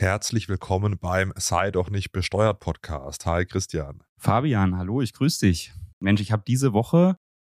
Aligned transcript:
Herzlich 0.00 0.48
willkommen 0.48 0.96
beim 1.00 1.32
Sei 1.34 1.72
doch 1.72 1.90
nicht 1.90 2.12
besteuert 2.12 2.60
Podcast. 2.60 3.26
Hi 3.26 3.44
Christian. 3.44 4.04
Fabian, 4.16 4.78
hallo, 4.78 5.02
ich 5.02 5.12
grüße 5.12 5.44
dich. 5.44 5.72
Mensch, 5.98 6.20
ich 6.20 6.30
habe 6.30 6.44
diese 6.46 6.72
Woche 6.72 7.16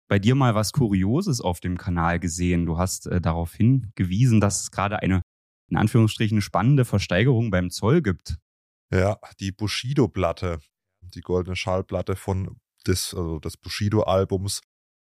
bei 0.08 0.18
dir 0.18 0.34
mal 0.34 0.54
was 0.54 0.72
Kurioses 0.72 1.42
auf 1.42 1.60
dem 1.60 1.76
Kanal 1.76 2.18
gesehen. 2.18 2.64
Du 2.64 2.78
hast 2.78 3.06
äh, 3.08 3.20
darauf 3.20 3.52
hingewiesen, 3.52 4.40
dass 4.40 4.62
es 4.62 4.70
gerade 4.70 5.00
eine, 5.00 5.20
in 5.68 5.76
Anführungsstrichen, 5.76 6.40
spannende 6.40 6.86
Versteigerung 6.86 7.50
beim 7.50 7.68
Zoll 7.68 8.00
gibt. 8.00 8.38
Ja, 8.90 9.18
die 9.38 9.52
Bushido-Platte, 9.52 10.60
die 11.02 11.20
goldene 11.20 11.56
Schallplatte 11.56 12.16
von 12.16 12.56
des, 12.86 13.12
also 13.12 13.38
des 13.38 13.58
Bushido-Albums 13.58 14.62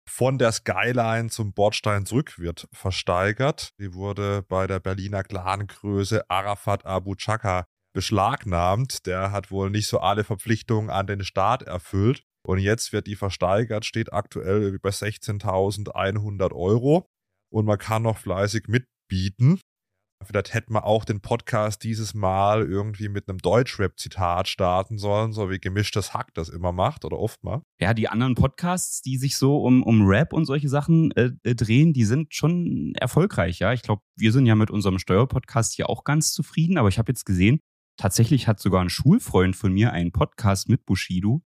von 0.09 0.37
der 0.37 0.51
Skyline 0.51 1.29
zum 1.29 1.53
Bordstein 1.53 2.05
zurück 2.05 2.39
wird 2.39 2.67
versteigert. 2.71 3.71
Die 3.79 3.93
wurde 3.93 4.43
bei 4.47 4.67
der 4.67 4.79
Berliner 4.79 5.23
Clangröße 5.23 6.29
Arafat 6.29 6.85
Abu 6.85 7.15
Chaka 7.15 7.65
beschlagnahmt. 7.93 9.05
Der 9.05 9.31
hat 9.31 9.51
wohl 9.51 9.69
nicht 9.69 9.87
so 9.87 9.99
alle 9.99 10.23
Verpflichtungen 10.23 10.89
an 10.89 11.07
den 11.07 11.23
Staat 11.23 11.63
erfüllt. 11.63 12.23
Und 12.45 12.59
jetzt 12.59 12.93
wird 12.93 13.07
die 13.07 13.15
versteigert, 13.15 13.85
steht 13.85 14.13
aktuell 14.13 14.79
bei 14.79 14.89
16.100 14.89 16.53
Euro. 16.53 17.07
Und 17.51 17.65
man 17.65 17.77
kann 17.77 18.03
noch 18.03 18.17
fleißig 18.17 18.67
mitbieten. 18.67 19.59
Vielleicht 20.25 20.53
hätten 20.53 20.73
wir 20.73 20.85
auch 20.85 21.05
den 21.05 21.21
Podcast 21.21 21.83
dieses 21.83 22.13
Mal 22.13 22.63
irgendwie 22.63 23.07
mit 23.07 23.29
einem 23.29 23.37
Deutschrap-Zitat 23.37 24.47
starten 24.47 24.97
sollen, 24.97 25.31
so 25.31 25.49
wie 25.49 25.59
gemischtes 25.59 26.13
Hack 26.13 26.33
das 26.33 26.49
immer 26.49 26.71
macht 26.71 27.05
oder 27.05 27.19
oft 27.19 27.43
mal. 27.43 27.61
Ja, 27.79 27.93
die 27.93 28.09
anderen 28.09 28.35
Podcasts, 28.35 29.01
die 29.01 29.17
sich 29.17 29.37
so 29.37 29.57
um, 29.57 29.83
um 29.83 30.05
Rap 30.07 30.33
und 30.33 30.45
solche 30.45 30.69
Sachen 30.69 31.11
äh, 31.11 31.31
äh 31.43 31.55
drehen, 31.55 31.93
die 31.93 32.03
sind 32.03 32.33
schon 32.33 32.93
erfolgreich, 32.95 33.59
ja. 33.59 33.73
Ich 33.73 33.83
glaube, 33.83 34.01
wir 34.17 34.31
sind 34.31 34.45
ja 34.45 34.55
mit 34.55 34.71
unserem 34.71 34.99
Steuerpodcast 34.99 35.75
hier 35.75 35.89
auch 35.89 36.03
ganz 36.03 36.33
zufrieden, 36.33 36.77
aber 36.77 36.89
ich 36.89 36.97
habe 36.97 37.11
jetzt 37.11 37.25
gesehen, 37.25 37.59
tatsächlich 37.97 38.47
hat 38.47 38.59
sogar 38.59 38.81
ein 38.81 38.89
Schulfreund 38.89 39.55
von 39.55 39.71
mir 39.71 39.91
einen 39.91 40.11
Podcast 40.11 40.67
mit 40.67 40.85
Bushido 40.85 41.41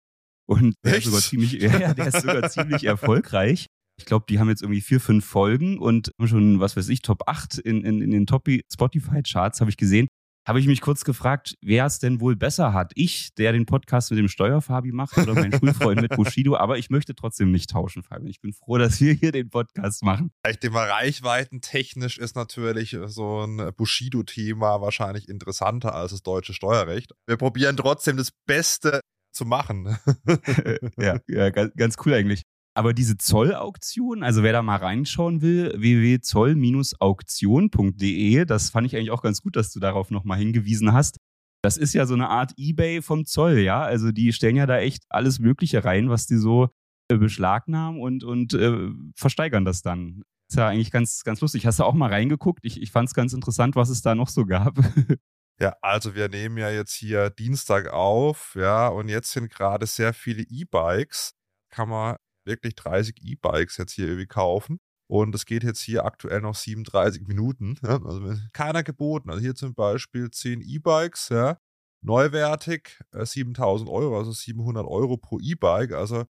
und 0.47 0.75
der 0.83 0.95
Echt? 0.95 1.05
ist 1.05 1.05
sogar 1.05 1.21
ziemlich, 1.21 1.53
ja, 1.61 1.93
der 1.93 2.07
ist 2.07 2.21
sogar 2.21 2.49
ziemlich 2.49 2.83
erfolgreich. 2.83 3.67
Ich 3.99 4.05
glaube, 4.05 4.25
die 4.29 4.39
haben 4.39 4.49
jetzt 4.49 4.61
irgendwie 4.61 4.81
vier, 4.81 4.99
fünf 4.99 5.25
Folgen 5.25 5.77
und 5.77 6.11
schon, 6.23 6.59
was 6.59 6.77
weiß 6.77 6.89
ich, 6.89 7.01
Top 7.01 7.23
8 7.27 7.57
in, 7.59 7.83
in, 7.83 8.01
in 8.01 8.11
den 8.11 8.25
Top 8.25 8.47
Spotify-Charts, 8.71 9.59
habe 9.61 9.69
ich 9.69 9.77
gesehen. 9.77 10.07
Habe 10.47 10.59
ich 10.59 10.67
mich 10.67 10.81
kurz 10.81 11.03
gefragt, 11.03 11.55
wer 11.61 11.85
es 11.85 11.99
denn 11.99 12.21
wohl 12.21 12.35
besser 12.35 12.73
hat? 12.73 12.91
Ich, 12.95 13.35
der 13.35 13.51
den 13.51 13.67
Podcast 13.67 14.09
mit 14.09 14.17
dem 14.17 14.29
Steuerfabi 14.29 14.91
macht 14.91 15.17
oder 15.17 15.35
mein 15.35 15.51
Schulfreund 15.59 16.01
mit 16.01 16.15
Bushido? 16.15 16.55
Aber 16.55 16.77
ich 16.79 16.89
möchte 16.89 17.13
trotzdem 17.13 17.51
nicht 17.51 17.69
tauschen, 17.69 18.01
Fabian. 18.01 18.29
Ich 18.29 18.41
bin 18.41 18.53
froh, 18.53 18.77
dass 18.79 18.99
wir 18.99 19.13
hier 19.13 19.31
den 19.31 19.49
Podcast 19.49 20.01
machen. 20.01 20.31
Vielleicht 20.43 20.63
immer 20.63 20.81
reichweitentechnisch 20.81 22.17
ist 22.17 22.35
natürlich 22.35 22.97
so 23.05 23.45
ein 23.45 23.73
Bushido-Thema 23.75 24.81
wahrscheinlich 24.81 25.29
interessanter 25.29 25.93
als 25.93 26.11
das 26.11 26.23
deutsche 26.23 26.53
Steuerrecht. 26.53 27.11
Wir 27.27 27.37
probieren 27.37 27.77
trotzdem 27.77 28.17
das 28.17 28.31
Beste 28.47 29.01
zu 29.31 29.45
machen. 29.45 29.97
ja, 30.97 31.19
ja, 31.27 31.49
ganz 31.51 31.95
cool 32.05 32.13
eigentlich. 32.13 32.41
Aber 32.79 32.93
diese 32.93 33.17
Zollauktion, 33.17 34.23
also 34.23 34.41
wer 34.41 34.53
da 34.53 34.61
mal 34.61 34.77
reinschauen 34.77 35.41
will, 35.41 35.73
www.zoll-auktion.de, 35.75 38.45
das 38.45 38.69
fand 38.69 38.87
ich 38.87 38.95
eigentlich 38.95 39.11
auch 39.11 39.21
ganz 39.21 39.41
gut, 39.41 39.57
dass 39.57 39.73
du 39.73 39.81
darauf 39.81 40.11
nochmal 40.11 40.37
hingewiesen 40.37 40.93
hast. 40.93 41.17
Das 41.61 41.75
ist 41.75 41.93
ja 41.93 42.05
so 42.05 42.13
eine 42.13 42.29
Art 42.29 42.53
Ebay 42.55 43.01
vom 43.01 43.25
Zoll, 43.25 43.57
ja. 43.57 43.81
Also 43.81 44.13
die 44.13 44.31
stellen 44.31 44.55
ja 44.55 44.65
da 44.65 44.77
echt 44.77 45.03
alles 45.09 45.39
Mögliche 45.39 45.83
rein, 45.83 46.09
was 46.09 46.25
die 46.25 46.37
so 46.37 46.69
äh, 47.11 47.17
beschlagnahmen 47.17 47.99
und, 47.99 48.23
und 48.23 48.53
äh, 48.53 48.87
versteigern 49.13 49.65
das 49.65 49.81
dann. 49.81 50.23
Ist 50.49 50.55
ja 50.55 50.69
eigentlich 50.69 50.91
ganz, 50.91 51.25
ganz 51.25 51.41
lustig. 51.41 51.65
Hast 51.65 51.79
du 51.79 51.83
auch 51.83 51.95
mal 51.95 52.09
reingeguckt? 52.09 52.63
Ich, 52.63 52.81
ich 52.81 52.91
fand 52.91 53.09
es 53.09 53.13
ganz 53.13 53.33
interessant, 53.33 53.75
was 53.75 53.89
es 53.89 54.03
da 54.03 54.15
noch 54.15 54.29
so 54.29 54.45
gab. 54.45 54.77
Ja, 55.61 55.75
also 55.81 56.15
wir 56.15 56.29
nehmen 56.29 56.57
ja 56.57 56.69
jetzt 56.69 56.93
hier 56.93 57.31
Dienstag 57.31 57.89
auf, 57.89 58.55
ja, 58.55 58.87
und 58.87 59.09
jetzt 59.09 59.31
sind 59.31 59.49
gerade 59.49 59.87
sehr 59.87 60.13
viele 60.13 60.43
E-Bikes. 60.43 61.33
Kann 61.69 61.89
man 61.89 62.15
wirklich 62.49 62.75
30 62.75 63.15
E-Bikes 63.23 63.77
jetzt 63.77 63.93
hier 63.93 64.07
irgendwie 64.07 64.27
kaufen. 64.27 64.79
Und 65.09 65.33
es 65.33 65.45
geht 65.45 65.63
jetzt 65.63 65.81
hier 65.81 66.05
aktuell 66.05 66.41
noch 66.41 66.55
37 66.55 67.27
Minuten. 67.27 67.77
Ja? 67.83 68.01
Also 68.03 68.35
keiner 68.53 68.83
geboten. 68.83 69.29
Also 69.29 69.41
hier 69.41 69.55
zum 69.55 69.73
Beispiel 69.73 70.29
10 70.29 70.61
E-Bikes, 70.61 71.29
ja, 71.29 71.57
neuwertig, 72.01 72.99
äh, 73.13 73.25
7000 73.25 73.89
Euro, 73.89 74.17
also 74.17 74.31
700 74.31 74.85
Euro 74.85 75.17
pro 75.17 75.39
E-Bike. 75.39 75.93
Also, 75.93 76.25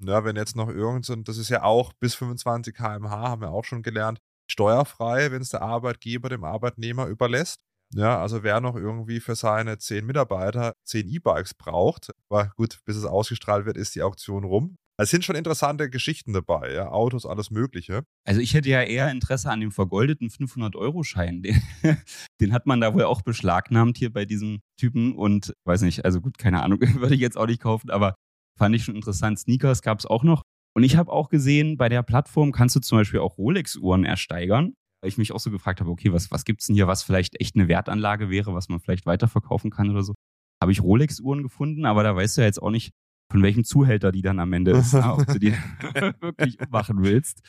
ja, 0.00 0.24
wenn 0.24 0.36
jetzt 0.36 0.56
noch 0.56 0.68
irgend 0.68 1.06
so, 1.06 1.16
das 1.16 1.38
ist 1.38 1.50
ja 1.50 1.64
auch 1.64 1.92
bis 1.94 2.14
25 2.14 2.74
km/h, 2.74 3.10
haben 3.10 3.42
wir 3.42 3.50
auch 3.50 3.64
schon 3.64 3.82
gelernt, 3.82 4.20
steuerfrei, 4.50 5.32
wenn 5.32 5.42
es 5.42 5.50
der 5.50 5.62
Arbeitgeber 5.62 6.28
dem 6.28 6.44
Arbeitnehmer 6.44 7.06
überlässt. 7.06 7.60
Ja, 7.92 8.20
also 8.20 8.42
wer 8.42 8.60
noch 8.60 8.76
irgendwie 8.76 9.20
für 9.20 9.36
seine 9.36 9.78
10 9.78 10.04
Mitarbeiter 10.06 10.74
10 10.84 11.08
E-Bikes 11.08 11.54
braucht, 11.54 12.10
aber 12.28 12.52
gut, 12.56 12.80
bis 12.84 12.96
es 12.96 13.04
ausgestrahlt 13.04 13.66
wird, 13.66 13.76
ist 13.76 13.94
die 13.94 14.02
Auktion 14.02 14.44
rum. 14.44 14.78
Es 14.96 15.10
sind 15.10 15.24
schon 15.24 15.34
interessante 15.34 15.90
Geschichten 15.90 16.32
dabei, 16.32 16.72
ja, 16.72 16.88
Autos, 16.88 17.26
alles 17.26 17.50
Mögliche. 17.50 18.04
Also 18.24 18.40
ich 18.40 18.54
hätte 18.54 18.68
ja 18.68 18.82
eher 18.82 19.10
Interesse 19.10 19.50
an 19.50 19.60
dem 19.60 19.72
vergoldeten 19.72 20.28
500-Euro-Schein. 20.28 21.42
Den, 21.42 21.60
den, 22.40 22.52
hat 22.52 22.66
man 22.66 22.80
da 22.80 22.94
wohl 22.94 23.02
auch 23.02 23.22
beschlagnahmt 23.22 23.98
hier 23.98 24.12
bei 24.12 24.24
diesem 24.24 24.60
Typen 24.78 25.16
und 25.16 25.52
weiß 25.66 25.82
nicht, 25.82 26.04
also 26.04 26.20
gut, 26.20 26.38
keine 26.38 26.62
Ahnung, 26.62 26.80
würde 27.00 27.14
ich 27.14 27.20
jetzt 27.20 27.36
auch 27.36 27.48
nicht 27.48 27.60
kaufen, 27.60 27.90
aber 27.90 28.14
fand 28.56 28.76
ich 28.76 28.84
schon 28.84 28.94
interessant. 28.94 29.40
Sneakers 29.40 29.82
gab 29.82 29.98
es 29.98 30.06
auch 30.06 30.22
noch. 30.22 30.42
Und 30.76 30.84
ich 30.84 30.96
habe 30.96 31.10
auch 31.10 31.28
gesehen, 31.28 31.76
bei 31.76 31.88
der 31.88 32.02
Plattform 32.02 32.52
kannst 32.52 32.76
du 32.76 32.80
zum 32.80 32.98
Beispiel 32.98 33.20
auch 33.20 33.36
Rolex-Uhren 33.36 34.04
ersteigern. 34.04 34.74
Weil 35.02 35.08
ich 35.08 35.18
mich 35.18 35.32
auch 35.32 35.40
so 35.40 35.50
gefragt 35.50 35.80
habe, 35.80 35.90
okay, 35.90 36.12
was, 36.12 36.30
was 36.30 36.44
es 36.46 36.66
denn 36.66 36.74
hier, 36.74 36.86
was 36.86 37.02
vielleicht 37.02 37.38
echt 37.40 37.56
eine 37.56 37.68
Wertanlage 37.68 38.30
wäre, 38.30 38.54
was 38.54 38.68
man 38.68 38.80
vielleicht 38.80 39.06
weiterverkaufen 39.06 39.70
kann 39.70 39.90
oder 39.90 40.02
so. 40.02 40.14
Habe 40.62 40.72
ich 40.72 40.82
Rolex-Uhren 40.82 41.42
gefunden, 41.42 41.84
aber 41.84 42.04
da 42.04 42.16
weißt 42.16 42.36
du 42.36 42.40
ja 42.40 42.46
jetzt 42.46 42.62
auch 42.62 42.70
nicht, 42.70 42.92
von 43.30 43.42
welchem 43.42 43.64
Zuhälter 43.64 44.12
die 44.12 44.22
dann 44.22 44.38
am 44.38 44.52
Ende 44.52 44.70
ist, 44.78 44.94
ob 44.94 45.26
du 45.26 45.38
die 45.38 45.52
wirklich 46.20 46.58
machen 46.70 47.02
willst. 47.02 47.42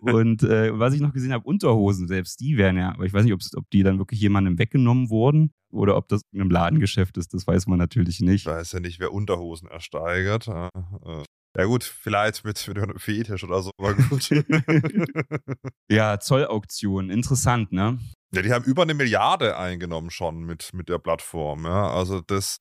Und 0.00 0.42
äh, 0.42 0.78
was 0.78 0.94
ich 0.94 1.00
noch 1.00 1.12
gesehen 1.12 1.32
habe, 1.32 1.44
Unterhosen, 1.44 2.08
selbst 2.08 2.40
die 2.40 2.56
werden 2.56 2.78
ja, 2.78 2.92
aber 2.92 3.04
ich 3.04 3.12
weiß 3.12 3.24
nicht, 3.24 3.34
ob 3.34 3.70
die 3.70 3.82
dann 3.82 3.98
wirklich 3.98 4.20
jemandem 4.20 4.58
weggenommen 4.58 5.10
wurden 5.10 5.52
oder 5.70 5.96
ob 5.96 6.08
das 6.08 6.22
in 6.32 6.40
einem 6.40 6.50
Ladengeschäft 6.50 7.16
ist, 7.16 7.34
das 7.34 7.46
weiß 7.46 7.66
man 7.66 7.78
natürlich 7.78 8.20
nicht. 8.20 8.46
Ich 8.46 8.46
weiß 8.46 8.72
ja 8.72 8.80
nicht, 8.80 9.00
wer 9.00 9.12
Unterhosen 9.12 9.68
ersteigert. 9.68 10.48
Äh, 10.48 10.66
äh. 10.66 11.24
Ja 11.58 11.64
gut, 11.64 11.82
vielleicht 11.82 12.44
mit, 12.44 12.66
mit 12.68 12.78
einem 12.78 12.98
Fetisch 12.98 13.42
oder 13.42 13.62
so, 13.62 13.72
aber 13.76 13.94
gut. 13.94 14.30
ja, 15.90 16.20
Zollauktion, 16.20 17.10
interessant, 17.10 17.72
ne? 17.72 17.98
Ja, 18.32 18.42
die 18.42 18.52
haben 18.52 18.64
über 18.64 18.82
eine 18.82 18.94
Milliarde 18.94 19.56
eingenommen 19.56 20.10
schon 20.10 20.44
mit, 20.44 20.72
mit 20.74 20.88
der 20.88 20.98
Plattform, 20.98 21.64
ja. 21.64 21.90
Also 21.90 22.20
das 22.20 22.58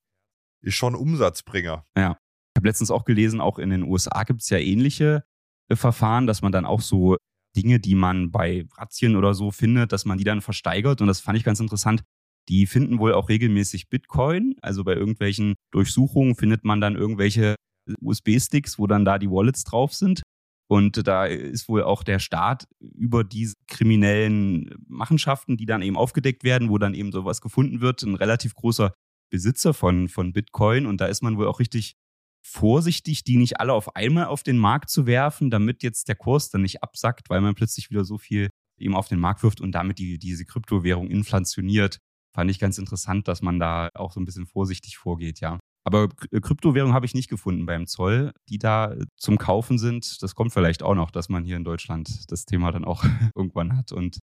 ist 0.61 0.73
schon 0.73 0.95
Umsatzbringer. 0.95 1.85
Ja. 1.95 2.17
Habe 2.59 2.67
letztens 2.67 2.91
auch 2.91 3.05
gelesen, 3.05 3.39
auch 3.39 3.57
in 3.57 3.69
den 3.69 3.83
USA 3.83 4.23
gibt 4.23 4.41
es 4.41 4.49
ja 4.49 4.57
ähnliche 4.57 5.23
äh, 5.69 5.77
Verfahren, 5.77 6.27
dass 6.27 6.41
man 6.41 6.51
dann 6.51 6.65
auch 6.65 6.81
so 6.81 7.15
Dinge, 7.55 7.79
die 7.79 7.95
man 7.95 8.31
bei 8.31 8.67
Razzien 8.77 9.15
oder 9.15 9.33
so 9.33 9.49
findet, 9.49 9.93
dass 9.93 10.03
man 10.03 10.17
die 10.17 10.25
dann 10.25 10.41
versteigert. 10.41 10.99
Und 10.99 11.07
das 11.07 11.21
fand 11.21 11.37
ich 11.37 11.45
ganz 11.45 11.61
interessant. 11.61 12.03
Die 12.49 12.67
finden 12.67 12.99
wohl 12.99 13.13
auch 13.13 13.29
regelmäßig 13.29 13.87
Bitcoin. 13.87 14.55
Also 14.61 14.83
bei 14.83 14.93
irgendwelchen 14.93 15.55
Durchsuchungen 15.71 16.35
findet 16.35 16.65
man 16.65 16.81
dann 16.81 16.97
irgendwelche 16.97 17.55
USB-Sticks, 18.01 18.77
wo 18.77 18.87
dann 18.87 19.05
da 19.05 19.19
die 19.19 19.31
Wallets 19.31 19.63
drauf 19.63 19.93
sind. 19.93 20.21
Und 20.69 21.07
da 21.07 21.27
ist 21.27 21.69
wohl 21.69 21.83
auch 21.83 22.03
der 22.03 22.19
Staat 22.19 22.67
über 22.81 23.23
diese 23.23 23.55
kriminellen 23.67 24.75
Machenschaften, 24.85 25.55
die 25.55 25.65
dann 25.65 25.81
eben 25.81 25.95
aufgedeckt 25.95 26.43
werden, 26.43 26.67
wo 26.67 26.77
dann 26.77 26.93
eben 26.93 27.13
sowas 27.13 27.39
gefunden 27.39 27.79
wird, 27.79 28.03
ein 28.03 28.15
relativ 28.15 28.53
großer 28.53 28.91
Besitzer 29.31 29.73
von, 29.73 30.09
von 30.09 30.33
Bitcoin. 30.33 30.87
Und 30.87 30.99
da 30.99 31.05
ist 31.05 31.23
man 31.23 31.37
wohl 31.37 31.47
auch 31.47 31.61
richtig 31.61 31.95
vorsichtig, 32.41 33.23
die 33.23 33.37
nicht 33.37 33.59
alle 33.59 33.73
auf 33.73 33.95
einmal 33.95 34.25
auf 34.25 34.43
den 34.43 34.57
Markt 34.57 34.89
zu 34.89 35.05
werfen, 35.05 35.49
damit 35.49 35.83
jetzt 35.83 36.07
der 36.07 36.15
Kurs 36.15 36.49
dann 36.49 36.61
nicht 36.61 36.83
absackt, 36.83 37.29
weil 37.29 37.41
man 37.41 37.55
plötzlich 37.55 37.89
wieder 37.89 38.05
so 38.05 38.17
viel 38.17 38.49
eben 38.77 38.95
auf 38.95 39.07
den 39.07 39.19
Markt 39.19 39.43
wirft 39.43 39.61
und 39.61 39.73
damit 39.73 39.99
die, 39.99 40.17
diese 40.17 40.45
Kryptowährung 40.45 41.09
inflationiert. 41.09 41.99
Fand 42.33 42.49
ich 42.49 42.59
ganz 42.59 42.77
interessant, 42.77 43.27
dass 43.27 43.41
man 43.41 43.59
da 43.59 43.89
auch 43.95 44.11
so 44.11 44.19
ein 44.19 44.25
bisschen 44.25 44.45
vorsichtig 44.45 44.97
vorgeht, 44.97 45.39
ja. 45.39 45.59
Aber 45.85 46.09
äh, 46.31 46.39
Kryptowährung 46.39 46.93
habe 46.93 47.05
ich 47.05 47.13
nicht 47.13 47.29
gefunden 47.29 47.65
beim 47.65 47.87
Zoll, 47.87 48.31
die 48.49 48.57
da 48.57 48.93
äh, 48.93 49.05
zum 49.17 49.37
Kaufen 49.37 49.77
sind. 49.77 50.21
Das 50.21 50.35
kommt 50.35 50.53
vielleicht 50.53 50.83
auch 50.83 50.95
noch, 50.95 51.11
dass 51.11 51.29
man 51.29 51.43
hier 51.43 51.57
in 51.57 51.63
Deutschland 51.63 52.31
das 52.31 52.45
Thema 52.45 52.71
dann 52.71 52.85
auch 52.85 53.03
irgendwann 53.35 53.75
hat 53.75 53.91
und 53.91 54.19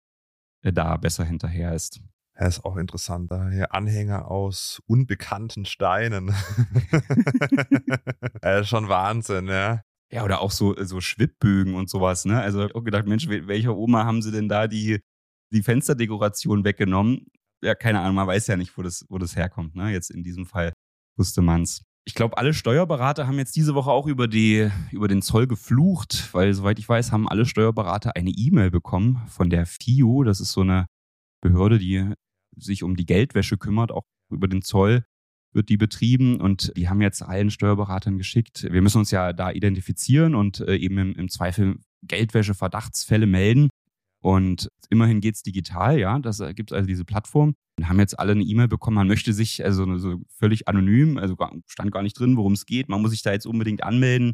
äh, 0.64 0.74
da 0.74 0.98
besser 0.98 1.24
hinterher 1.24 1.74
ist. 1.74 2.02
Ja, 2.40 2.48
ist 2.48 2.66
auch 2.66 2.78
interessant. 2.78 3.32
Da 3.32 3.50
hier 3.50 3.74
Anhänger 3.74 4.30
aus 4.30 4.82
unbekannten 4.88 5.66
Steinen. 5.66 6.34
ja, 8.44 8.60
ist 8.60 8.70
schon 8.70 8.90
Wahnsinn, 8.90 9.48
ja. 9.48 9.82
Ja, 10.12 10.24
oder 10.24 10.42
auch 10.42 10.52
so, 10.52 10.76
so 10.84 11.02
Schwibbögen 11.02 11.76
und 11.76 11.90
sowas, 11.90 12.26
ne? 12.26 12.40
Also 12.42 12.60
ich 12.60 12.64
habe 12.66 12.76
auch 12.76 12.84
gedacht, 12.84 13.08
Mensch, 13.08 13.28
welcher 13.28 13.76
Oma 13.76 14.06
haben 14.06 14.22
sie 14.22 14.32
denn 14.32 14.48
da 14.48 14.68
die, 14.68 15.00
die 15.52 15.64
Fensterdekoration 15.64 16.64
weggenommen? 16.64 17.28
Ja, 17.64 17.76
keine 17.76 18.00
Ahnung, 18.02 18.16
man 18.16 18.28
weiß 18.28 18.48
ja 18.48 18.56
nicht, 18.56 18.78
wo 18.78 18.84
das, 18.84 19.06
wo 19.10 19.18
das 19.18 19.36
herkommt, 19.36 19.76
ne? 19.76 19.92
Jetzt 19.92 20.12
in 20.12 20.24
diesem 20.24 20.46
Fall 20.46 20.74
wusste 21.18 21.42
man's. 21.42 21.84
Ich 22.06 22.16
glaube, 22.16 22.38
alle 22.38 22.54
Steuerberater 22.54 23.28
haben 23.28 23.38
jetzt 23.38 23.56
diese 23.56 23.76
Woche 23.76 23.90
auch 23.90 24.08
über, 24.08 24.28
die, 24.28 24.70
über 24.92 25.08
den 25.08 25.22
Zoll 25.22 25.48
geflucht, 25.48 26.30
weil, 26.34 26.54
soweit 26.54 26.78
ich 26.78 26.90
weiß, 26.90 27.12
haben 27.12 27.30
alle 27.30 27.46
Steuerberater 27.46 28.16
eine 28.16 28.32
E-Mail 28.32 28.72
bekommen 28.72 29.22
von 29.30 29.50
der 29.50 29.66
FIU. 29.66 30.24
Das 30.24 30.42
ist 30.42 30.52
so 30.52 30.62
eine 30.62 30.88
Behörde, 31.44 31.78
die 31.78 32.14
sich 32.56 32.84
um 32.84 32.96
die 32.96 33.06
Geldwäsche 33.06 33.58
kümmert, 33.58 33.92
auch 33.92 34.06
über 34.32 34.48
den 34.48 34.62
Zoll 34.62 35.06
wird 35.54 35.70
die 35.70 35.78
betrieben 35.78 36.42
und 36.42 36.74
die 36.76 36.90
haben 36.90 37.02
jetzt 37.02 37.22
allen 37.22 37.52
Steuerberatern 37.52 38.18
geschickt. 38.18 38.64
Wir 38.72 38.82
müssen 38.82 38.98
uns 38.98 39.12
ja 39.12 39.34
da 39.34 39.52
identifizieren 39.52 40.34
und 40.34 40.62
äh, 40.62 40.76
eben 40.78 40.98
im, 40.98 41.14
im 41.14 41.30
Zweifel 41.30 41.78
Geldwäsche-Verdachtsfälle 42.02 43.28
melden. 43.28 43.70
Und 44.20 44.70
immerhin 44.90 45.22
geht's 45.22 45.44
digital, 45.44 46.00
ja. 46.00 46.18
Das 46.18 46.42
gibt 46.56 46.74
also 46.74 46.88
diese 46.88 47.06
Plattform. 47.06 47.54
Wir 47.78 47.90
haben 47.90 48.00
jetzt 48.00 48.18
alle 48.18 48.32
eine 48.32 48.44
E-Mail 48.44 48.68
bekommen, 48.68 48.96
man 48.96 49.08
möchte 49.08 49.34
sich, 49.34 49.64
also 49.64 49.98
so 49.98 50.22
völlig 50.30 50.68
anonym, 50.68 51.18
also 51.18 51.36
stand 51.68 51.92
gar 51.92 52.02
nicht 52.02 52.18
drin, 52.18 52.38
worum 52.38 52.54
es 52.54 52.66
geht. 52.66 52.90
Man 52.90 53.02
muss 53.02 53.12
sich 53.12 53.22
da 53.22 53.32
jetzt 53.32 53.46
unbedingt 53.46 53.84
anmelden. 53.84 54.34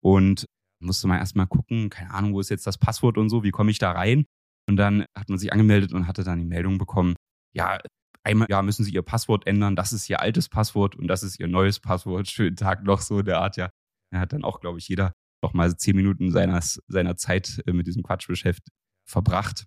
Und 0.00 0.46
musste 0.80 1.08
man 1.08 1.18
erstmal 1.18 1.46
gucken, 1.46 1.90
keine 1.90 2.12
Ahnung, 2.12 2.34
wo 2.34 2.40
ist 2.40 2.50
jetzt 2.50 2.66
das 2.66 2.78
Passwort 2.78 3.18
und 3.18 3.28
so, 3.28 3.42
wie 3.42 3.50
komme 3.50 3.70
ich 3.70 3.78
da 3.78 3.90
rein? 3.90 4.24
Und 4.68 4.76
dann 4.76 5.04
hat 5.16 5.28
man 5.28 5.38
sich 5.38 5.52
angemeldet 5.52 5.92
und 5.92 6.06
hatte 6.06 6.24
dann 6.24 6.38
die 6.38 6.46
Meldung 6.46 6.78
bekommen, 6.78 7.16
ja, 7.54 7.78
einmal 8.24 8.48
ja, 8.50 8.62
müssen 8.62 8.84
Sie 8.84 8.92
Ihr 8.92 9.02
Passwort 9.02 9.46
ändern, 9.46 9.76
das 9.76 9.92
ist 9.92 10.08
Ihr 10.08 10.20
altes 10.20 10.48
Passwort 10.48 10.96
und 10.96 11.06
das 11.06 11.22
ist 11.22 11.38
Ihr 11.38 11.48
neues 11.48 11.80
Passwort. 11.80 12.28
Schönen 12.30 12.56
Tag 12.56 12.82
noch 12.84 13.00
so 13.00 13.22
der 13.22 13.40
Art, 13.40 13.56
ja. 13.56 13.70
Da 14.12 14.20
hat 14.20 14.32
dann 14.32 14.44
auch, 14.44 14.60
glaube 14.60 14.78
ich, 14.78 14.88
jeder 14.88 15.12
noch 15.42 15.52
mal 15.52 15.76
zehn 15.76 15.96
Minuten 15.96 16.30
seiner, 16.30 16.60
seiner 16.86 17.16
Zeit 17.16 17.62
äh, 17.66 17.72
mit 17.72 17.86
diesem 17.86 18.02
Quatschgeschäft 18.02 18.62
verbracht. 19.06 19.66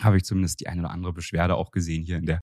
Habe 0.00 0.16
ich 0.16 0.24
zumindest 0.24 0.60
die 0.60 0.68
eine 0.68 0.82
oder 0.82 0.90
andere 0.90 1.12
Beschwerde 1.12 1.56
auch 1.56 1.70
gesehen 1.70 2.04
hier 2.04 2.16
in 2.16 2.26
der 2.26 2.40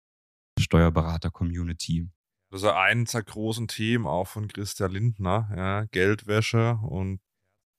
Steuerberater-Community. 0.59 2.09
Das 2.51 2.61
ist 2.61 2.69
eins 2.69 3.11
der 3.11 3.23
großen 3.23 3.67
Themen 3.67 4.05
auch 4.05 4.27
von 4.27 4.47
Christian 4.47 4.91
Lindner, 4.91 5.49
ja, 5.55 5.85
Geldwäsche 5.85 6.79
und 6.83 7.19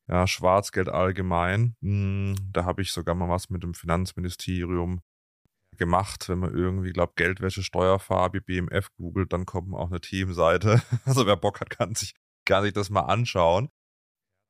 ja, 0.09 0.27
Schwarzgeld 0.27 0.89
allgemein. 0.89 1.77
Hm, 1.83 2.37
da 2.53 2.65
habe 2.65 2.83
ich 2.83 2.93
sogar 2.93 3.15
mal 3.15 3.29
was 3.29 3.51
mit 3.51 3.63
dem 3.63 3.75
Finanzministerium 3.75 5.01
gemacht. 5.77 6.29
Wenn 6.29 6.39
man 6.39 6.55
irgendwie, 6.55 6.93
glaube 6.93 7.15
Geldwäsche, 7.17 7.63
Steuerfarbe, 7.63 8.41
BMF 8.41 8.89
googelt, 8.97 9.33
dann 9.33 9.47
kommt 9.47 9.69
man 9.69 9.81
auch 9.81 9.91
eine 9.91 10.01
Themenseite. 10.01 10.83
Also 11.05 11.27
wer 11.27 11.37
Bock 11.37 11.61
hat, 11.61 11.71
kann 11.71 11.95
sich, 11.95 12.15
kann 12.45 12.63
sich 12.63 12.73
das 12.73 12.91
mal 12.91 13.03
anschauen. 13.03 13.69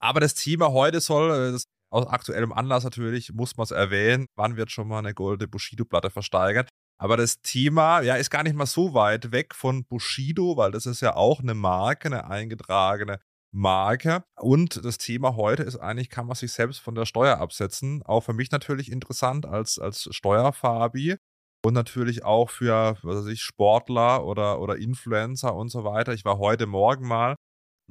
Aber 0.00 0.20
das 0.20 0.35
Thema 0.35 0.73
heute 0.73 1.00
soll, 1.00 1.31
äh, 1.31 1.53
das 1.53 1.67
aus 1.91 2.06
aktuellem 2.06 2.52
Anlass 2.52 2.85
natürlich, 2.85 3.32
muss 3.32 3.56
man 3.56 3.64
es 3.64 3.70
erwähnen, 3.70 4.26
wann 4.37 4.56
wird 4.56 4.70
schon 4.70 4.88
mal 4.88 4.99
eine 4.99 5.14
goldene 5.14 5.49
Bushido-Platte 5.49 6.11
versteigert. 6.11 6.69
Aber 6.99 7.17
das 7.17 7.41
Thema, 7.43 8.00
ja, 8.00 8.17
ist 8.17 8.31
gar 8.31 8.43
nicht 8.43 8.56
mal 8.56 8.67
so 8.67 8.93
weit 8.93 9.31
weg 9.31 9.55
von 9.55 9.85
Bushido, 9.85 10.56
weil 10.56 10.73
das 10.73 10.87
ist 10.87 11.00
ja 11.00 11.14
auch 11.14 11.41
eine 11.41 11.55
Marke, 11.55 12.06
eine 12.09 12.26
eingetragene 12.29 13.20
Marke. 13.53 14.25
Und 14.37 14.85
das 14.85 14.99
Thema 14.99 15.37
heute 15.37 15.63
ist 15.63 15.77
eigentlich, 15.77 16.11
kann 16.11 16.27
man 16.27 16.37
sich 16.37 16.53
selbst 16.53 16.79
von 16.81 16.95
der 16.95 17.07
Steuer 17.07 17.39
absetzen. 17.39 18.03
Auch 18.05 18.21
für 18.21 18.35
mich 18.35 18.51
natürlich 18.51 18.91
interessant 18.91 19.47
als, 19.47 19.79
als 19.79 20.09
Steuerfabi 20.11 21.17
und 21.65 21.75
natürlich 21.75 22.25
auch 22.25 22.51
für, 22.51 22.97
was 23.03 23.25
weiß 23.25 23.27
ich, 23.27 23.43
Sportler 23.43 24.25
oder, 24.25 24.61
oder 24.61 24.77
Influencer 24.77 25.55
und 25.55 25.69
so 25.69 25.85
weiter. 25.85 26.13
Ich 26.13 26.25
war 26.25 26.39
heute 26.39 26.67
Morgen 26.67 27.07
mal 27.09 27.37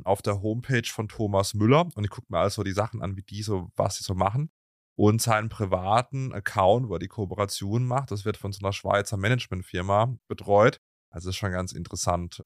auf 0.04 0.22
der 0.22 0.42
Homepage 0.42 0.88
von 0.88 1.08
Thomas 1.08 1.54
Müller 1.54 1.90
und 1.96 2.04
ich 2.04 2.10
gucke 2.10 2.28
mir 2.30 2.40
also 2.40 2.64
die 2.64 2.72
Sachen 2.72 3.02
an, 3.02 3.16
wie 3.16 3.24
die 3.24 3.44
so, 3.44 3.70
was 3.76 3.98
sie 3.98 4.04
so 4.04 4.14
machen. 4.14 4.50
Und 4.98 5.22
seinen 5.22 5.50
privaten 5.50 6.34
Account, 6.34 6.88
wo 6.88 6.94
er 6.94 7.00
die 7.00 7.10
Kooperation 7.10 7.86
macht, 7.86 8.12
das 8.12 8.24
wird 8.24 8.38
von 8.38 8.54
so 8.54 8.60
einer 8.66 8.72
Schweizer 8.72 9.18
Managementfirma 9.18 10.16
betreut. 10.30 10.78
Also 11.12 11.30
ist 11.30 11.36
schon 11.36 11.52
ganz 11.52 11.74
interessant, 11.74 12.44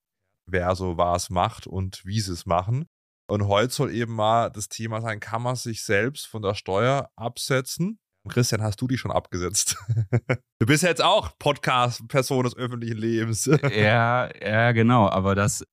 wer 0.48 0.76
so 0.76 0.98
was 0.98 1.30
macht 1.30 1.68
und 1.68 2.04
wie 2.06 2.20
sie 2.20 2.34
es 2.34 2.48
machen. 2.48 2.88
Und 3.30 3.48
heute 3.48 3.72
soll 3.72 3.94
eben 3.94 4.16
mal 4.16 4.50
das 4.50 4.70
Thema 4.70 5.02
sein, 5.02 5.20
kann 5.20 5.44
man 5.44 5.56
sich 5.56 5.84
selbst 5.84 6.26
von 6.26 6.42
der 6.42 6.56
Steuer 6.56 7.12
absetzen? 7.16 8.00
Christian, 8.28 8.64
hast 8.64 8.82
du 8.82 8.88
die 8.88 8.98
schon 8.98 9.12
abgesetzt? 9.12 9.78
du 10.60 10.66
bist 10.66 10.82
jetzt 10.82 11.04
auch 11.04 11.38
Podcast-Person 11.38 12.46
des 12.46 12.58
öffentlichen 12.58 12.98
Lebens. 12.98 13.46
ja, 13.72 14.30
ja, 14.44 14.72
genau. 14.72 15.08
Aber 15.10 15.36
das 15.36 15.64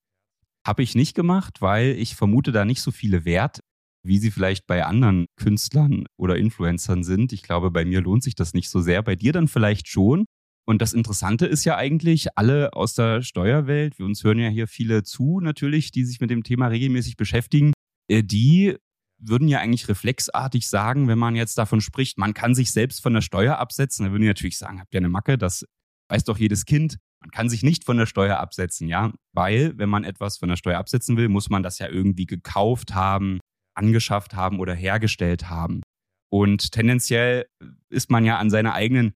habe 0.67 0.82
ich 0.82 0.94
nicht 0.94 1.14
gemacht, 1.14 1.62
weil 1.62 1.93
ich 1.93 2.14
vermute 2.14 2.53
da 2.53 2.67
nicht 2.67 2.82
so 2.82 2.91
viele 2.91 3.25
Wert, 3.25 3.61
wie 4.05 4.19
sie 4.19 4.31
vielleicht 4.31 4.67
bei 4.67 4.85
anderen 4.85 5.25
Künstlern 5.37 6.05
oder 6.19 6.37
Influencern 6.37 7.05
sind. 7.05 7.32
Ich 7.32 7.43
glaube, 7.43 7.70
bei 7.70 7.87
mir 7.87 8.02
lohnt 8.02 8.23
sich 8.23 8.35
das 8.35 8.52
nicht 8.52 8.69
so 8.69 8.82
sehr. 8.82 9.02
Bei 9.02 9.17
dir 9.17 9.32
dann 9.32 9.49
vielleicht 9.49 9.88
schon. 9.88 10.26
Und 10.68 10.82
das 10.82 10.92
Interessante 10.92 11.46
ist 11.46 11.64
ja 11.64 11.76
eigentlich, 11.76 12.36
alle 12.36 12.72
aus 12.72 12.94
der 12.94 13.22
Steuerwelt, 13.22 13.98
wir 13.98 14.06
uns 14.06 14.24
hören 14.24 14.40
ja 14.40 14.48
hier 14.48 14.66
viele 14.66 15.04
zu 15.04 15.40
natürlich, 15.40 15.92
die 15.92 16.04
sich 16.04 16.20
mit 16.20 16.30
dem 16.30 16.42
Thema 16.42 16.66
regelmäßig 16.66 17.16
beschäftigen, 17.16 17.72
äh, 18.08 18.24
die 18.24 18.76
würden 19.18 19.48
ja 19.48 19.60
eigentlich 19.60 19.88
reflexartig 19.88 20.68
sagen, 20.68 21.08
wenn 21.08 21.18
man 21.18 21.36
jetzt 21.36 21.56
davon 21.56 21.80
spricht, 21.80 22.18
man 22.18 22.34
kann 22.34 22.54
sich 22.54 22.72
selbst 22.72 23.00
von 23.00 23.14
der 23.14 23.22
Steuer 23.22 23.58
absetzen, 23.58 24.04
dann 24.04 24.12
würden 24.12 24.22
die 24.22 24.28
natürlich 24.28 24.58
sagen, 24.58 24.80
habt 24.80 24.92
ihr 24.92 24.98
eine 24.98 25.08
Macke, 25.08 25.38
das 25.38 25.64
weiß 26.10 26.24
doch 26.24 26.36
jedes 26.36 26.64
Kind. 26.64 26.98
Man 27.20 27.30
kann 27.30 27.48
sich 27.48 27.62
nicht 27.62 27.84
von 27.84 27.96
der 27.96 28.06
Steuer 28.06 28.38
absetzen, 28.38 28.88
ja, 28.88 29.12
weil 29.32 29.76
wenn 29.78 29.88
man 29.88 30.04
etwas 30.04 30.36
von 30.36 30.48
der 30.48 30.56
Steuer 30.56 30.78
absetzen 30.78 31.16
will, 31.16 31.28
muss 31.28 31.48
man 31.48 31.62
das 31.62 31.78
ja 31.78 31.88
irgendwie 31.88 32.26
gekauft 32.26 32.94
haben, 32.94 33.40
angeschafft 33.74 34.34
haben 34.34 34.60
oder 34.60 34.74
hergestellt 34.74 35.48
haben. 35.48 35.82
Und 36.30 36.72
tendenziell 36.72 37.46
ist 37.88 38.10
man 38.10 38.24
ja 38.24 38.38
an 38.38 38.50
seiner 38.50 38.74
eigenen 38.74 39.14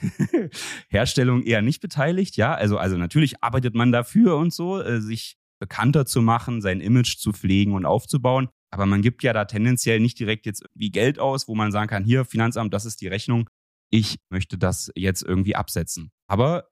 Herstellung 0.88 1.42
eher 1.42 1.62
nicht 1.62 1.80
beteiligt, 1.80 2.36
ja. 2.36 2.54
Also, 2.54 2.78
also 2.78 2.96
natürlich 2.96 3.42
arbeitet 3.42 3.74
man 3.74 3.92
dafür 3.92 4.36
und 4.36 4.52
so, 4.52 4.80
äh, 4.80 5.00
sich 5.00 5.36
bekannter 5.58 6.06
zu 6.06 6.22
machen, 6.22 6.60
sein 6.60 6.80
Image 6.80 7.16
zu 7.18 7.32
pflegen 7.32 7.72
und 7.72 7.86
aufzubauen. 7.86 8.48
Aber 8.70 8.86
man 8.86 9.02
gibt 9.02 9.22
ja 9.22 9.32
da 9.32 9.44
tendenziell 9.44 10.00
nicht 10.00 10.18
direkt 10.18 10.46
jetzt 10.46 10.62
irgendwie 10.62 10.90
Geld 10.90 11.18
aus, 11.18 11.48
wo 11.48 11.54
man 11.54 11.72
sagen 11.72 11.88
kann, 11.88 12.04
hier, 12.04 12.24
Finanzamt, 12.24 12.74
das 12.74 12.84
ist 12.84 13.00
die 13.00 13.08
Rechnung. 13.08 13.48
Ich 13.90 14.16
möchte 14.30 14.58
das 14.58 14.90
jetzt 14.94 15.22
irgendwie 15.22 15.56
absetzen. 15.56 16.10
Aber 16.28 16.68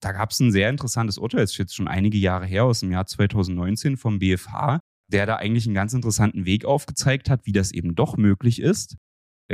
da 0.00 0.12
gab 0.12 0.30
es 0.30 0.40
ein 0.40 0.52
sehr 0.52 0.70
interessantes 0.70 1.18
Urteil, 1.18 1.40
das 1.40 1.52
ist 1.52 1.58
jetzt 1.58 1.74
schon 1.74 1.88
einige 1.88 2.18
Jahre 2.18 2.46
her, 2.46 2.64
aus 2.64 2.80
dem 2.80 2.90
Jahr 2.90 3.06
2019 3.06 3.96
vom 3.96 4.18
BFH, 4.18 4.80
der 5.08 5.26
da 5.26 5.36
eigentlich 5.36 5.66
einen 5.66 5.74
ganz 5.74 5.92
interessanten 5.92 6.46
Weg 6.46 6.64
aufgezeigt 6.64 7.28
hat, 7.28 7.46
wie 7.46 7.52
das 7.52 7.72
eben 7.72 7.94
doch 7.94 8.16
möglich 8.16 8.60
ist, 8.60 8.96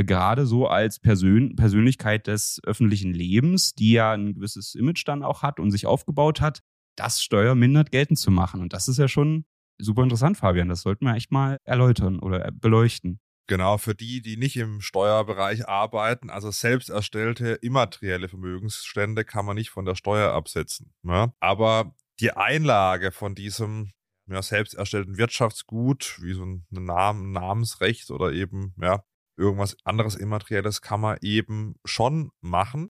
gerade 0.05 0.47
so 0.47 0.67
als 0.67 0.99
Persön 0.99 1.57
Persönlichkeit 1.57 2.27
des 2.27 2.61
öffentlichen 2.65 3.13
Lebens, 3.13 3.75
die 3.75 3.93
ja 3.93 4.13
ein 4.13 4.35
gewisses 4.35 4.75
Image 4.75 5.07
dann 5.07 5.23
auch 5.23 5.43
hat 5.43 5.61
und 5.61 5.71
sich 5.71 5.87
aufgebaut 5.87 6.41
hat, 6.41 6.63
das 6.97 7.23
steuermindert 7.23 7.91
geltend 7.91 8.19
zu 8.19 8.31
machen. 8.31 8.61
Und 8.61 8.73
das 8.73 8.89
ist 8.89 8.99
ja 8.99 9.09
schon 9.09 9.45
super 9.79 10.03
interessant, 10.03 10.37
Fabian. 10.37 10.69
Das 10.69 10.83
sollten 10.83 11.05
wir 11.07 11.15
echt 11.15 11.33
mal 11.33 11.59
erläutern 11.65 12.19
oder 12.19 12.51
beleuchten. 12.53 13.21
Genau, 13.49 13.79
für 13.79 13.95
die, 13.95 14.23
die 14.23 14.37
nicht 14.37 14.57
im 14.57 14.81
Steuerbereich 14.81 15.69
arbeiten, 15.69 16.31
also 16.31 16.51
selbst 16.51 16.91
erstellte 16.91 17.53
immaterielle 17.53 18.29
Vermögensstände 18.29 19.25
kann 19.25 19.47
man 19.47 19.55
nicht 19.55 19.71
von 19.71 19.85
der 19.85 19.95
Steuer 19.95 20.33
absetzen. 20.33 20.93
Ja? 21.05 21.33
Aber 21.39 21.95
die 22.19 22.33
Einlage 22.33 23.13
von 23.13 23.37
diesem 23.37 23.93
ja, 24.29 24.43
selbst 24.43 24.75
erstellten 24.75 25.17
Wirtschaftsgut, 25.17 26.19
wie 26.21 26.33
so 26.33 26.45
ein 26.45 26.67
Namen, 26.71 27.31
Namensrecht 27.31 28.11
oder 28.11 28.33
eben 28.33 28.75
ja, 28.81 29.05
irgendwas 29.37 29.77
anderes 29.85 30.15
Immaterielles 30.15 30.81
kann 30.81 31.01
man 31.01 31.19
eben 31.21 31.77
schon 31.85 32.31
machen. 32.41 32.91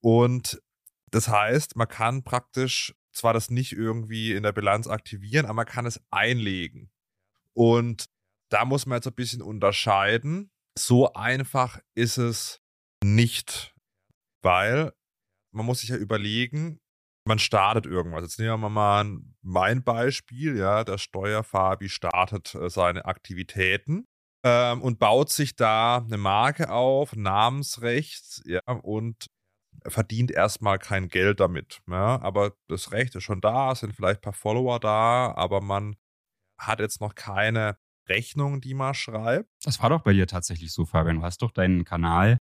Und 0.00 0.60
das 1.10 1.28
heißt, 1.28 1.76
man 1.76 1.88
kann 1.88 2.24
praktisch 2.24 2.94
zwar 3.12 3.34
das 3.34 3.50
nicht 3.50 3.72
irgendwie 3.72 4.32
in 4.32 4.42
der 4.42 4.52
Bilanz 4.52 4.86
aktivieren, 4.86 5.44
aber 5.44 5.54
man 5.54 5.66
kann 5.66 5.86
es 5.86 6.00
einlegen. 6.10 6.90
Und 7.52 8.06
da 8.48 8.64
muss 8.64 8.86
man 8.86 8.96
jetzt 8.96 9.06
ein 9.06 9.14
bisschen 9.14 9.42
unterscheiden. 9.42 10.50
So 10.76 11.12
einfach 11.12 11.78
ist 11.94 12.16
es 12.16 12.60
nicht, 13.04 13.74
weil 14.40 14.92
man 15.50 15.66
muss 15.66 15.80
sich 15.80 15.90
ja 15.90 15.96
überlegen, 15.96 16.80
man 17.24 17.38
startet 17.38 17.86
irgendwas. 17.86 18.22
Jetzt 18.22 18.38
nehmen 18.38 18.60
wir 18.60 18.68
mal 18.70 19.18
mein 19.42 19.84
Beispiel, 19.84 20.56
ja, 20.56 20.82
der 20.82 20.98
Steuerfabi 20.98 21.88
startet 21.88 22.54
äh, 22.54 22.70
seine 22.70 23.04
Aktivitäten 23.04 24.06
ähm, 24.44 24.82
und 24.82 24.98
baut 24.98 25.30
sich 25.30 25.56
da 25.56 25.98
eine 25.98 26.18
Marke 26.18 26.70
auf, 26.70 27.14
Namensrecht, 27.14 28.42
ja, 28.44 28.60
und 28.82 29.26
verdient 29.86 30.30
erstmal 30.30 30.78
kein 30.78 31.08
Geld 31.08 31.40
damit. 31.40 31.80
Ja, 31.88 32.20
aber 32.20 32.52
das 32.68 32.92
Recht 32.92 33.14
ist 33.14 33.24
schon 33.24 33.40
da, 33.40 33.74
sind 33.74 33.94
vielleicht 33.94 34.20
ein 34.20 34.22
paar 34.22 34.32
Follower 34.32 34.78
da, 34.80 35.32
aber 35.34 35.60
man 35.60 35.96
hat 36.58 36.80
jetzt 36.80 37.00
noch 37.00 37.14
keine 37.14 37.76
Rechnung, 38.08 38.60
die 38.60 38.74
man 38.74 38.94
schreibt. 38.94 39.48
Das 39.64 39.80
war 39.82 39.90
doch 39.90 40.02
bei 40.02 40.12
dir 40.12 40.26
tatsächlich 40.26 40.72
so, 40.72 40.84
Fabian. 40.84 41.16
Du 41.16 41.22
hast 41.22 41.42
doch 41.42 41.50
deinen 41.50 41.84
Kanal, 41.84 42.38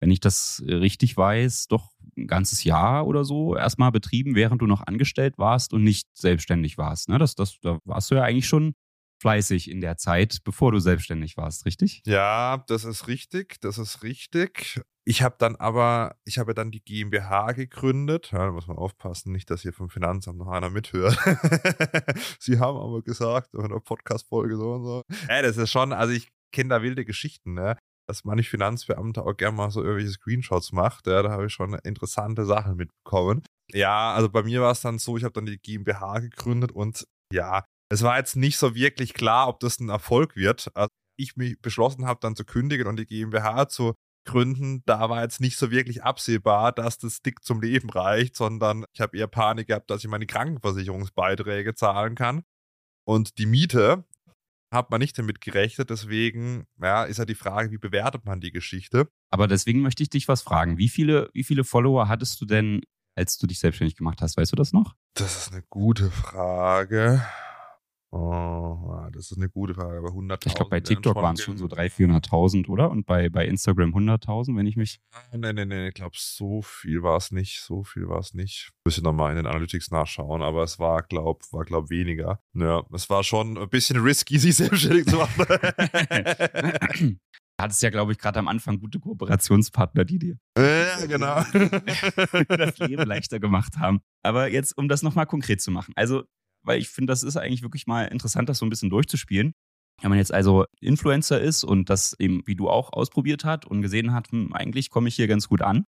wenn 0.00 0.10
ich 0.10 0.20
das 0.20 0.62
richtig 0.66 1.16
weiß, 1.16 1.66
doch 1.68 1.90
ein 2.16 2.26
ganzes 2.26 2.64
Jahr 2.64 3.06
oder 3.06 3.24
so 3.24 3.56
erstmal 3.56 3.92
betrieben, 3.92 4.34
während 4.34 4.62
du 4.62 4.66
noch 4.66 4.82
angestellt 4.86 5.36
warst 5.36 5.72
und 5.72 5.84
nicht 5.84 6.08
selbstständig 6.16 6.78
warst. 6.78 7.08
Ne? 7.08 7.18
Das, 7.18 7.34
das, 7.34 7.58
da 7.60 7.78
warst 7.84 8.10
du 8.10 8.14
ja 8.14 8.22
eigentlich 8.22 8.48
schon 8.48 8.74
fleißig 9.20 9.70
in 9.70 9.80
der 9.80 9.96
Zeit, 9.96 10.38
bevor 10.44 10.72
du 10.72 10.78
selbstständig 10.78 11.36
warst, 11.36 11.66
richtig? 11.66 12.02
Ja, 12.06 12.64
das 12.66 12.84
ist 12.84 13.06
richtig, 13.06 13.60
das 13.60 13.78
ist 13.78 14.02
richtig. 14.02 14.80
Ich 15.04 15.22
habe 15.22 15.36
dann 15.38 15.56
aber, 15.56 16.16
ich 16.24 16.38
habe 16.38 16.54
dann 16.54 16.70
die 16.70 16.82
GmbH 16.82 17.52
gegründet. 17.52 18.30
Ja, 18.32 18.46
da 18.46 18.52
muss 18.52 18.66
man 18.66 18.76
aufpassen, 18.76 19.32
nicht, 19.32 19.50
dass 19.50 19.62
hier 19.62 19.72
vom 19.72 19.88
Finanzamt 19.90 20.38
noch 20.38 20.48
einer 20.48 20.70
mithört. 20.70 21.16
Sie 22.38 22.58
haben 22.58 22.76
aber 22.76 23.02
gesagt, 23.02 23.54
in 23.54 23.68
der 23.68 23.80
Podcast-Folge 23.80 24.56
so 24.56 24.72
und 24.72 24.84
so. 24.84 25.02
Ja, 25.28 25.42
das 25.42 25.56
ist 25.56 25.70
schon, 25.70 25.92
also 25.92 26.12
ich 26.12 26.28
kenne 26.52 26.70
da 26.70 26.82
wilde 26.82 27.04
Geschichten, 27.04 27.54
ne? 27.54 27.76
dass 28.10 28.24
manch 28.24 28.50
Finanzbeamter 28.50 29.24
auch 29.24 29.36
gerne 29.36 29.56
mal 29.56 29.70
so 29.70 29.82
irgendwelche 29.82 30.10
Screenshots 30.10 30.72
macht. 30.72 31.06
Ja, 31.06 31.22
da 31.22 31.30
habe 31.30 31.46
ich 31.46 31.52
schon 31.52 31.74
interessante 31.84 32.44
Sachen 32.44 32.76
mitbekommen. 32.76 33.44
Ja, 33.72 34.12
also 34.14 34.28
bei 34.28 34.42
mir 34.42 34.60
war 34.60 34.72
es 34.72 34.80
dann 34.80 34.98
so, 34.98 35.16
ich 35.16 35.22
habe 35.22 35.32
dann 35.32 35.46
die 35.46 35.58
GmbH 35.58 36.18
gegründet 36.18 36.72
und 36.72 37.06
ja, 37.32 37.64
es 37.90 38.02
war 38.02 38.16
jetzt 38.16 38.36
nicht 38.36 38.56
so 38.56 38.74
wirklich 38.74 39.14
klar, 39.14 39.48
ob 39.48 39.60
das 39.60 39.80
ein 39.80 39.88
Erfolg 39.88 40.36
wird. 40.36 40.70
Also 40.74 40.88
ich 41.16 41.36
mich 41.36 41.60
beschlossen 41.60 42.06
habe, 42.06 42.20
dann 42.22 42.36
zu 42.36 42.44
kündigen 42.44 42.86
und 42.86 42.96
die 42.96 43.04
GmbH 43.04 43.68
zu 43.68 43.94
gründen, 44.24 44.82
da 44.86 45.10
war 45.10 45.22
jetzt 45.22 45.40
nicht 45.40 45.56
so 45.56 45.70
wirklich 45.70 46.02
absehbar, 46.02 46.72
dass 46.72 46.98
das 46.98 47.20
dick 47.20 47.42
zum 47.42 47.60
Leben 47.60 47.90
reicht, 47.90 48.36
sondern 48.36 48.84
ich 48.92 49.00
habe 49.00 49.16
eher 49.16 49.26
Panik 49.26 49.68
gehabt, 49.68 49.90
dass 49.90 50.04
ich 50.04 50.10
meine 50.10 50.26
Krankenversicherungsbeiträge 50.26 51.74
zahlen 51.74 52.14
kann. 52.14 52.42
Und 53.04 53.38
die 53.38 53.46
Miete 53.46 54.04
hat 54.72 54.90
man 54.90 55.00
nicht 55.00 55.18
damit 55.18 55.40
gerechnet, 55.40 55.90
deswegen 55.90 56.66
ja, 56.80 57.04
ist 57.04 57.18
ja 57.18 57.24
die 57.24 57.34
Frage, 57.34 57.72
wie 57.72 57.78
bewertet 57.78 58.24
man 58.24 58.40
die 58.40 58.52
Geschichte? 58.52 59.08
Aber 59.30 59.48
deswegen 59.48 59.80
möchte 59.80 60.04
ich 60.04 60.10
dich 60.10 60.28
was 60.28 60.42
fragen. 60.42 60.78
Wie 60.78 60.88
viele, 60.88 61.28
wie 61.32 61.42
viele 61.42 61.64
Follower 61.64 62.08
hattest 62.08 62.40
du 62.40 62.46
denn, 62.46 62.82
als 63.16 63.36
du 63.36 63.48
dich 63.48 63.58
selbstständig 63.58 63.96
gemacht 63.96 64.22
hast? 64.22 64.36
Weißt 64.36 64.52
du 64.52 64.56
das 64.56 64.72
noch? 64.72 64.94
Das 65.14 65.36
ist 65.36 65.52
eine 65.52 65.64
gute 65.68 66.10
Frage. 66.12 67.26
Oh, 68.12 69.06
das 69.12 69.30
ist 69.30 69.36
eine 69.36 69.48
gute 69.48 69.74
Frage, 69.74 69.98
aber 69.98 70.08
100.000. 70.08 70.46
Ich 70.46 70.54
glaube, 70.54 70.70
bei 70.70 70.80
TikTok 70.80 71.14
waren 71.14 71.34
es 71.36 71.42
schon 71.42 71.56
so 71.56 71.66
300.000, 71.66 72.26
400.000, 72.26 72.68
oder? 72.68 72.90
Und 72.90 73.06
bei, 73.06 73.28
bei 73.28 73.46
Instagram 73.46 73.94
100.000, 73.94 74.56
wenn 74.56 74.66
ich 74.66 74.76
mich. 74.76 75.00
Nee, 75.32 75.52
nee, 75.52 75.64
nee, 75.64 75.88
ich 75.88 75.94
glaube, 75.94 76.16
so 76.18 76.60
viel 76.62 77.04
war 77.04 77.16
es 77.16 77.30
nicht. 77.30 77.60
So 77.60 77.84
viel 77.84 78.08
war 78.08 78.18
es 78.18 78.34
nicht. 78.34 78.72
Müssen 78.84 79.04
nochmal 79.04 79.30
in 79.30 79.36
den 79.36 79.46
Analytics 79.46 79.92
nachschauen, 79.92 80.42
aber 80.42 80.64
es 80.64 80.80
war, 80.80 81.02
glaube 81.02 81.44
war, 81.52 81.64
glaub, 81.64 81.88
weniger. 81.90 82.40
Ja, 82.54 82.84
es 82.92 83.08
war 83.10 83.22
schon 83.22 83.56
ein 83.56 83.68
bisschen 83.68 84.02
risky, 84.02 84.38
sich 84.40 84.56
selbstständig 84.56 85.06
zu 85.06 85.16
machen. 85.16 85.46
hattest 87.60 87.82
ja, 87.82 87.90
glaube 87.90 88.12
ich, 88.12 88.18
gerade 88.18 88.38
am 88.38 88.48
Anfang 88.48 88.80
gute 88.80 88.98
Kooperationspartner, 88.98 90.04
die 90.04 90.18
dir 90.18 90.38
ja, 90.58 91.06
genau. 91.06 91.42
das 92.48 92.78
Leben 92.78 93.06
leichter 93.06 93.38
gemacht 93.38 93.78
haben. 93.78 94.00
Aber 94.22 94.48
jetzt, 94.48 94.76
um 94.76 94.88
das 94.88 95.02
nochmal 95.02 95.26
konkret 95.26 95.60
zu 95.60 95.70
machen. 95.70 95.92
Also, 95.96 96.24
weil 96.62 96.78
ich 96.78 96.88
finde, 96.88 97.12
das 97.12 97.22
ist 97.22 97.36
eigentlich 97.36 97.62
wirklich 97.62 97.86
mal 97.86 98.04
interessant, 98.04 98.48
das 98.48 98.58
so 98.58 98.66
ein 98.66 98.70
bisschen 98.70 98.90
durchzuspielen. 98.90 99.52
Wenn 100.00 100.10
man 100.10 100.18
jetzt 100.18 100.32
also 100.32 100.64
Influencer 100.80 101.40
ist 101.40 101.62
und 101.62 101.90
das 101.90 102.14
eben, 102.18 102.42
wie 102.46 102.56
du 102.56 102.68
auch 102.68 102.92
ausprobiert 102.92 103.44
hat 103.44 103.66
und 103.66 103.82
gesehen 103.82 104.12
hat, 104.12 104.30
hm, 104.30 104.52
eigentlich 104.52 104.90
komme 104.90 105.08
ich 105.08 105.16
hier 105.16 105.26
ganz 105.28 105.48
gut 105.48 105.62
an. 105.62 105.84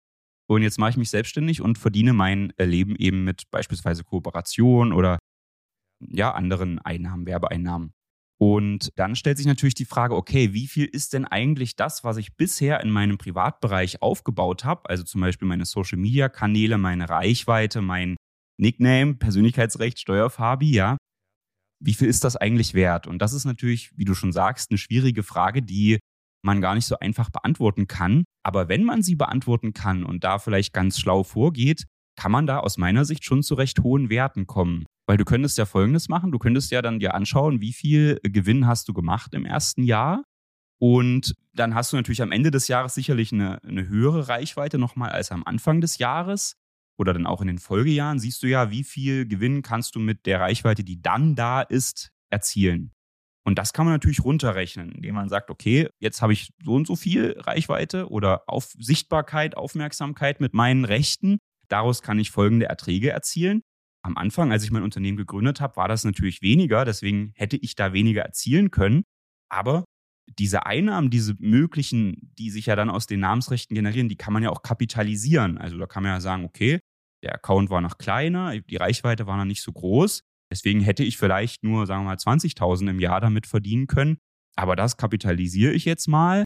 Und 0.47 0.63
jetzt 0.63 0.79
mache 0.79 0.89
ich 0.89 0.97
mich 0.97 1.11
selbstständig 1.11 1.61
und 1.61 1.77
verdiene 1.77 2.11
mein 2.13 2.51
Leben 2.57 2.95
eben 2.95 3.23
mit 3.23 3.43
beispielsweise 3.51 4.03
Kooperation 4.03 4.93
oder 4.93 5.19
ja, 5.99 6.31
anderen 6.31 6.79
Einnahmen, 6.79 7.27
Werbeeinnahmen. 7.27 7.93
Und 8.41 8.91
dann 8.95 9.15
stellt 9.15 9.37
sich 9.37 9.45
natürlich 9.45 9.75
die 9.75 9.85
Frage, 9.85 10.15
okay, 10.15 10.53
wie 10.53 10.67
viel 10.67 10.85
ist 10.85 11.13
denn 11.13 11.25
eigentlich 11.25 11.75
das, 11.75 12.05
was 12.05 12.15
ich 12.17 12.37
bisher 12.37 12.79
in 12.81 12.89
meinem 12.89 13.17
Privatbereich 13.17 14.01
aufgebaut 14.01 14.63
habe, 14.63 14.89
also 14.89 15.03
zum 15.03 15.21
Beispiel 15.21 15.47
meine 15.47 15.65
Social-Media-Kanäle, 15.65 16.77
meine 16.77 17.09
Reichweite, 17.09 17.81
mein 17.81 18.15
Nickname, 18.59 19.15
Persönlichkeitsrecht, 19.15 19.99
Steuerfabi, 19.99 20.71
ja. 20.71 20.97
Wie 21.81 21.93
viel 21.93 22.09
ist 22.09 22.23
das 22.25 22.35
eigentlich 22.35 22.73
wert? 22.73 23.07
Und 23.07 23.21
das 23.21 23.33
ist 23.33 23.45
natürlich, 23.45 23.91
wie 23.95 24.05
du 24.05 24.13
schon 24.13 24.33
sagst, 24.33 24.69
eine 24.69 24.77
schwierige 24.77 25.23
Frage, 25.23 25.61
die 25.61 25.99
man 26.43 26.61
gar 26.61 26.75
nicht 26.75 26.85
so 26.85 26.97
einfach 26.99 27.29
beantworten 27.29 27.87
kann. 27.87 28.25
Aber 28.43 28.67
wenn 28.67 28.83
man 28.83 29.01
sie 29.01 29.15
beantworten 29.15 29.73
kann 29.73 30.03
und 30.03 30.23
da 30.23 30.39
vielleicht 30.39 30.73
ganz 30.73 30.99
schlau 30.99 31.23
vorgeht, 31.23 31.85
kann 32.17 32.31
man 32.31 32.47
da 32.47 32.59
aus 32.59 32.77
meiner 32.77 33.05
Sicht 33.05 33.23
schon 33.23 33.43
zu 33.43 33.55
recht 33.55 33.79
hohen 33.79 34.09
Werten 34.09 34.45
kommen. 34.45 34.85
Weil 35.07 35.17
du 35.17 35.25
könntest 35.25 35.57
ja 35.57 35.65
Folgendes 35.65 36.09
machen, 36.09 36.31
du 36.31 36.37
könntest 36.37 36.69
ja 36.71 36.81
dann 36.81 36.99
dir 36.99 37.13
anschauen, 37.13 37.61
wie 37.61 37.73
viel 37.73 38.19
Gewinn 38.23 38.67
hast 38.67 38.87
du 38.89 38.93
gemacht 38.93 39.33
im 39.33 39.45
ersten 39.45 39.83
Jahr. 39.83 40.23
Und 40.81 41.33
dann 41.53 41.75
hast 41.75 41.91
du 41.91 41.97
natürlich 41.97 42.21
am 42.21 42.31
Ende 42.31 42.51
des 42.51 42.67
Jahres 42.67 42.93
sicherlich 42.93 43.33
eine, 43.33 43.63
eine 43.63 43.87
höhere 43.87 44.27
Reichweite 44.27 44.77
nochmal 44.77 45.11
als 45.11 45.31
am 45.31 45.43
Anfang 45.45 45.81
des 45.81 45.97
Jahres 45.97 46.55
oder 46.99 47.13
dann 47.13 47.25
auch 47.25 47.41
in 47.41 47.47
den 47.47 47.59
Folgejahren 47.59 48.19
siehst 48.19 48.43
du 48.43 48.47
ja, 48.47 48.71
wie 48.71 48.83
viel 48.83 49.27
Gewinn 49.27 49.61
kannst 49.61 49.95
du 49.95 49.99
mit 49.99 50.25
der 50.25 50.41
Reichweite, 50.41 50.83
die 50.83 51.01
dann 51.01 51.35
da 51.35 51.61
ist, 51.61 52.11
erzielen. 52.29 52.91
Und 53.45 53.57
das 53.57 53.73
kann 53.73 53.85
man 53.85 53.93
natürlich 53.93 54.23
runterrechnen, 54.23 54.91
indem 54.91 55.15
man 55.15 55.29
sagt, 55.29 55.49
okay, 55.49 55.87
jetzt 55.99 56.21
habe 56.21 56.33
ich 56.33 56.51
so 56.63 56.73
und 56.75 56.85
so 56.85 56.95
viel 56.95 57.35
Reichweite 57.39 58.09
oder 58.09 58.43
auf 58.47 58.75
Sichtbarkeit, 58.77 59.57
Aufmerksamkeit 59.57 60.39
mit 60.41 60.53
meinen 60.53 60.85
Rechten. 60.85 61.39
Daraus 61.69 62.01
kann 62.01 62.19
ich 62.19 62.31
folgende 62.31 62.67
Erträge 62.67 63.09
erzielen. 63.09 63.61
Am 64.03 64.17
Anfang, 64.17 64.51
als 64.51 64.63
ich 64.63 64.71
mein 64.71 64.83
Unternehmen 64.83 65.17
gegründet 65.17 65.61
habe, 65.61 65.77
war 65.77 65.87
das 65.87 66.03
natürlich 66.03 66.41
weniger, 66.41 66.85
deswegen 66.85 67.31
hätte 67.35 67.57
ich 67.57 67.75
da 67.75 67.91
weniger 67.93 68.21
erzielen 68.21 68.71
können. 68.71 69.03
Aber 69.49 69.85
diese 70.37 70.65
Einnahmen, 70.65 71.09
diese 71.09 71.35
möglichen, 71.39 72.31
die 72.37 72.51
sich 72.51 72.67
ja 72.67 72.75
dann 72.75 72.89
aus 72.89 73.07
den 73.07 73.19
Namensrechten 73.21 73.73
generieren, 73.73 74.09
die 74.09 74.15
kann 74.15 74.33
man 74.33 74.43
ja 74.43 74.51
auch 74.51 74.61
kapitalisieren. 74.61 75.57
Also 75.57 75.77
da 75.77 75.87
kann 75.87 76.03
man 76.03 76.11
ja 76.11 76.21
sagen, 76.21 76.45
okay, 76.45 76.79
der 77.23 77.35
Account 77.35 77.69
war 77.69 77.81
noch 77.81 77.97
kleiner, 77.97 78.59
die 78.59 78.77
Reichweite 78.77 79.27
war 79.27 79.37
noch 79.37 79.45
nicht 79.45 79.61
so 79.61 79.71
groß. 79.71 80.23
Deswegen 80.51 80.81
hätte 80.81 81.03
ich 81.03 81.17
vielleicht 81.17 81.63
nur, 81.63 81.85
sagen 81.85 82.03
wir 82.03 82.09
mal, 82.09 82.15
20.000 82.15 82.89
im 82.89 82.99
Jahr 82.99 83.21
damit 83.21 83.45
verdienen 83.45 83.87
können. 83.87 84.17
Aber 84.55 84.75
das 84.75 84.97
kapitalisiere 84.97 85.73
ich 85.73 85.85
jetzt 85.85 86.07
mal, 86.07 86.43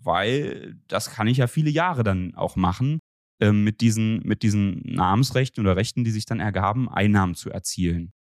weil 0.00 0.76
das 0.88 1.10
kann 1.10 1.28
ich 1.28 1.38
ja 1.38 1.46
viele 1.46 1.70
Jahre 1.70 2.02
dann 2.02 2.34
auch 2.34 2.56
machen, 2.56 2.98
äh, 3.40 3.52
mit, 3.52 3.80
diesen, 3.80 4.20
mit 4.24 4.42
diesen 4.42 4.82
Namensrechten 4.84 5.62
oder 5.64 5.76
Rechten, 5.76 6.04
die 6.04 6.10
sich 6.10 6.26
dann 6.26 6.40
ergaben, 6.40 6.88
Einnahmen 6.88 7.34
zu 7.34 7.50
erzielen. 7.50 8.12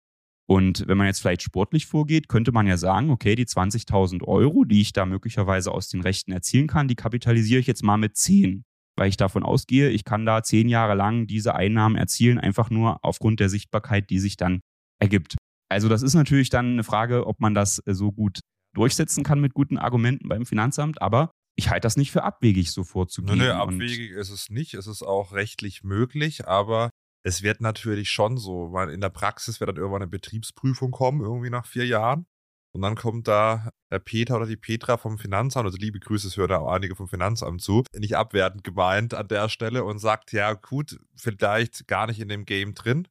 Und 0.45 0.87
wenn 0.87 0.97
man 0.97 1.07
jetzt 1.07 1.21
vielleicht 1.21 1.41
sportlich 1.41 1.85
vorgeht, 1.85 2.27
könnte 2.27 2.51
man 2.51 2.67
ja 2.67 2.77
sagen, 2.77 3.09
okay, 3.09 3.35
die 3.35 3.45
20.000 3.45 4.23
Euro, 4.23 4.65
die 4.65 4.81
ich 4.81 4.93
da 4.93 5.05
möglicherweise 5.05 5.71
aus 5.71 5.89
den 5.89 6.01
Rechten 6.01 6.31
erzielen 6.31 6.67
kann, 6.67 6.87
die 6.87 6.95
kapitalisiere 6.95 7.59
ich 7.59 7.67
jetzt 7.67 7.83
mal 7.83 7.97
mit 7.97 8.17
10 8.17 8.65
weil 9.03 9.09
ich 9.09 9.17
davon 9.17 9.43
ausgehe, 9.43 9.89
ich 9.89 10.05
kann 10.05 10.25
da 10.25 10.43
zehn 10.43 10.69
Jahre 10.69 10.95
lang 10.95 11.27
diese 11.27 11.55
Einnahmen 11.55 11.97
erzielen, 11.97 12.39
einfach 12.39 12.69
nur 12.69 13.03
aufgrund 13.03 13.41
der 13.41 13.49
Sichtbarkeit, 13.49 14.09
die 14.09 14.17
sich 14.17 14.37
dann 14.37 14.61
ergibt. 14.97 15.35
Also 15.69 15.89
das 15.89 16.03
ist 16.03 16.13
natürlich 16.13 16.49
dann 16.49 16.71
eine 16.71 16.85
Frage, 16.85 17.27
ob 17.27 17.41
man 17.41 17.53
das 17.53 17.79
äh, 17.85 17.93
so 17.93 18.13
gut 18.13 18.39
durchsetzen 18.73 19.25
kann 19.25 19.41
mit 19.41 19.53
guten 19.53 19.77
Argumenten 19.77 20.29
beim 20.29 20.45
Finanzamt, 20.45 21.01
aber 21.01 21.31
ich 21.57 21.69
halte 21.69 21.81
das 21.81 21.97
nicht 21.97 22.13
für 22.13 22.23
abwegig, 22.23 22.71
so 22.71 22.85
vorzugehen. 22.85 23.37
Nö, 23.37 23.43
nö, 23.43 23.51
abwegig 23.51 24.11
ist 24.11 24.29
es 24.29 24.49
nicht. 24.49 24.73
Es 24.73 24.87
ist 24.87 25.03
auch 25.03 25.33
rechtlich 25.33 25.83
möglich, 25.83 26.47
aber 26.47 26.89
es 27.25 27.43
wird 27.43 27.59
natürlich 27.59 28.09
schon 28.09 28.37
so, 28.37 28.71
weil 28.71 28.89
in 28.89 29.01
der 29.01 29.09
Praxis 29.09 29.59
wird 29.59 29.67
dann 29.67 29.75
irgendwann 29.75 30.03
eine 30.03 30.11
Betriebsprüfung 30.11 30.91
kommen, 30.91 31.19
irgendwie 31.19 31.49
nach 31.49 31.65
vier 31.65 31.85
Jahren. 31.85 32.25
Und 32.75 32.81
dann 32.81 32.95
kommt 32.95 33.27
da 33.27 33.69
der 33.91 33.99
Peter 33.99 34.35
oder 34.35 34.47
die 34.47 34.57
Petra 34.57 34.97
vom 34.97 35.19
Finanzamt, 35.19 35.65
also 35.65 35.77
liebe 35.77 35.99
Grüße, 35.99 36.27
es 36.27 36.37
hören 36.37 36.51
auch 36.53 36.71
einige 36.71 36.95
vom 36.95 37.07
Finanzamt 37.07 37.61
zu, 37.61 37.83
nicht 37.95 38.17
abwertend 38.17 38.63
gemeint 38.63 39.13
an 39.13 39.27
der 39.27 39.47
Stelle 39.47 39.83
und 39.83 39.99
sagt, 39.99 40.31
ja 40.31 40.53
gut, 40.53 40.99
vielleicht 41.15 41.87
gar 41.87 42.07
nicht 42.07 42.19
in 42.19 42.29
dem 42.29 42.45
Game 42.45 42.73
drin. 42.73 43.07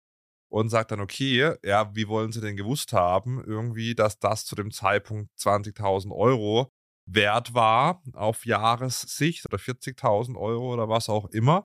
Und 0.49 0.69
sagt 0.69 0.91
dann, 0.91 1.01
okay, 1.01 1.55
ja, 1.65 1.95
wie 1.95 2.09
wollen 2.09 2.31
Sie 2.31 2.43
denn 2.43 2.57
gewusst 2.57 2.93
haben, 2.93 3.43
irgendwie, 3.43 3.95
dass 3.95 4.19
das 4.19 4.45
zu 4.45 4.55
dem 4.55 4.71
Zeitpunkt 4.71 5.31
20.000 5.39 6.15
Euro 6.15 6.69
wert 7.07 7.55
war 7.55 8.03
auf 8.13 8.45
Jahressicht 8.45 9.47
oder 9.47 9.57
40.000 9.57 10.37
Euro 10.37 10.75
oder 10.75 10.91
was 10.91 11.09
auch 11.09 11.27
immer. 11.31 11.65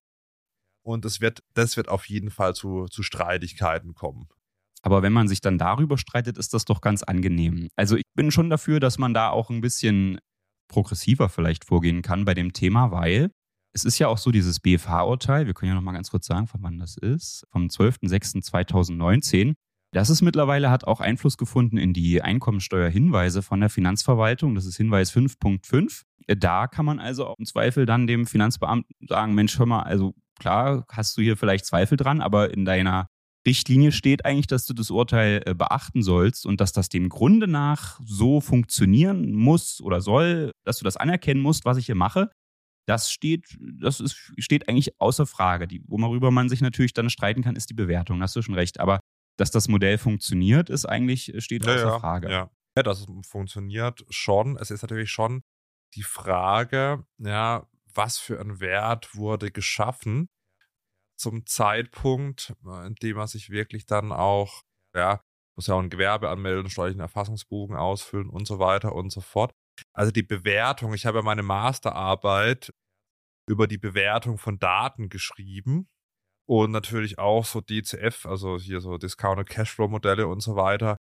Und 0.86 1.04
es 1.04 1.20
wird, 1.20 1.44
das 1.54 1.76
wird 1.76 1.90
auf 1.90 2.08
jeden 2.08 2.30
Fall 2.30 2.56
zu, 2.56 2.86
zu 2.86 3.04
Streitigkeiten 3.04 3.94
kommen. 3.94 4.30
Aber 4.82 5.02
wenn 5.02 5.14
man 5.14 5.28
sich 5.28 5.42
dann 5.42 5.58
darüber 5.58 5.98
streitet, 5.98 6.38
ist 6.38 6.54
das 6.54 6.66
doch 6.66 6.82
ganz 6.82 7.04
angenehm. 7.04 7.68
Also 7.76 7.96
ich 7.96 8.06
bin 8.16 8.32
schon 8.32 8.50
dafür, 8.50 8.80
dass 8.80 8.98
man 8.98 9.14
da 9.14 9.30
auch 9.30 9.50
ein 9.50 9.62
bisschen 9.62 10.20
progressiver 10.68 11.30
vielleicht 11.30 11.66
vorgehen 11.66 12.02
kann 12.02 12.26
bei 12.26 12.34
dem 12.34 12.54
Thema, 12.54 12.92
weil 12.92 13.32
es 13.74 13.86
ist 13.86 14.00
ja 14.00 14.08
auch 14.08 14.18
so 14.18 14.32
dieses 14.32 14.60
BFH-Urteil, 14.60 15.46
wir 15.46 15.54
können 15.54 15.70
ja 15.70 15.76
noch 15.76 15.82
mal 15.82 15.92
ganz 15.92 16.10
kurz 16.10 16.26
sagen, 16.26 16.48
von 16.48 16.64
wann 16.64 16.80
das 16.80 16.98
ist, 16.98 17.46
vom 17.52 17.68
12.06.2019. 17.68 19.54
Das 19.94 20.10
ist 20.10 20.22
mittlerweile, 20.22 20.70
hat 20.70 20.86
auch 20.86 21.00
Einfluss 21.00 21.38
gefunden 21.38 21.78
in 21.78 21.94
die 21.94 22.22
Einkommensteuerhinweise 22.22 23.42
von 23.42 23.60
der 23.60 23.70
Finanzverwaltung. 23.70 24.56
Das 24.56 24.66
ist 24.66 24.78
Hinweis 24.78 25.14
5.5. 25.14 26.04
Da 26.28 26.68
kann 26.68 26.86
man 26.86 27.00
also 27.00 27.34
im 27.38 27.46
Zweifel 27.46 27.86
dann 27.86 28.06
dem 28.06 28.26
Finanzbeamten 28.26 28.96
sagen, 29.08 29.34
Mensch, 29.34 29.58
hör 29.58 29.66
mal, 29.66 29.84
also 29.84 30.14
klar 30.40 30.86
hast 30.92 31.18
du 31.18 31.22
hier 31.22 31.38
vielleicht 31.38 31.66
Zweifel 31.66 31.98
dran, 31.98 32.20
aber 32.20 32.54
in 32.54 32.66
deiner 32.66 33.10
Richtlinie 33.48 33.92
steht 33.92 34.26
eigentlich, 34.26 34.46
dass 34.46 34.66
du 34.66 34.74
das 34.74 34.92
Urteil 34.92 35.42
äh, 35.46 35.56
beachten 35.56 36.04
sollst 36.04 36.46
und 36.46 36.62
dass 36.62 36.74
das 36.74 36.90
dem 36.90 37.10
Grunde 37.10 37.48
nach 37.48 38.00
so 38.06 38.42
funktionieren 38.42 39.34
muss 39.34 39.82
oder 39.82 40.02
soll, 40.02 40.52
dass 40.66 40.78
du 40.78 40.84
das 40.84 40.98
anerkennen 40.98 41.42
musst, 41.42 41.66
was 41.66 41.78
ich 41.78 41.88
hier 41.88 41.96
mache. 41.96 42.30
Das 42.86 43.10
steht, 43.10 43.58
das 43.60 44.00
ist, 44.00 44.34
steht 44.38 44.70
eigentlich 44.70 45.00
außer 45.00 45.26
Frage. 45.26 45.68
Die, 45.68 45.82
worüber 45.88 46.30
man 46.30 46.50
sich 46.50 46.62
natürlich 46.62 46.94
dann 46.94 47.10
streiten 47.10 47.42
kann, 47.42 47.56
ist 47.56 47.70
die 47.70 47.74
Bewertung. 47.74 48.22
Hast 48.22 48.36
du 48.36 48.42
schon 48.42 48.56
recht. 48.56 48.80
Aber 48.80 49.00
dass 49.38 49.50
das 49.50 49.68
Modell 49.68 49.98
funktioniert, 49.98 50.70
ist 50.70 50.86
eigentlich, 50.86 51.34
äh, 51.34 51.42
steht 51.42 51.66
ja, 51.66 51.74
außer 51.74 51.88
ja, 51.88 52.00
Frage. 52.00 52.30
Ja. 52.30 52.52
ja, 52.76 52.84
das 52.84 53.06
funktioniert 53.24 54.06
schon. 54.10 54.58
Es 54.58 54.72
ist 54.72 54.82
natürlich 54.82 55.10
schon 55.10 55.42
die 55.96 56.04
Frage, 56.04 57.06
ja, 57.18 57.68
was 57.94 58.18
für 58.18 58.40
ein 58.40 58.60
Wert 58.60 59.16
wurde 59.16 59.52
geschaffen 59.52 60.28
zum 61.18 61.46
Zeitpunkt, 61.46 62.54
äh, 62.66 62.88
in 62.88 62.96
dem 62.96 63.18
man 63.18 63.28
sich 63.28 63.50
wirklich 63.50 63.86
dann 63.86 64.12
auch, 64.12 64.64
ja, 64.96 65.22
muss 65.56 65.68
ja 65.68 65.76
auch 65.76 65.82
ein 65.82 65.90
Gewerbe 65.90 66.30
anmelden, 66.30 66.70
steuerlichen 66.70 67.02
Erfassungsbogen 67.02 67.76
ausfüllen 67.76 68.30
und 68.30 68.48
so 68.48 68.60
weiter 68.60 68.94
und 68.94 69.12
so 69.12 69.22
fort. 69.22 69.52
Also 69.94 70.12
die 70.12 70.24
Bewertung, 70.24 70.94
ich 70.94 71.06
habe 71.06 71.20
ja 71.20 71.24
meine 71.24 71.44
Masterarbeit 71.44 72.72
über 73.50 73.68
die 73.68 73.78
Bewertung 73.78 74.38
von 74.38 74.60
Daten 74.60 75.10
geschrieben 75.10 75.88
und 76.48 76.72
natürlich 76.72 77.20
auch 77.20 77.46
so 77.46 77.62
DCF, 77.62 78.26
also 78.26 78.58
hier 78.58 78.82
so 78.82 78.98
Discounted 78.98 79.50
Cashflow 79.50 79.88
Modelle 79.88 80.28
und 80.28 80.42
so 80.42 80.56
weiter 80.56 80.98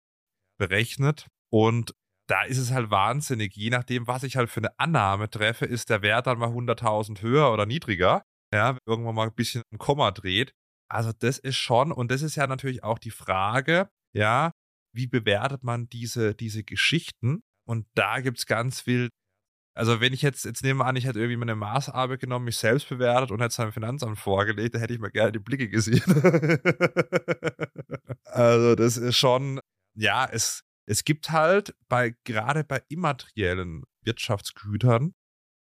berechnet. 0.58 1.28
Und 1.52 1.94
da 2.28 2.44
ist 2.44 2.58
es 2.58 2.72
halt 2.72 2.90
wahnsinnig. 2.90 3.54
Je 3.56 3.70
nachdem, 3.70 4.06
was 4.06 4.22
ich 4.22 4.36
halt 4.36 4.50
für 4.50 4.60
eine 4.60 4.78
Annahme 4.78 5.28
treffe, 5.28 5.66
ist 5.66 5.90
der 5.90 6.02
Wert 6.02 6.26
dann 6.26 6.38
mal 6.38 6.50
100.000 6.50 7.20
höher 7.22 7.52
oder 7.52 7.66
niedriger. 7.66 8.22
Ja, 8.52 8.76
irgendwann 8.86 9.14
mal 9.14 9.28
ein 9.28 9.34
bisschen 9.34 9.62
ein 9.72 9.78
Komma 9.78 10.10
dreht. 10.10 10.52
Also 10.90 11.12
das 11.18 11.38
ist 11.38 11.56
schon, 11.56 11.90
und 11.90 12.10
das 12.10 12.22
ist 12.22 12.36
ja 12.36 12.46
natürlich 12.46 12.84
auch 12.84 12.98
die 12.98 13.10
Frage, 13.10 13.88
ja, 14.14 14.52
wie 14.94 15.06
bewertet 15.06 15.64
man 15.64 15.88
diese, 15.88 16.34
diese 16.34 16.64
Geschichten? 16.64 17.40
Und 17.66 17.86
da 17.94 18.20
gibt 18.20 18.38
es 18.38 18.46
ganz 18.46 18.80
viel 18.80 19.08
also 19.74 20.00
wenn 20.00 20.12
ich 20.12 20.20
jetzt, 20.20 20.44
jetzt 20.44 20.62
nehme 20.62 20.84
an, 20.84 20.96
ich 20.96 21.06
hätte 21.06 21.18
irgendwie 21.18 21.38
meine 21.38 21.54
Maßarbeit 21.54 22.20
genommen, 22.20 22.44
mich 22.44 22.58
selbst 22.58 22.88
bewertet 22.88 23.30
und 23.30 23.40
hätte 23.40 23.52
es 23.52 23.60
einem 23.60 23.72
Finanzamt 23.72 24.18
vorgelegt, 24.18 24.74
da 24.74 24.78
hätte 24.78 24.92
ich 24.92 25.00
mir 25.00 25.10
gerne 25.10 25.32
die 25.32 25.38
Blicke 25.38 25.68
gesehen. 25.68 26.02
also 28.24 28.74
das 28.74 28.98
ist 28.98 29.16
schon, 29.16 29.60
ja, 29.94 30.28
es, 30.30 30.62
es 30.86 31.04
gibt 31.04 31.30
halt 31.30 31.74
bei, 31.88 32.14
gerade 32.24 32.64
bei 32.64 32.82
immateriellen 32.88 33.84
Wirtschaftsgütern, 34.04 35.14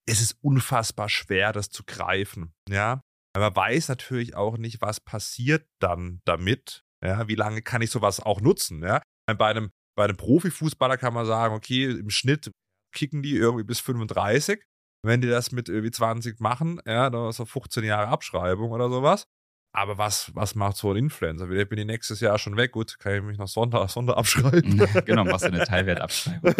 es 0.08 0.22
ist 0.22 0.38
unfassbar 0.42 1.10
schwer, 1.10 1.54
das 1.54 1.70
zu 1.70 1.84
greifen, 1.86 2.54
ja. 2.70 3.02
Aber 3.34 3.46
man 3.46 3.56
weiß 3.56 3.88
natürlich 3.88 4.36
auch 4.36 4.58
nicht, 4.58 4.82
was 4.82 5.00
passiert 5.00 5.66
dann 5.80 6.22
damit, 6.26 6.84
ja. 7.04 7.28
Wie 7.28 7.36
lange 7.36 7.62
kann 7.62 7.82
ich 7.82 7.92
sowas 7.92 8.20
auch 8.20 8.42
nutzen, 8.42 8.84
ja. 8.84 9.02
Bei 9.26 9.48
einem, 9.48 9.72
bei 9.96 10.04
einem 10.04 10.18
Profifußballer 10.18 10.98
kann 10.98 11.14
man 11.14 11.26
sagen, 11.26 11.56
okay, 11.56 11.86
im 11.86 12.10
Schnitt 12.10 12.52
kicken 12.94 13.24
die 13.24 13.36
irgendwie 13.36 13.64
bis 13.64 13.80
35. 13.80 14.64
Wenn 15.04 15.22
die 15.22 15.30
das 15.30 15.52
mit 15.52 15.68
irgendwie 15.68 15.92
20 15.92 16.40
machen, 16.40 16.80
ja, 16.86 17.10
dann 17.10 17.30
ist 17.30 17.38
so 17.38 17.46
15 17.46 17.84
Jahre 17.84 18.10
Abschreibung 18.10 18.72
oder 18.72 18.90
sowas. 18.90 19.26
Aber 19.74 19.98
was, 19.98 20.36
was 20.36 20.54
macht 20.54 20.76
so 20.76 20.92
ein 20.92 20.98
Influencer? 20.98 21.48
Vielleicht 21.48 21.70
bin 21.70 21.80
ich 21.80 21.86
nächstes 21.86 22.20
Jahr 22.20 22.38
schon 22.38 22.58
weg. 22.58 22.74
Gut, 22.74 23.00
kann 23.00 23.16
ich 23.16 23.22
mich 23.24 23.38
noch 23.38 23.48
Sonder, 23.48 23.88
Sonder 23.88 24.18
abschreiben. 24.18 24.78
genau, 25.06 25.24
machst 25.24 25.46
du 25.46 25.48
eine 25.48 25.64
Teilwertabschreibung. 25.64 26.54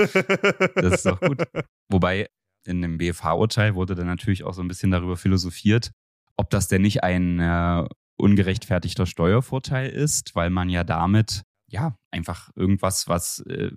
Das 0.76 0.94
ist 0.94 1.06
doch 1.06 1.20
gut. 1.20 1.44
Wobei 1.92 2.30
in 2.66 2.82
dem 2.82 2.98
BFH-Urteil 2.98 3.76
wurde 3.76 3.96
dann 3.96 4.08
natürlich 4.08 4.44
auch 4.44 4.54
so 4.54 4.62
ein 4.62 4.68
bisschen 4.68 4.92
darüber 4.92 5.18
philosophiert, 5.18 5.92
ob 6.38 6.50
das 6.50 6.68
denn 6.68 6.82
nicht 6.82 7.04
ein 7.04 7.40
äh, 7.40 7.88
ungerechtfertigter 8.18 9.06
Steuervorteil 9.06 9.90
ist, 9.90 10.36
weil 10.36 10.50
man 10.50 10.70
ja 10.70 10.84
damit 10.84 11.44
ja 11.68 11.96
einfach 12.12 12.50
irgendwas, 12.56 13.08
was 13.08 13.40
äh, 13.42 13.72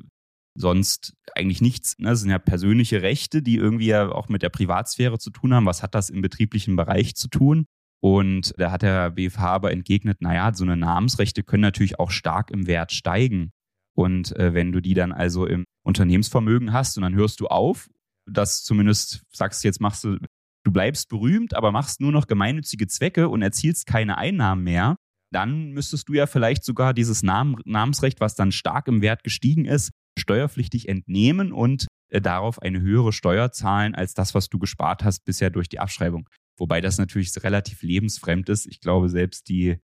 sonst 0.57 1.15
eigentlich 1.35 1.61
nichts. 1.61 1.99
Ne? 1.99 2.11
Das 2.11 2.21
sind 2.21 2.31
ja 2.31 2.39
persönliche 2.39 3.03
Rechte, 3.03 3.43
die 3.43 3.57
irgendwie 3.57 3.87
ja 3.87 4.11
auch 4.11 4.29
mit 4.29 4.43
der 4.43 4.51
Privatsphäre 4.51 5.19
zu 5.19 5.31
tun 5.31 5.55
haben. 5.55 5.67
Was 5.67 5.83
hat 5.83 5.95
das 5.95 6.11
im 6.11 6.23
betrieblichen 6.23 6.77
Bereich 6.77 7.15
zu 7.17 7.29
tun? 7.29 7.67
Und 8.01 8.53
da 8.59 8.71
hat 8.71 8.83
der 8.83 9.11
BFH 9.11 9.47
aber 9.47 9.73
entgegnet, 9.73 10.21
naja, 10.21 10.53
so 10.53 10.65
eine 10.65 10.77
Namensrechte 10.77 11.43
können 11.43 11.63
natürlich 11.63 11.99
auch 11.99 12.11
stark 12.11 12.51
im 12.51 12.67
Wert 12.67 12.93
steigen. 12.93 13.51
Und 13.97 14.37
äh, 14.37 14.53
wenn 14.53 14.73
du 14.73 14.81
die 14.81 14.95
dann 14.95 15.13
also 15.13 15.47
im 15.47 15.65
Unternehmensvermögen 15.85 16.73
hast 16.73 16.97
und 16.99 17.03
dann 17.03 17.15
hörst 17.15 17.41
du 17.41 17.47
auf, 17.47 17.89
dass 18.27 18.65
zumindest 18.65 19.23
sagst 19.33 19.65
jetzt 19.65 19.81
machst 19.81 20.05
du, 20.05 20.19
du 20.65 20.73
bleibst 20.73 21.09
berühmt, 21.09 21.55
aber 21.55 21.73
machst 21.73 22.01
nur 22.01 22.13
noch 22.13 22.27
gemeinnützige 22.27 22.87
Zwecke 22.87 23.29
und 23.29 23.43
erzielst 23.43 23.87
keine 23.87 24.19
Einnahmen 24.19 24.65
mehr, 24.65 24.97
dann 25.33 25.73
müsstest 25.73 26.09
du 26.09 26.15
ja 26.15 26.27
vielleicht 26.27 26.65
sogar 26.65 26.95
dieses 26.95 27.23
Namen, 27.23 27.57
Namensrecht, 27.65 28.21
was 28.21 28.37
dann 28.37 28.53
stark 28.53 28.87
im 28.89 29.03
Wert 29.03 29.25
gestiegen 29.25 29.65
ist, 29.65 29.91
steuerpflichtig 30.19 30.89
entnehmen 30.89 31.53
und 31.53 31.87
äh, 32.11 32.21
darauf 32.21 32.63
eine 32.63 32.81
höhere 32.81 33.13
Steuer 33.13 33.51
zahlen 33.51 33.95
als 33.95 34.15
das, 34.15 34.35
was 34.35 34.49
du 34.49 34.59
gespart 34.59 35.03
hast 35.03 35.25
bisher 35.25 35.51
durch 35.51 35.69
die 35.69 35.81
Abschreibung. 35.81 36.29
Wobei 36.57 36.81
das 36.81 36.99
natürlich 36.99 37.33
relativ 37.43 37.83
lebensfremd 37.83 38.49
ist. 38.49 38.67
Ich 38.67 38.81
glaube, 38.81 39.09
selbst 39.09 39.49
die, 39.49 39.79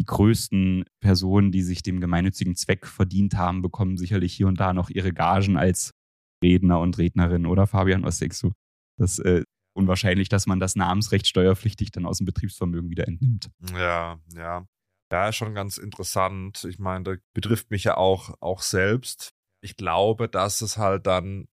die 0.00 0.06
größten 0.06 0.84
Personen, 1.00 1.52
die 1.52 1.62
sich 1.62 1.82
dem 1.82 2.00
gemeinnützigen 2.00 2.56
Zweck 2.56 2.86
verdient 2.86 3.34
haben, 3.34 3.60
bekommen 3.60 3.98
sicherlich 3.98 4.32
hier 4.32 4.48
und 4.48 4.58
da 4.58 4.72
noch 4.72 4.88
ihre 4.88 5.12
Gagen 5.12 5.58
als 5.58 5.90
Redner 6.44 6.78
und 6.80 6.98
Rednerin, 6.98 7.46
oder 7.46 7.66
Fabian? 7.66 8.04
Was 8.04 8.18
denkst 8.18 8.40
du? 8.40 8.52
Das 8.98 9.18
ist 9.18 9.24
äh, 9.24 9.42
unwahrscheinlich, 9.74 10.28
dass 10.28 10.46
man 10.46 10.60
das 10.60 10.76
Namensrecht 10.76 11.26
steuerpflichtig 11.26 11.90
dann 11.90 12.06
aus 12.06 12.18
dem 12.18 12.26
Betriebsvermögen 12.26 12.90
wieder 12.90 13.08
entnimmt. 13.08 13.50
Ja, 13.72 14.18
ja. 14.34 14.66
Ja, 15.12 15.28
ist 15.28 15.36
schon 15.36 15.54
ganz 15.54 15.78
interessant. 15.78 16.64
Ich 16.64 16.78
meine, 16.78 17.04
das 17.04 17.18
betrifft 17.34 17.70
mich 17.70 17.84
ja 17.84 17.96
auch, 17.96 18.34
auch 18.40 18.62
selbst 18.62 19.32
ich 19.64 19.76
glaube, 19.76 20.28
dass 20.28 20.60
es 20.60 20.76
halt 20.76 21.06
dann, 21.06 21.48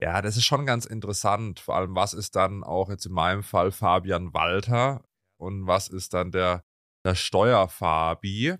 ja, 0.00 0.20
das 0.20 0.36
ist 0.36 0.44
schon 0.44 0.66
ganz 0.66 0.84
interessant. 0.84 1.58
Vor 1.58 1.76
allem, 1.76 1.94
was 1.94 2.12
ist 2.12 2.36
dann 2.36 2.62
auch 2.62 2.90
jetzt 2.90 3.06
in 3.06 3.12
meinem 3.12 3.42
Fall 3.42 3.72
Fabian 3.72 4.34
Walter 4.34 5.02
und 5.40 5.66
was 5.66 5.88
ist 5.88 6.12
dann 6.12 6.32
der, 6.32 6.62
der 7.04 7.14
Steuerfabi? 7.14 8.56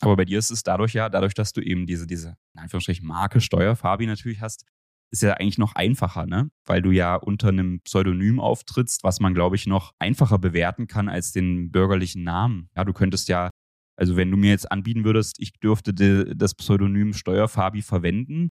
Aber 0.00 0.16
bei 0.16 0.24
dir 0.24 0.38
ist 0.38 0.50
es 0.50 0.62
dadurch 0.62 0.92
ja, 0.92 1.08
dadurch, 1.08 1.34
dass 1.34 1.52
du 1.52 1.60
eben 1.60 1.86
diese, 1.86 2.06
diese, 2.06 2.36
in 2.54 2.60
Anführungsstrichen, 2.60 3.06
Marke 3.06 3.40
Steuerfabi 3.40 4.06
natürlich 4.06 4.40
hast, 4.40 4.64
ist 5.10 5.22
ja 5.22 5.34
eigentlich 5.34 5.58
noch 5.58 5.74
einfacher, 5.74 6.26
ne? 6.26 6.50
Weil 6.64 6.82
du 6.82 6.90
ja 6.90 7.14
unter 7.14 7.48
einem 7.48 7.80
Pseudonym 7.80 8.40
auftrittst, 8.40 9.04
was 9.04 9.20
man, 9.20 9.34
glaube 9.34 9.56
ich, 9.56 9.66
noch 9.66 9.92
einfacher 9.98 10.38
bewerten 10.38 10.86
kann 10.86 11.08
als 11.08 11.32
den 11.32 11.70
bürgerlichen 11.70 12.24
Namen. 12.24 12.68
Ja, 12.76 12.84
du 12.84 12.92
könntest 12.92 13.28
ja 13.28 13.50
also 13.96 14.16
wenn 14.16 14.30
du 14.30 14.36
mir 14.36 14.50
jetzt 14.50 14.70
anbieten 14.70 15.04
würdest, 15.04 15.36
ich 15.40 15.54
dürfte 15.54 15.94
das 16.36 16.54
Pseudonym 16.54 17.14
Steuerfabi 17.14 17.82
verwenden, 17.82 18.50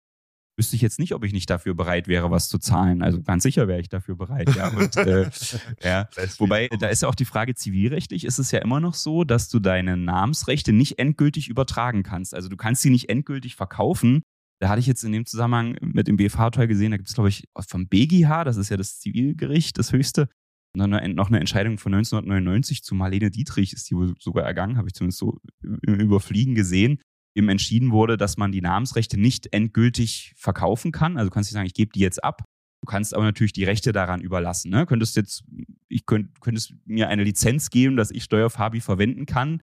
wüsste 0.58 0.76
ich 0.76 0.82
jetzt 0.82 0.98
nicht, 0.98 1.14
ob 1.14 1.24
ich 1.24 1.34
nicht 1.34 1.50
dafür 1.52 1.76
bereit 1.76 2.08
wäre, 2.08 2.32
was 2.32 2.50
zu 2.50 2.58
zahlen. 2.58 3.04
Also 3.04 3.22
ganz 3.22 3.44
sicher 3.44 3.68
wäre 3.68 3.80
ich 3.80 3.90
dafür 3.90 4.16
bereit, 4.16 4.56
ja. 4.56 4.70
Und, 4.70 4.98
äh, 4.98 5.30
ja. 5.84 6.10
Wobei, 6.40 6.68
da 6.80 6.88
ist 6.88 7.04
ja 7.04 7.08
auch 7.08 7.16
die 7.16 7.26
Frage, 7.26 7.54
zivilrechtlich 7.54 8.26
ist 8.26 8.40
es 8.40 8.50
ja 8.50 8.60
immer 8.60 8.80
noch 8.80 8.96
so, 8.96 9.24
dass 9.24 9.50
du 9.50 9.60
deine 9.60 9.96
Namensrechte 9.96 10.74
nicht 10.74 10.98
endgültig 10.98 11.48
übertragen 11.48 12.02
kannst. 12.02 12.34
Also 12.34 12.50
du 12.50 12.58
kannst 12.58 12.82
sie 12.82 12.90
nicht 12.90 13.08
endgültig 13.08 13.56
verkaufen. 13.56 14.24
Da 14.60 14.70
hatte 14.70 14.80
ich 14.80 14.88
jetzt 14.88 15.04
in 15.04 15.12
dem 15.12 15.26
Zusammenhang 15.26 15.78
mit 15.82 16.08
dem 16.08 16.18
BFH-Teil 16.18 16.68
gesehen, 16.68 16.92
da 16.92 16.98
gibt 16.98 17.10
es, 17.10 17.16
glaube 17.16 17.30
ich, 17.30 17.48
vom 17.68 17.88
BGH, 17.88 18.44
das 18.44 18.58
ist 18.58 18.70
ja 18.70 18.78
das 18.78 19.00
Zivilgericht, 19.00 19.78
das 19.78 19.92
höchste, 19.92 20.30
und 20.78 20.92
dann 20.92 21.16
noch 21.16 21.30
eine 21.30 21.40
Entscheidung 21.40 21.80
von 21.80 21.94
1999 21.94 22.84
zu 22.84 22.94
Marlene 22.94 23.32
Dietrich 23.32 23.74
ist 23.74 23.90
die 23.90 23.96
sogar 24.20 24.44
ergangen, 24.44 24.78
habe 24.78 24.88
ich 24.88 24.94
zumindest 24.94 25.20
so 25.20 25.40
im 25.64 25.96
Überfliegen 26.00 26.54
gesehen, 26.54 27.00
eben 27.36 27.50
entschieden 27.50 27.92
wurde, 27.92 28.16
dass 28.16 28.38
man 28.38 28.52
die 28.52 28.62
Namensrechte 28.62 29.20
nicht 29.20 29.54
endgültig 29.54 30.34
verkaufen 30.36 30.92
kann. 30.92 31.18
Also 31.18 31.30
du 31.30 31.34
kannst 31.34 31.50
nicht 31.50 31.56
sagen, 31.56 31.66
ich 31.66 31.74
gebe 31.74 31.92
die 31.92 32.00
jetzt 32.00 32.24
ab. 32.24 32.44
Du 32.84 32.92
kannst 32.92 33.16
aber 33.16 33.24
natürlich 33.24 33.54
die 33.54 33.64
Rechte 33.64 33.92
daran 33.92 34.22
überlassen. 34.22 34.70
Ne? 34.70 34.86
Könntest 34.86 35.16
jetzt, 35.16 35.44
ich 35.88 36.06
könnt, 36.06 36.40
könntest 36.42 36.76
mir 36.86 37.10
eine 37.10 37.24
Lizenz 37.24 37.72
geben, 37.72 37.98
dass 37.98 38.12
ich 38.12 38.24
Steuerfabi 38.24 38.80
verwenden 38.80 39.26
kann. 39.26 39.62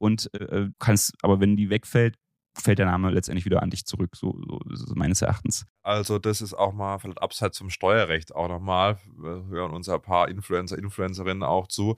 Und 0.00 0.34
äh, 0.34 0.68
kannst, 0.80 1.14
aber 1.22 1.38
wenn 1.38 1.56
die 1.56 1.70
wegfällt, 1.70 2.16
fällt 2.56 2.78
der 2.78 2.86
Name 2.86 3.10
letztendlich 3.10 3.44
wieder 3.44 3.62
an 3.62 3.70
dich 3.70 3.84
zurück, 3.84 4.16
so, 4.16 4.38
so 4.70 4.94
meines 4.94 5.22
Erachtens. 5.22 5.66
Also 5.82 6.18
das 6.18 6.40
ist 6.40 6.54
auch 6.54 6.72
mal 6.72 6.98
vielleicht 6.98 7.20
abseits 7.20 7.58
zum 7.58 7.70
Steuerrecht 7.70 8.34
auch 8.34 8.48
nochmal. 8.48 8.98
Wir 9.16 9.44
hören 9.46 9.72
uns 9.72 9.88
ein 9.88 10.00
paar 10.00 10.28
Influencer, 10.28 10.78
Influencerinnen 10.78 11.42
auch 11.42 11.68
zu. 11.68 11.96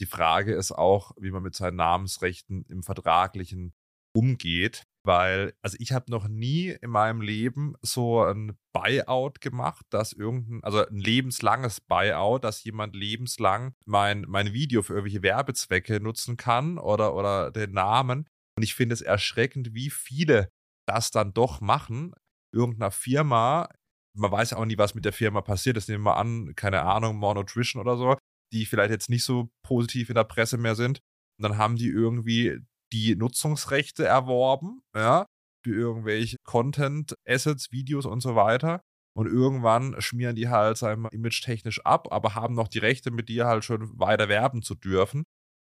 Die 0.00 0.06
Frage 0.06 0.54
ist 0.54 0.72
auch, 0.72 1.12
wie 1.18 1.30
man 1.30 1.42
mit 1.42 1.54
seinen 1.54 1.76
Namensrechten 1.76 2.64
im 2.68 2.82
Vertraglichen 2.82 3.74
umgeht, 4.16 4.84
weil, 5.04 5.54
also 5.60 5.76
ich 5.80 5.92
habe 5.92 6.10
noch 6.10 6.28
nie 6.28 6.68
in 6.68 6.90
meinem 6.90 7.20
Leben 7.20 7.74
so 7.82 8.22
ein 8.22 8.56
Buyout 8.72 9.40
gemacht, 9.40 9.84
dass 9.90 10.12
irgendein, 10.12 10.62
also 10.64 10.86
ein 10.86 10.96
lebenslanges 10.96 11.80
Buyout, 11.80 12.42
dass 12.42 12.64
jemand 12.64 12.96
lebenslang 12.96 13.74
mein, 13.84 14.24
mein 14.26 14.52
Video 14.52 14.82
für 14.82 14.94
irgendwelche 14.94 15.22
Werbezwecke 15.22 16.00
nutzen 16.00 16.36
kann 16.36 16.78
oder, 16.78 17.14
oder 17.14 17.50
den 17.50 17.72
Namen. 17.72 18.28
Und 18.56 18.62
ich 18.62 18.74
finde 18.74 18.94
es 18.94 19.00
erschreckend, 19.00 19.74
wie 19.74 19.90
viele 19.90 20.48
das 20.86 21.10
dann 21.10 21.32
doch 21.32 21.60
machen. 21.60 22.12
Irgendeiner 22.52 22.90
Firma, 22.90 23.68
man 24.16 24.30
weiß 24.30 24.50
ja 24.50 24.58
auch 24.58 24.64
nie, 24.64 24.78
was 24.78 24.94
mit 24.94 25.04
der 25.04 25.12
Firma 25.12 25.40
passiert. 25.40 25.76
Das 25.76 25.88
nehmen 25.88 26.04
wir 26.04 26.16
an, 26.16 26.54
keine 26.54 26.82
Ahnung, 26.82 27.16
More 27.16 27.34
Nutrition 27.34 27.80
oder 27.80 27.96
so, 27.96 28.16
die 28.52 28.66
vielleicht 28.66 28.90
jetzt 28.90 29.10
nicht 29.10 29.24
so 29.24 29.50
positiv 29.64 30.08
in 30.08 30.14
der 30.14 30.24
Presse 30.24 30.56
mehr 30.56 30.74
sind. 30.74 31.00
Und 31.38 31.42
dann 31.42 31.58
haben 31.58 31.76
die 31.76 31.88
irgendwie 31.88 32.60
die 32.92 33.16
Nutzungsrechte 33.16 34.04
erworben, 34.04 34.82
ja, 34.94 35.26
für 35.64 35.74
irgendwelche 35.74 36.36
Content, 36.44 37.14
Assets, 37.26 37.72
Videos 37.72 38.06
und 38.06 38.20
so 38.20 38.36
weiter. 38.36 38.80
Und 39.16 39.26
irgendwann 39.26 40.00
schmieren 40.00 40.36
die 40.36 40.48
halt, 40.48 40.76
sagen 40.76 41.02
wir, 41.02 41.12
image-technisch 41.12 41.84
ab, 41.84 42.12
aber 42.12 42.34
haben 42.34 42.54
noch 42.54 42.68
die 42.68 42.78
Rechte, 42.78 43.10
mit 43.10 43.28
dir 43.28 43.46
halt 43.46 43.64
schon 43.64 43.98
weiter 43.98 44.28
werben 44.28 44.62
zu 44.62 44.74
dürfen. 44.74 45.24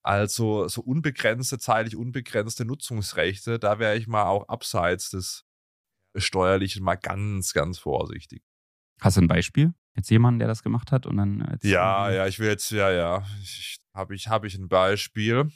Also 0.04 0.68
so 0.68 0.82
unbegrenzte, 0.82 1.58
zeitlich 1.58 1.96
unbegrenzte 1.96 2.66
Nutzungsrechte, 2.66 3.58
da 3.58 3.78
wäre 3.78 3.96
ich 3.96 4.06
mal 4.06 4.24
auch 4.24 4.48
abseits 4.48 5.10
des 5.10 5.46
Steuerlichen 6.16 6.84
mal 6.84 6.96
ganz, 6.96 7.54
ganz 7.54 7.78
vorsichtig. 7.78 8.42
Hast 9.00 9.16
du 9.16 9.22
ein 9.22 9.28
Beispiel? 9.28 9.74
Jetzt 9.96 10.10
jemanden, 10.10 10.40
der 10.40 10.48
das 10.48 10.62
gemacht 10.62 10.92
hat 10.92 11.06
und 11.06 11.16
dann. 11.16 11.58
Ja, 11.62 12.10
ja, 12.10 12.26
ich 12.26 12.38
will 12.38 12.48
jetzt, 12.48 12.70
ja, 12.70 12.90
ja. 12.90 13.26
Habe 13.94 14.14
ich, 14.14 14.28
hab 14.28 14.44
ich 14.44 14.54
ein 14.56 14.68
Beispiel, 14.68 15.50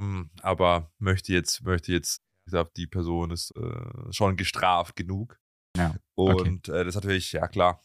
hm, 0.00 0.30
aber 0.42 0.90
möchte 0.98 1.32
jetzt, 1.32 1.62
möchte 1.62 1.92
jetzt, 1.92 2.22
ich 2.46 2.50
glaube, 2.50 2.70
die 2.76 2.86
Person 2.86 3.30
ist 3.30 3.54
äh, 3.56 4.12
schon 4.12 4.36
gestraft 4.36 4.96
genug. 4.96 5.38
Ja. 5.76 5.94
Und 6.14 6.68
okay. 6.68 6.80
äh, 6.80 6.84
das 6.84 6.88
ist 6.88 6.94
natürlich, 6.96 7.32
ja 7.32 7.46
klar, 7.46 7.80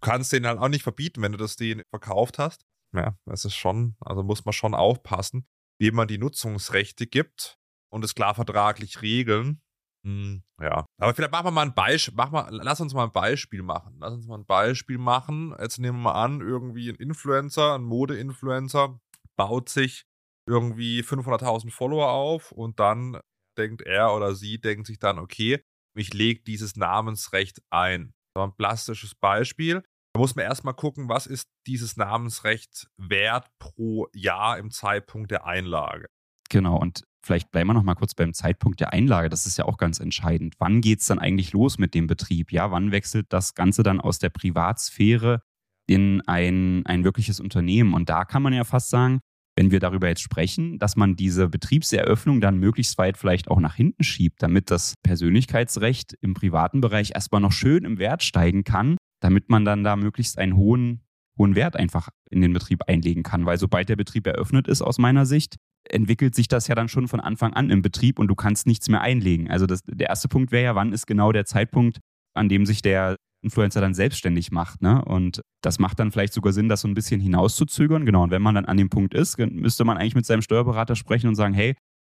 du 0.00 0.06
kannst 0.06 0.32
den 0.32 0.46
halt 0.46 0.58
auch 0.58 0.68
nicht 0.68 0.82
verbieten, 0.82 1.22
wenn 1.22 1.32
du 1.32 1.38
das 1.38 1.56
den 1.56 1.82
verkauft 1.90 2.38
hast. 2.38 2.66
Ja, 2.94 3.16
das 3.24 3.44
ist 3.44 3.54
schon, 3.54 3.96
also 4.00 4.22
muss 4.22 4.44
man 4.44 4.52
schon 4.52 4.74
aufpassen, 4.74 5.46
wie 5.78 5.90
man 5.90 6.08
die 6.08 6.18
Nutzungsrechte 6.18 7.06
gibt 7.06 7.58
und 7.92 8.04
es 8.04 8.14
klar 8.14 8.34
vertraglich 8.34 9.02
regeln. 9.02 9.62
Hm, 10.04 10.42
ja, 10.60 10.86
aber 10.98 11.14
vielleicht 11.14 11.32
machen 11.32 11.46
wir 11.46 11.50
mal 11.50 11.66
ein 11.66 11.74
Beispiel, 11.74 12.14
mach 12.16 12.30
mal, 12.30 12.48
lass 12.50 12.80
uns 12.80 12.94
mal 12.94 13.04
ein 13.04 13.12
Beispiel 13.12 13.62
machen. 13.62 13.96
Lass 14.00 14.14
uns 14.14 14.26
mal 14.26 14.38
ein 14.38 14.46
Beispiel 14.46 14.98
machen. 14.98 15.54
Jetzt 15.60 15.78
nehmen 15.78 15.98
wir 15.98 16.12
mal 16.12 16.24
an, 16.24 16.40
irgendwie 16.40 16.88
ein 16.88 16.96
Influencer, 16.96 17.74
ein 17.74 17.82
Mode-Influencer 17.82 18.98
baut 19.36 19.68
sich 19.68 20.06
irgendwie 20.48 21.02
500.000 21.02 21.70
Follower 21.70 22.10
auf 22.10 22.50
und 22.50 22.80
dann 22.80 23.20
denkt 23.58 23.82
er 23.82 24.14
oder 24.14 24.34
sie, 24.34 24.60
denkt 24.60 24.86
sich 24.86 24.98
dann, 24.98 25.18
okay, 25.18 25.62
ich 25.94 26.14
lege 26.14 26.42
dieses 26.42 26.76
Namensrecht 26.76 27.60
ein. 27.70 28.14
Das 28.34 28.44
ein 28.44 28.56
plastisches 28.56 29.14
Beispiel. 29.14 29.82
Da 30.12 30.20
muss 30.20 30.34
man 30.34 30.44
erstmal 30.44 30.74
gucken, 30.74 31.08
was 31.08 31.26
ist 31.26 31.48
dieses 31.66 31.96
Namensrecht 31.96 32.88
wert 32.96 33.46
pro 33.58 34.08
Jahr 34.14 34.58
im 34.58 34.70
Zeitpunkt 34.70 35.30
der 35.30 35.46
Einlage. 35.46 36.06
Genau, 36.48 36.76
und 36.76 37.04
vielleicht 37.22 37.52
bleiben 37.52 37.68
wir 37.68 37.74
noch 37.74 37.84
mal 37.84 37.94
kurz 37.94 38.14
beim 38.14 38.34
Zeitpunkt 38.34 38.80
der 38.80 38.92
Einlage. 38.92 39.28
Das 39.28 39.46
ist 39.46 39.56
ja 39.56 39.66
auch 39.66 39.76
ganz 39.76 40.00
entscheidend. 40.00 40.54
Wann 40.58 40.80
geht 40.80 41.00
es 41.00 41.06
dann 41.06 41.20
eigentlich 41.20 41.52
los 41.52 41.78
mit 41.78 41.94
dem 41.94 42.08
Betrieb? 42.08 42.50
Ja, 42.50 42.72
wann 42.72 42.90
wechselt 42.90 43.26
das 43.32 43.54
Ganze 43.54 43.84
dann 43.84 44.00
aus 44.00 44.18
der 44.18 44.30
Privatsphäre 44.30 45.42
in 45.86 46.22
ein, 46.26 46.84
ein 46.86 47.04
wirkliches 47.04 47.38
Unternehmen? 47.38 47.94
Und 47.94 48.08
da 48.08 48.24
kann 48.24 48.42
man 48.42 48.52
ja 48.52 48.64
fast 48.64 48.90
sagen, 48.90 49.20
wenn 49.56 49.70
wir 49.70 49.78
darüber 49.78 50.08
jetzt 50.08 50.22
sprechen, 50.22 50.78
dass 50.78 50.96
man 50.96 51.14
diese 51.14 51.48
Betriebseröffnung 51.48 52.40
dann 52.40 52.58
möglichst 52.58 52.98
weit 52.98 53.16
vielleicht 53.16 53.48
auch 53.48 53.60
nach 53.60 53.74
hinten 53.74 54.02
schiebt, 54.02 54.42
damit 54.42 54.70
das 54.70 54.94
Persönlichkeitsrecht 55.02 56.16
im 56.20 56.34
privaten 56.34 56.80
Bereich 56.80 57.12
erstmal 57.14 57.40
noch 57.40 57.52
schön 57.52 57.84
im 57.84 57.98
Wert 57.98 58.22
steigen 58.22 58.64
kann, 58.64 58.96
damit 59.20 59.48
man 59.48 59.64
dann 59.64 59.84
da 59.84 59.96
möglichst 59.96 60.38
einen 60.38 60.56
hohen, 60.56 61.02
hohen 61.38 61.54
Wert 61.54 61.76
einfach 61.76 62.08
in 62.30 62.40
den 62.40 62.52
Betrieb 62.52 62.82
einlegen 62.88 63.22
kann. 63.22 63.46
Weil 63.46 63.58
sobald 63.58 63.88
der 63.88 63.96
Betrieb 63.96 64.26
eröffnet 64.26 64.68
ist, 64.68 64.82
aus 64.82 64.98
meiner 64.98 65.26
Sicht, 65.26 65.56
entwickelt 65.88 66.34
sich 66.34 66.48
das 66.48 66.68
ja 66.68 66.74
dann 66.74 66.88
schon 66.88 67.08
von 67.08 67.20
Anfang 67.20 67.54
an 67.54 67.70
im 67.70 67.82
Betrieb 67.82 68.18
und 68.18 68.28
du 68.28 68.34
kannst 68.34 68.66
nichts 68.66 68.88
mehr 68.88 69.00
einlegen. 69.00 69.50
Also 69.50 69.66
das, 69.66 69.80
der 69.86 70.08
erste 70.08 70.28
Punkt 70.28 70.52
wäre 70.52 70.64
ja, 70.64 70.74
wann 70.74 70.92
ist 70.92 71.06
genau 71.06 71.32
der 71.32 71.46
Zeitpunkt, 71.46 72.00
an 72.34 72.48
dem 72.48 72.66
sich 72.66 72.82
der 72.82 73.16
Influencer 73.42 73.80
dann 73.80 73.94
selbstständig 73.94 74.52
macht. 74.52 74.82
Ne? 74.82 75.02
Und 75.04 75.40
das 75.62 75.78
macht 75.78 75.98
dann 75.98 76.12
vielleicht 76.12 76.34
sogar 76.34 76.52
Sinn, 76.52 76.68
das 76.68 76.82
so 76.82 76.88
ein 76.88 76.94
bisschen 76.94 77.20
hinauszuzögern. 77.20 78.04
Genau. 78.04 78.22
Und 78.22 78.30
wenn 78.30 78.42
man 78.42 78.54
dann 78.54 78.66
an 78.66 78.76
dem 78.76 78.90
Punkt 78.90 79.14
ist, 79.14 79.38
müsste 79.38 79.84
man 79.84 79.96
eigentlich 79.96 80.14
mit 80.14 80.26
seinem 80.26 80.42
Steuerberater 80.42 80.96
sprechen 80.96 81.28
und 81.28 81.34
sagen, 81.34 81.54
hey, 81.54 81.74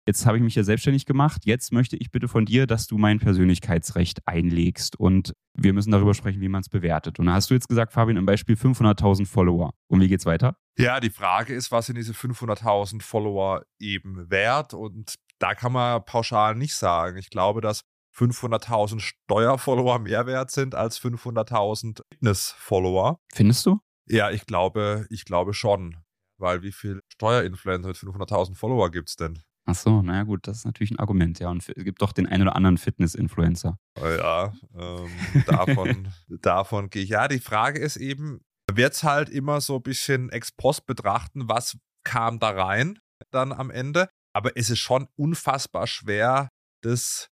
jetzt 0.07 0.27
habe 0.27 0.37
ich 0.37 0.43
mich 0.43 0.55
ja 0.55 0.65
selbstständig 0.65 1.07
gemacht, 1.07 1.43
jetzt 1.45 1.73
möchte 1.73 1.97
ich 1.97 2.11
bitte 2.11 2.29
von 2.29 2.45
dir, 2.45 2.67
dass 2.67 2.87
du 2.87 2.99
mein 2.99 3.19
Persönlichkeitsrecht 3.19 4.27
einlegst 4.27 4.99
und 4.99 5.33
wir 5.55 5.73
müssen 5.73 5.91
darüber 5.91 6.15
sprechen, 6.15 6.41
wie 6.41 6.49
man 6.49 6.63
es 6.63 6.69
bewertet. 6.69 7.19
Und 7.19 7.27
da 7.27 7.35
hast 7.35 7.51
du 7.51 7.55
jetzt 7.55 7.69
gesagt, 7.69 7.93
Fabian, 7.93 8.17
im 8.17 8.27
Beispiel 8.27 8.57
500.000 8.57 9.27
Follower. 9.27 9.75
Und 9.89 10.01
wie 10.01 10.09
geht's 10.09 10.27
weiter? 10.27 10.57
Ja, 10.79 11.01
die 11.01 11.11
Frage 11.11 11.55
ist, 11.55 11.71
was 11.71 11.87
sind 11.87 11.97
diese 11.97 12.13
500.000 12.13 13.03
Follower 13.03 13.65
eben 13.79 14.31
wert? 14.31 14.73
Und 14.75 15.17
da 15.39 15.55
kann 15.55 15.73
man 15.73 16.05
pauschal 16.05 16.55
nicht 16.55 16.75
sagen. 16.75 17.19
Ich 17.19 17.29
glaube, 17.29 17.61
dass 17.61 17.83
500.000 18.17 19.01
Steuerfollower 19.01 19.99
mehr 19.99 20.27
wert 20.27 20.51
sind 20.51 20.75
als 20.75 21.01
500.000 21.01 22.01
Fitness-Follower. 22.13 23.19
Findest 23.33 23.67
du? 23.67 23.79
Ja, 24.09 24.31
ich 24.31 24.47
glaube, 24.47 25.07
ich 25.11 25.25
glaube 25.25 25.55
schon. 25.55 25.97
Weil 26.39 26.63
wie 26.63 26.73
viel 26.73 27.01
Steuerinfluencer 27.13 27.89
mit 27.89 27.97
500.000 27.97 28.57
Follower 28.57 28.91
gibt 28.91 29.11
es 29.11 29.17
denn? 29.17 29.43
Ach 29.65 29.75
so, 29.75 30.03
naja 30.03 30.25
gut, 30.25 30.49
das 30.49 30.59
ist 30.59 30.65
natürlich 30.65 30.91
ein 30.91 30.99
Argument, 30.99 31.39
ja. 31.39 31.49
Und 31.49 31.69
es 31.69 31.85
gibt 31.85 32.03
doch 32.03 32.13
den 32.13 32.27
einen 32.27 32.43
oder 32.43 32.57
anderen 32.57 32.79
Fitness-Influencer. 32.79 33.79
Oh 34.01 34.07
ja, 34.07 34.53
ähm, 34.77 35.11
davon, 35.47 36.09
davon 36.29 36.91
gehe 36.91 37.05
ich. 37.05 37.11
Ja, 37.11 37.29
die 37.29 37.39
Frage 37.39 37.79
ist 37.79 37.97
eben, 37.97 38.41
wird 38.71 38.95
es 38.95 39.05
halt 39.05 39.29
immer 39.29 39.61
so 39.61 39.77
ein 39.77 39.83
bisschen 39.83 40.31
ex 40.31 40.51
post 40.51 40.87
betrachten, 40.87 41.49
was 41.49 41.77
kam 42.05 42.41
da 42.41 42.51
rein 42.51 42.99
dann 43.31 43.53
am 43.53 43.71
Ende. 43.71 44.09
Aber 44.35 44.57
es 44.57 44.71
ist 44.71 44.81
schon 44.81 45.09
unfassbar 45.17 45.87
schwer, 45.87 46.49
das 46.83 47.29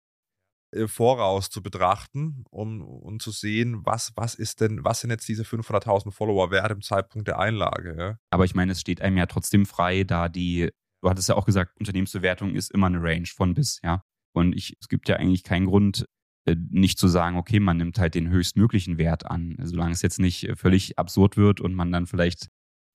äh, 0.72 0.86
voraus 0.86 1.50
zu 1.50 1.62
betrachten, 1.62 2.44
um, 2.50 2.82
um 2.82 3.18
zu 3.18 3.30
sehen, 3.32 3.84
was, 3.84 4.12
was 4.14 4.34
ist 4.34 4.60
denn, 4.60 4.84
was 4.84 5.00
sind 5.00 5.10
jetzt 5.10 5.26
diese 5.26 5.42
500.000 5.42 6.12
Follower 6.12 6.50
wert 6.50 6.70
im 6.70 6.82
Zeitpunkt 6.82 7.26
der 7.26 7.38
Einlage. 7.38 7.96
Ja? 7.98 8.16
Aber 8.30 8.44
ich 8.44 8.54
meine, 8.54 8.72
es 8.72 8.80
steht 8.80 9.00
einem 9.00 9.16
ja 9.16 9.26
trotzdem 9.26 9.66
frei, 9.66 10.04
da 10.04 10.28
die, 10.28 10.70
du 11.02 11.10
hattest 11.10 11.28
ja 11.28 11.34
auch 11.34 11.46
gesagt, 11.46 11.78
Unternehmensbewertung 11.78 12.54
ist 12.54 12.70
immer 12.70 12.86
eine 12.86 13.02
Range 13.02 13.26
von 13.26 13.54
bis, 13.54 13.80
ja. 13.82 14.02
Und 14.32 14.54
ich, 14.54 14.76
es 14.80 14.88
gibt 14.88 15.08
ja 15.08 15.16
eigentlich 15.16 15.42
keinen 15.42 15.66
Grund, 15.66 16.06
äh, 16.46 16.56
nicht 16.70 16.98
zu 16.98 17.08
sagen, 17.08 17.36
okay, 17.36 17.60
man 17.60 17.76
nimmt 17.76 17.98
halt 17.98 18.14
den 18.14 18.28
höchstmöglichen 18.28 18.98
Wert 18.98 19.26
an, 19.26 19.56
solange 19.62 19.92
es 19.92 20.02
jetzt 20.02 20.20
nicht 20.20 20.52
völlig 20.54 20.98
absurd 20.98 21.36
wird 21.36 21.60
und 21.60 21.74
man 21.74 21.90
dann 21.90 22.06
vielleicht 22.06 22.48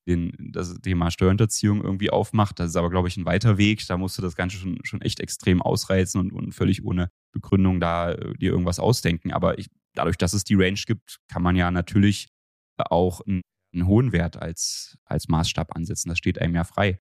den, 0.08 0.34
das 0.52 0.74
Thema 0.82 1.12
Steuerhinterziehung 1.12 1.84
irgendwie 1.84 2.12
aufmacht. 2.12 2.60
Das 2.60 2.70
ist 2.70 2.76
aber, 2.76 2.90
glaube 2.90 3.08
ich, 3.08 3.18
ein 3.18 3.26
weiter 3.26 3.58
Weg. 3.58 3.86
Da 3.88 3.98
musst 3.98 4.18
du 4.18 4.22
das 4.22 4.36
Ganze 4.36 4.58
schon, 4.58 4.80
schon 4.84 5.02
echt 5.02 5.20
extrem 5.20 5.62
ausreizen 5.62 6.22
und, 6.22 6.32
und 6.32 6.54
völlig 6.54 6.84
ohne 6.84 7.10
Begründung 7.34 7.80
da 7.80 8.12
äh, 8.12 8.34
dir 8.36 8.52
irgendwas 8.52 8.80
ausdenken. 8.80 9.34
Aber 9.34 9.58
ich, 9.58 9.68
dadurch, 9.94 10.18
dass 10.18 10.34
es 10.34 10.44
die 10.44 10.56
Range 10.56 10.80
gibt, 10.86 11.18
kann 11.28 11.42
man 11.42 11.56
ja 11.56 11.72
natürlich 11.72 12.30
auch 12.78 13.22
einen, 13.22 13.42
einen 13.74 13.88
hohen 13.88 14.12
Wert 14.12 14.38
als, 14.38 14.98
als 15.06 15.28
Maßstab 15.28 15.76
ansetzen. 15.76 16.10
Das 16.10 16.18
steht 16.18 16.40
einem 16.40 16.56
ja 16.56 16.64
frei. 16.64 17.00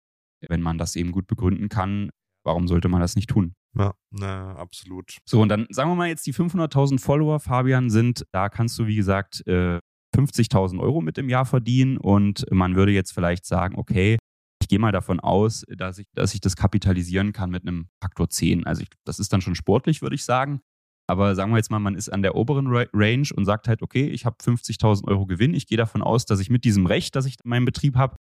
Wenn 0.49 0.63
man 0.63 0.79
das 0.79 0.97
eben 0.97 1.13
gut 1.13 1.27
begründen 1.27 1.69
kann, 1.69 2.11
warum 2.45 2.69
sollte 2.69 2.89
man 2.89 3.01
das 3.01 3.17
nicht 3.17 3.31
tun? 3.31 3.55
Ja, 3.77 3.95
na, 4.11 4.55
absolut. 4.57 5.17
So, 5.25 5.41
und 5.41 5.49
dann 5.49 5.67
sagen 5.71 5.91
wir 5.91 5.95
mal 5.95 6.09
jetzt, 6.09 6.27
die 6.27 6.35
500.000 6.35 7.01
Follower, 7.01 7.41
Fabian, 7.41 7.91
sind, 7.91 8.25
da 8.33 8.49
kannst 8.49 8.79
du, 8.79 8.87
wie 8.87 8.97
gesagt, 8.97 9.47
äh, 9.47 9.79
50.000 10.15 10.79
Euro 10.79 11.01
mit 11.01 11.17
im 11.17 11.29
Jahr 11.29 11.47
verdienen 11.47 11.97
und 11.97 12.45
man 12.51 12.77
würde 12.77 12.93
jetzt 12.93 13.13
vielleicht 13.13 13.47
sagen, 13.47 13.77
okay, 13.79 14.19
ich 14.61 14.69
gehe 14.69 14.79
mal 14.79 14.93
davon 14.93 15.21
aus, 15.21 15.65
dass 15.69 15.99
ich, 15.99 16.07
dass 16.15 16.35
ich 16.35 16.41
das 16.41 16.55
kapitalisieren 16.55 17.33
kann 17.33 17.51
mit 17.51 17.67
einem 17.67 17.89
Faktor 18.01 18.29
10. 18.29 18.67
Also 18.67 18.83
ich, 18.83 18.89
das 19.05 19.19
ist 19.19 19.33
dann 19.33 19.41
schon 19.41 19.55
sportlich, 19.55 20.03
würde 20.03 20.15
ich 20.15 20.25
sagen. 20.25 20.61
Aber 21.09 21.35
sagen 21.35 21.51
wir 21.51 21.57
jetzt 21.57 21.71
mal, 21.71 21.81
man 21.81 21.97
ist 21.97 22.11
an 22.11 22.23
der 22.23 22.37
oberen 22.37 22.69
Range 22.69 23.29
und 23.35 23.45
sagt 23.45 23.69
halt, 23.69 23.83
okay, 23.83 24.07
ich 24.07 24.25
habe 24.25 24.37
50.000 24.41 25.09
Euro 25.09 25.27
Gewinn. 25.27 25.53
Ich 25.53 25.67
gehe 25.67 25.77
davon 25.77 26.01
aus, 26.01 26.27
dass 26.27 26.41
ich 26.41 26.49
mit 26.49 26.65
diesem 26.65 26.87
Recht, 26.87 27.17
das 27.17 27.27
ich 27.27 27.37
in 27.43 27.51
meinem 27.51 27.65
Betrieb 27.65 27.97
habe, 27.97 28.17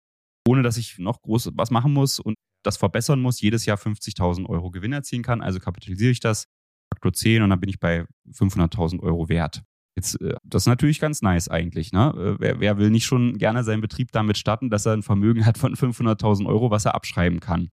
ohne 0.48 0.64
dass 0.64 0.78
ich 0.78 0.98
noch 0.98 1.22
groß 1.22 1.52
was 1.56 1.72
machen 1.72 1.94
muss 1.94 2.20
und 2.20 2.36
das 2.64 2.78
verbessern 2.78 3.22
muss, 3.22 3.42
jedes 3.42 3.66
Jahr 3.66 3.78
50.000 3.78 4.48
Euro 4.48 4.72
Gewinn 4.72 4.94
erzielen 4.94 5.24
kann. 5.24 5.42
Also 5.42 5.60
kapitalisiere 5.60 6.12
ich 6.12 6.20
das, 6.20 6.46
Faktor 6.94 7.14
10 7.14 7.42
und 7.42 7.50
dann 7.50 7.60
bin 7.60 7.70
ich 7.70 7.80
bei 7.80 8.06
500.000 8.32 9.02
Euro 9.02 9.30
wert. 9.30 9.64
Jetzt, 9.96 10.22
äh, 10.22 10.36
das 10.44 10.64
ist 10.64 10.68
natürlich 10.68 11.00
ganz 11.00 11.22
nice 11.22 11.48
eigentlich. 11.48 11.92
Ne? 11.92 12.14
Äh, 12.16 12.40
wer, 12.40 12.60
wer, 12.60 12.78
will 12.78 12.90
nicht 12.90 13.06
schon 13.06 13.38
gerne 13.38 13.64
seinen 13.64 13.82
Betrieb 13.82 14.12
damit 14.12 14.38
starten, 14.38 14.70
dass 14.70 14.86
er 14.86 14.94
ein 14.94 15.04
Vermögen 15.04 15.46
hat 15.46 15.58
von 15.58 15.76
500.000 15.76 16.48
Euro, 16.48 16.72
was 16.72 16.86
er 16.86 16.96
abschreiben 16.96 17.40
kann? 17.40 17.70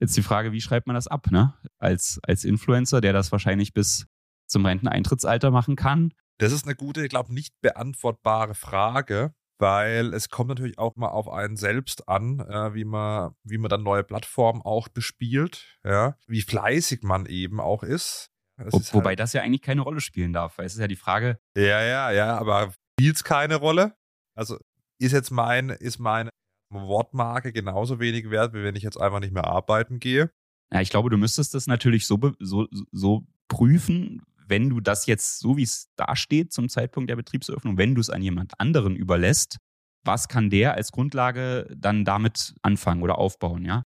Jetzt 0.00 0.16
die 0.16 0.22
Frage, 0.22 0.52
wie 0.52 0.60
schreibt 0.60 0.86
man 0.86 0.94
das 0.94 1.06
ab? 1.06 1.30
Ne? 1.30 1.54
Als, 1.78 2.18
als 2.22 2.44
Influencer, 2.44 3.00
der 3.00 3.12
das 3.12 3.32
wahrscheinlich 3.32 3.72
bis 3.72 4.06
zum 4.48 4.66
Renteneintrittsalter 4.66 5.50
machen 5.50 5.76
kann. 5.76 6.12
Das 6.38 6.52
ist 6.52 6.66
eine 6.66 6.74
gute, 6.74 7.04
ich 7.04 7.08
glaube, 7.08 7.32
nicht 7.32 7.54
beantwortbare 7.60 8.54
Frage, 8.54 9.32
weil 9.62 10.12
es 10.12 10.28
kommt 10.28 10.48
natürlich 10.48 10.76
auch 10.76 10.96
mal 10.96 11.08
auf 11.08 11.28
einen 11.28 11.56
selbst 11.56 12.08
an, 12.08 12.40
äh, 12.40 12.74
wie, 12.74 12.84
man, 12.84 13.34
wie 13.44 13.58
man 13.58 13.68
dann 13.70 13.84
neue 13.84 14.02
Plattformen 14.02 14.60
auch 14.60 14.88
bespielt, 14.88 15.78
ja? 15.84 16.18
wie 16.26 16.42
fleißig 16.42 17.02
man 17.02 17.26
eben 17.26 17.60
auch 17.60 17.84
ist. 17.84 18.28
Wo, 18.56 18.80
wobei 18.92 19.10
halt 19.10 19.20
das 19.20 19.32
ja 19.32 19.42
eigentlich 19.42 19.62
keine 19.62 19.82
Rolle 19.82 20.00
spielen 20.00 20.32
darf, 20.32 20.58
weil 20.58 20.66
es 20.66 20.74
ist 20.74 20.80
ja 20.80 20.88
die 20.88 20.96
Frage. 20.96 21.38
Ja, 21.56 21.80
ja, 21.80 22.10
ja, 22.10 22.36
aber 22.36 22.74
spielt 22.98 23.16
es 23.16 23.24
keine 23.24 23.54
Rolle? 23.54 23.94
Also 24.34 24.58
ist 24.98 25.12
jetzt 25.12 25.30
mein, 25.30 25.70
ist 25.70 26.00
meine 26.00 26.30
Wortmarke 26.68 27.52
genauso 27.52 28.00
wenig 28.00 28.30
wert, 28.30 28.54
wie 28.54 28.64
wenn 28.64 28.74
ich 28.74 28.82
jetzt 28.82 29.00
einfach 29.00 29.20
nicht 29.20 29.32
mehr 29.32 29.46
arbeiten 29.46 30.00
gehe? 30.00 30.32
Ja, 30.72 30.80
ich 30.80 30.90
glaube, 30.90 31.08
du 31.08 31.16
müsstest 31.16 31.54
das 31.54 31.68
natürlich 31.68 32.06
so, 32.06 32.18
so, 32.40 32.66
so 32.90 33.26
prüfen, 33.46 34.22
wenn 34.52 34.68
du 34.68 34.80
das 34.82 35.06
jetzt, 35.06 35.38
so 35.38 35.56
wie 35.56 35.62
es 35.62 35.88
da 35.96 36.14
steht 36.14 36.52
zum 36.52 36.68
Zeitpunkt 36.68 37.08
der 37.08 37.16
Betriebseröffnung, 37.16 37.78
wenn 37.78 37.94
du 37.94 38.02
es 38.02 38.10
an 38.10 38.20
jemand 38.20 38.52
anderen 38.60 38.94
überlässt, 38.94 39.56
was 40.04 40.28
kann 40.28 40.50
der 40.50 40.74
als 40.74 40.92
Grundlage 40.92 41.66
dann 41.74 42.04
damit 42.04 42.54
anfangen 42.60 43.02
oder 43.02 43.16
aufbauen, 43.16 43.64
ja? 43.64 43.82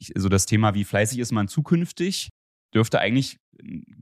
Ich, 0.00 0.16
also 0.16 0.30
das 0.30 0.46
Thema, 0.46 0.72
wie 0.72 0.84
fleißig 0.84 1.18
ist 1.18 1.32
man 1.32 1.48
zukünftig, 1.48 2.30
dürfte 2.74 2.98
eigentlich 2.98 3.36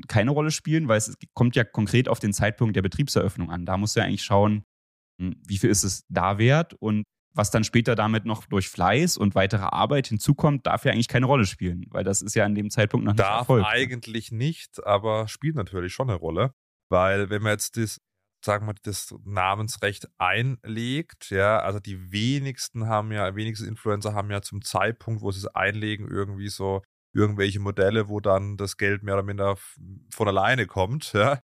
keine 0.07 0.31
Rolle 0.31 0.53
spielen, 0.53 0.87
weil 0.87 0.99
es 0.99 1.17
kommt 1.35 1.57
ja 1.57 1.65
konkret 1.65 2.09
auf 2.09 2.21
den 2.21 2.33
Zeitpunkt 2.33 2.77
der 2.77 2.83
Betriebseröffnung 2.83 3.51
an. 3.51 3.67
Da 3.67 3.77
musst 3.77 3.97
du 3.97 4.01
ja 4.01 4.07
eigentlich 4.07 4.23
schauen, 4.23 4.63
hm, 5.21 5.35
wie 5.45 5.59
viel 5.59 5.71
ist 5.71 5.83
es 5.83 6.05
da 6.09 6.39
wert 6.39 6.75
und 6.75 7.03
was 7.39 7.53
dann 7.53 7.63
später 7.63 7.95
damit 7.95 8.25
noch 8.25 8.45
durch 8.47 8.69
Fleiß 8.69 9.17
und 9.17 9.37
weitere 9.37 9.63
Arbeit 9.63 10.09
hinzukommt, 10.09 10.67
darf 10.67 10.85
ja 10.85 10.93
eigentlich 10.93 11.07
keine 11.07 11.27
Rolle 11.27 11.47
spielen, 11.47 11.87
weil 11.91 12.03
das 12.03 12.21
ist 12.21 12.35
ja 12.35 12.45
an 12.45 12.57
dem 12.57 12.69
Zeitpunkt 12.69 13.07
noch 13.07 13.13
nicht 13.13 13.21
darf 13.21 13.43
erfolgt. 13.43 13.65
Darf 13.65 13.73
eigentlich 13.73 14.33
nicht, 14.33 14.85
aber 14.85 15.29
spielt 15.29 15.55
natürlich 15.55 15.93
schon 15.93 16.11
eine 16.11 16.19
Rolle, 16.19 16.53
weil 16.91 17.31
wenn 17.31 17.43
man 17.43 17.53
jetzt 17.53 17.77
das, 17.77 18.01
sagen 18.45 18.67
wir, 18.67 18.75
das 18.83 19.15
Namensrecht 19.25 20.09
einlegt, 20.19 21.31
ja, 21.31 21.61
also 21.61 21.79
die 21.79 22.11
wenigsten 22.11 22.87
haben 22.89 23.13
ja, 23.13 23.37
wenigsten 23.37 23.69
Influencer 23.69 24.15
haben 24.15 24.33
ja 24.33 24.43
zum 24.43 24.63
Zeitpunkt, 24.63 25.23
wo 25.23 25.31
sie 25.31 25.39
es 25.39 25.47
einlegen, 25.47 26.09
irgendwie 26.09 26.49
so 26.49 26.83
irgendwelche 27.15 27.61
Modelle, 27.61 28.09
wo 28.09 28.19
dann 28.19 28.57
das 28.57 28.77
Geld 28.77 29.05
mehr 29.05 29.15
oder 29.15 29.23
minder 29.23 29.57
von 30.13 30.27
alleine 30.27 30.67
kommt, 30.67 31.13
ja. 31.13 31.39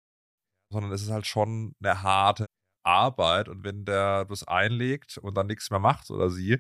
sondern 0.72 0.92
es 0.92 1.04
ist 1.04 1.12
halt 1.12 1.28
schon 1.28 1.76
eine 1.82 2.02
harte 2.02 2.48
Arbeit. 2.84 3.50
Und 3.50 3.64
wenn 3.64 3.86
der 3.86 4.26
das 4.26 4.48
einlegt 4.48 5.18
und 5.18 5.36
dann 5.36 5.48
nichts 5.48 5.70
mehr 5.72 5.80
macht 5.80 6.10
oder 6.10 6.30
sie, 6.30 6.60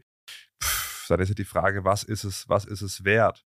pff, 0.62 1.08
dann 1.08 1.20
ist 1.20 1.30
ja 1.30 1.36
die 1.36 1.46
Frage, 1.46 1.84
was 1.84 2.04
ist 2.04 2.24
es, 2.24 2.48
was 2.50 2.66
ist 2.66 2.82
es 2.82 3.04
wert? 3.04 3.46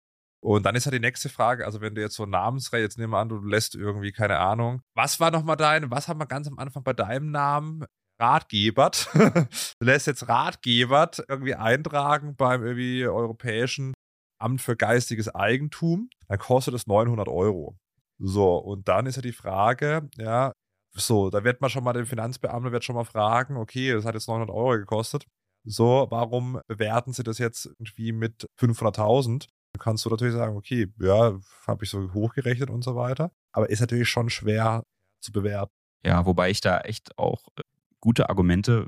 Und 0.43 0.63
dann 0.63 0.75
ist 0.75 0.86
ja 0.86 0.91
die 0.91 0.99
nächste 0.99 1.29
Frage, 1.29 1.65
also 1.65 1.81
wenn 1.81 1.93
du 1.93 2.01
jetzt 2.01 2.15
so 2.15 2.25
Namensrecht, 2.25 2.81
jetzt 2.81 2.97
nehmen 2.97 3.13
wir 3.13 3.19
an, 3.19 3.29
du 3.29 3.38
lässt 3.43 3.75
irgendwie, 3.75 4.12
keine 4.12 4.39
Ahnung, 4.39 4.81
was 4.95 5.19
war 5.19 5.29
nochmal 5.29 5.57
dein, 5.57 5.91
was 5.91 6.07
haben 6.07 6.19
wir 6.19 6.25
ganz 6.25 6.47
am 6.47 6.57
Anfang 6.57 6.84
bei 6.84 6.93
deinem 6.93 7.31
Namen? 7.31 7.86
Ratgebert. 8.19 9.10
du 9.13 9.86
lässt 9.86 10.07
jetzt 10.07 10.27
Ratgebert 10.27 11.23
irgendwie 11.27 11.55
eintragen 11.55 12.36
beim 12.36 12.63
irgendwie 12.63 13.07
europäischen 13.07 13.93
Amt 14.39 14.62
für 14.62 14.75
geistiges 14.75 15.34
Eigentum, 15.34 16.10
dann 16.27 16.39
kostet 16.39 16.73
es 16.73 16.88
900 16.88 17.27
Euro. 17.27 17.77
So, 18.17 18.57
und 18.57 18.88
dann 18.88 19.05
ist 19.05 19.15
ja 19.15 19.21
die 19.21 19.31
Frage, 19.31 20.10
ja, 20.17 20.51
so, 20.93 21.30
da 21.30 21.43
wird 21.43 21.62
man 21.62 21.69
schon 21.69 21.84
mal, 21.84 21.93
den 21.93 22.06
Finanzbeamten 22.06 22.71
wird 22.71 22.84
schon 22.84 22.95
mal 22.95 23.06
fragen, 23.06 23.58
okay, 23.58 23.93
das 23.93 24.06
hat 24.06 24.13
jetzt 24.13 24.27
900 24.27 24.49
Euro 24.49 24.77
gekostet. 24.77 25.25
So, 25.63 26.08
warum 26.10 26.60
bewerten 26.67 27.13
sie 27.13 27.23
das 27.23 27.38
jetzt 27.38 27.65
irgendwie 27.65 28.12
mit 28.12 28.49
500.000? 28.60 29.47
kannst 29.80 30.06
du 30.06 30.10
natürlich 30.10 30.34
sagen, 30.34 30.56
okay, 30.56 30.88
ja, 30.99 31.39
habe 31.67 31.84
ich 31.84 31.89
so 31.89 32.13
hochgerechnet 32.13 32.69
und 32.69 32.84
so 32.84 32.95
weiter. 32.95 33.32
Aber 33.51 33.69
ist 33.69 33.80
natürlich 33.80 34.10
schon 34.10 34.30
schwer 34.30 34.84
zu 35.19 35.32
bewerten. 35.32 35.71
Ja, 36.06 36.25
wobei 36.25 36.49
ich 36.49 36.62
da 36.62 36.82
echt 36.82 37.17
auch 37.17 37.47
äh, 37.58 37.62
gute 37.99 38.30
Argumente 38.30 38.88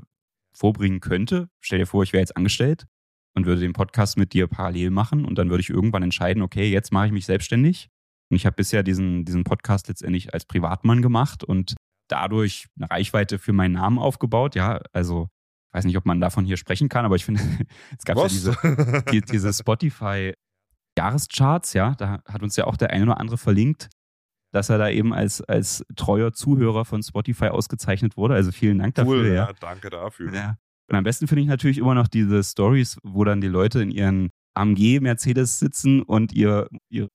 vorbringen 0.52 1.00
könnte. 1.00 1.48
Stell 1.60 1.78
dir 1.78 1.86
vor, 1.86 2.02
ich 2.02 2.12
wäre 2.12 2.20
jetzt 2.20 2.36
angestellt 2.36 2.86
und 3.34 3.46
würde 3.46 3.60
den 3.60 3.72
Podcast 3.72 4.16
mit 4.16 4.32
dir 4.32 4.46
parallel 4.46 4.90
machen 4.90 5.24
und 5.24 5.36
dann 5.36 5.50
würde 5.50 5.60
ich 5.60 5.70
irgendwann 5.70 6.02
entscheiden, 6.02 6.42
okay, 6.42 6.70
jetzt 6.70 6.92
mache 6.92 7.06
ich 7.06 7.12
mich 7.12 7.26
selbstständig. 7.26 7.88
Und 8.30 8.36
ich 8.36 8.46
habe 8.46 8.56
bisher 8.56 8.82
diesen, 8.82 9.24
diesen 9.24 9.44
Podcast 9.44 9.88
letztendlich 9.88 10.32
als 10.32 10.44
Privatmann 10.44 11.02
gemacht 11.02 11.44
und 11.44 11.74
dadurch 12.08 12.66
eine 12.76 12.90
Reichweite 12.90 13.38
für 13.38 13.52
meinen 13.52 13.72
Namen 13.72 13.98
aufgebaut. 13.98 14.54
Ja, 14.54 14.80
also 14.92 15.28
ich 15.68 15.74
weiß 15.74 15.84
nicht, 15.86 15.96
ob 15.96 16.06
man 16.06 16.20
davon 16.20 16.44
hier 16.44 16.56
sprechen 16.56 16.88
kann, 16.88 17.04
aber 17.04 17.16
ich 17.16 17.24
finde, 17.24 17.40
es 17.98 18.04
gab 18.04 18.16
ja 18.16 18.28
diese, 18.28 18.56
die, 19.10 19.20
diese 19.20 19.52
Spotify 19.52 20.32
Jahrescharts, 20.96 21.72
ja, 21.72 21.94
da 21.96 22.20
hat 22.26 22.42
uns 22.42 22.56
ja 22.56 22.66
auch 22.66 22.76
der 22.76 22.90
eine 22.90 23.04
oder 23.04 23.18
andere 23.18 23.36
verlinkt, 23.36 23.88
dass 24.52 24.68
er 24.68 24.78
da 24.78 24.88
eben 24.88 25.12
als, 25.12 25.40
als 25.42 25.84
treuer 25.96 26.32
Zuhörer 26.32 26.84
von 26.84 27.02
Spotify 27.02 27.48
ausgezeichnet 27.48 28.16
wurde. 28.16 28.34
Also 28.34 28.52
vielen 28.52 28.78
Dank 28.78 28.94
dafür. 28.94 29.12
Cool, 29.12 29.26
ja, 29.28 29.34
ja 29.34 29.52
danke 29.58 29.90
dafür. 29.90 30.32
Ja. 30.32 30.56
Und 30.88 30.96
am 30.96 31.04
besten 31.04 31.26
finde 31.26 31.42
ich 31.42 31.48
natürlich 31.48 31.78
immer 31.78 31.94
noch 31.94 32.06
diese 32.06 32.42
Stories, 32.44 32.98
wo 33.02 33.24
dann 33.24 33.40
die 33.40 33.48
Leute 33.48 33.82
in 33.82 33.90
ihren 33.90 34.30
AMG 34.54 35.00
Mercedes 35.00 35.58
sitzen 35.58 36.02
und 36.02 36.32
ihr, 36.32 36.68
ihr, 36.88 37.08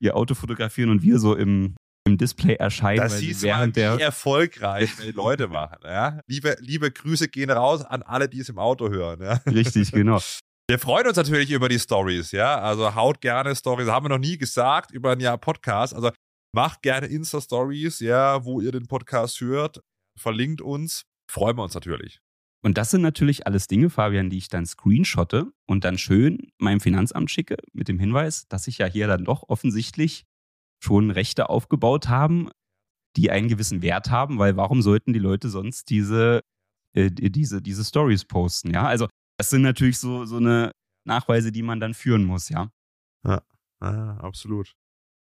ihr 0.00 0.16
Auto 0.16 0.34
fotografieren 0.34 0.90
und 0.90 1.02
wir 1.02 1.18
so 1.18 1.36
im, 1.36 1.76
im 2.04 2.18
Display 2.18 2.54
erscheinen. 2.54 3.00
Das 3.00 3.18
siehst 3.18 3.42
während 3.42 3.76
mal, 3.76 3.94
wie 3.94 3.96
der 3.96 4.06
erfolgreich 4.06 4.90
die 5.02 5.12
Leute 5.12 5.48
machen. 5.48 5.78
Ja? 5.84 6.20
Liebe, 6.26 6.56
liebe 6.60 6.90
Grüße 6.90 7.28
gehen 7.28 7.50
raus 7.50 7.84
an 7.84 8.02
alle, 8.02 8.28
die 8.28 8.40
es 8.40 8.48
im 8.48 8.58
Auto 8.58 8.88
hören. 8.90 9.22
Ja? 9.22 9.34
Richtig, 9.46 9.92
genau. 9.92 10.20
Wir 10.68 10.78
freuen 10.78 11.06
uns 11.06 11.16
natürlich 11.16 11.50
über 11.50 11.68
die 11.68 11.78
Stories, 11.78 12.32
ja. 12.32 12.60
Also 12.60 12.94
haut 12.94 13.20
gerne 13.20 13.54
Stories, 13.54 13.88
haben 13.88 14.06
wir 14.06 14.10
noch 14.10 14.18
nie 14.18 14.38
gesagt 14.38 14.90
über 14.90 15.12
ein 15.12 15.20
Jahr 15.20 15.38
Podcast. 15.38 15.94
Also 15.94 16.10
macht 16.54 16.82
gerne 16.82 17.06
Insta-Stories, 17.06 18.00
ja, 18.00 18.44
wo 18.44 18.60
ihr 18.60 18.72
den 18.72 18.86
Podcast 18.86 19.40
hört. 19.40 19.80
Verlinkt 20.18 20.60
uns. 20.60 21.02
Freuen 21.30 21.56
wir 21.56 21.62
uns 21.62 21.74
natürlich. 21.74 22.20
Und 22.64 22.78
das 22.78 22.90
sind 22.90 23.02
natürlich 23.02 23.46
alles 23.46 23.66
Dinge, 23.66 23.90
Fabian, 23.90 24.30
die 24.30 24.38
ich 24.38 24.48
dann 24.48 24.66
screenshotte 24.66 25.52
und 25.66 25.84
dann 25.84 25.98
schön 25.98 26.52
meinem 26.58 26.80
Finanzamt 26.80 27.30
schicke 27.30 27.56
mit 27.72 27.88
dem 27.88 27.98
Hinweis, 27.98 28.46
dass 28.48 28.68
ich 28.68 28.78
ja 28.78 28.86
hier 28.86 29.08
dann 29.08 29.24
doch 29.24 29.48
offensichtlich 29.48 30.26
schon 30.82 31.10
Rechte 31.10 31.48
aufgebaut 31.48 32.08
haben, 32.08 32.50
die 33.16 33.30
einen 33.30 33.48
gewissen 33.48 33.82
Wert 33.82 34.10
haben, 34.10 34.38
weil 34.38 34.56
warum 34.56 34.82
sollten 34.82 35.12
die 35.12 35.18
Leute 35.18 35.48
sonst 35.48 35.90
diese, 35.90 36.40
äh, 36.96 37.10
diese, 37.10 37.62
diese 37.62 37.84
Stories 37.84 38.24
posten? 38.24 38.72
Ja, 38.72 38.86
also 38.86 39.08
das 39.38 39.50
sind 39.50 39.62
natürlich 39.62 39.98
so, 39.98 40.24
so 40.24 40.36
eine 40.36 40.72
Nachweise, 41.06 41.52
die 41.52 41.62
man 41.62 41.80
dann 41.80 41.94
führen 41.94 42.24
muss, 42.24 42.48
ja. 42.48 42.70
Ja, 43.26 43.42
ja 43.82 44.16
absolut. 44.18 44.74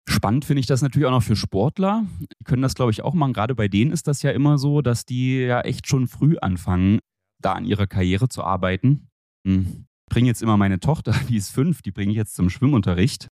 Spannend 0.09 0.45
finde 0.45 0.61
ich 0.61 0.67
das 0.67 0.83
natürlich 0.83 1.07
auch 1.07 1.13
noch 1.13 1.23
für 1.23 1.37
Sportler. 1.37 2.07
Die 2.21 2.45
können 2.45 2.63
das, 2.63 2.75
glaube 2.75 2.93
ich, 2.93 3.03
auch 3.03 3.15
machen. 3.15 3.33
Gerade 3.33 3.55
bei 3.55 3.67
denen 3.67 3.91
ist 3.91 4.07
das 4.07 4.23
ja 4.23 4.31
immer 4.31 4.57
so, 4.57 4.81
dass 4.81 5.05
die 5.05 5.41
ja 5.41 5.61
echt 5.63 5.89
schon 5.89 6.07
früh 6.07 6.37
anfangen, 6.39 7.01
da 7.43 7.55
an 7.55 7.65
ihrer 7.65 7.87
Karriere 7.87 8.29
zu 8.29 8.45
arbeiten. 8.45 9.09
Hm. 9.47 9.87
Ich 10.09 10.15
bringe 10.15 10.29
jetzt 10.29 10.43
immer 10.43 10.57
meine 10.57 10.79
Tochter, 10.79 11.13
die 11.29 11.37
ist 11.37 11.51
fünf, 11.51 11.83
die 11.83 11.91
bringe 11.91 12.13
ich 12.13 12.17
jetzt 12.17 12.37
zum 12.37 12.51
Schwimmunterricht. 12.51 13.29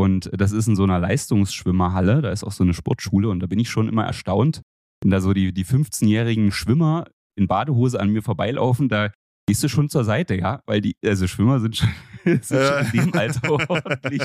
Und 0.00 0.30
das 0.32 0.52
ist 0.52 0.66
in 0.66 0.76
so 0.76 0.84
einer 0.84 0.98
Leistungsschwimmerhalle, 0.98 2.22
da 2.22 2.30
ist 2.30 2.42
auch 2.42 2.52
so 2.52 2.64
eine 2.64 2.72
Sportschule 2.72 3.28
und 3.28 3.40
da 3.40 3.46
bin 3.46 3.58
ich 3.58 3.68
schon 3.68 3.86
immer 3.86 4.06
erstaunt, 4.06 4.62
wenn 5.02 5.10
da 5.10 5.20
so 5.20 5.34
die, 5.34 5.52
die 5.52 5.66
15-jährigen 5.66 6.52
Schwimmer 6.52 7.04
in 7.36 7.46
Badehose 7.46 8.00
an 8.00 8.08
mir 8.08 8.22
vorbeilaufen, 8.22 8.88
da 8.88 9.12
gehst 9.46 9.62
du 9.62 9.68
schon 9.68 9.90
zur 9.90 10.04
Seite, 10.04 10.36
ja, 10.36 10.62
weil 10.64 10.80
die, 10.80 10.96
also 11.04 11.26
Schwimmer 11.26 11.60
sind 11.60 11.76
schon, 11.76 11.90
sind 12.24 12.44
schon 12.46 12.86
in 12.86 13.10
dem 13.10 13.12
Alter 13.12 13.50
ordentlich. 13.50 14.22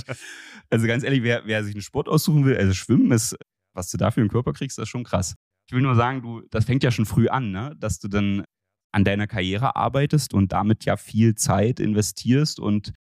Also 0.69 0.87
ganz 0.87 1.03
ehrlich, 1.03 1.23
wer, 1.23 1.41
wer 1.45 1.61
sich 1.65 1.75
einen 1.75 1.81
Sport 1.81 2.07
aussuchen 2.07 2.45
will, 2.45 2.55
also 2.55 2.73
Schwimmen 2.73 3.11
ist, 3.11 3.35
was 3.75 3.91
du 3.91 3.97
da 3.97 4.11
für 4.11 4.21
einen 4.21 4.29
Körper 4.29 4.53
kriegst, 4.53 4.77
das 4.77 4.83
ist 4.83 4.89
schon 4.89 5.03
krass. 5.03 5.35
Ich 5.67 5.75
will 5.75 5.81
nur 5.81 5.95
sagen, 5.95 6.21
du, 6.21 6.41
das 6.51 6.63
fängt 6.63 6.83
ja 6.83 6.91
schon 6.91 7.05
früh 7.05 7.27
an, 7.27 7.51
ne? 7.51 7.75
dass 7.77 7.99
du 7.99 8.07
dann 8.07 8.45
an 8.93 9.03
deiner 9.03 9.27
Karriere 9.27 9.75
arbeitest 9.75 10.33
und 10.33 10.53
damit 10.53 10.85
ja 10.85 10.95
viel 10.95 11.35
Zeit 11.35 11.81
investierst 11.81 12.61
und 12.61 12.93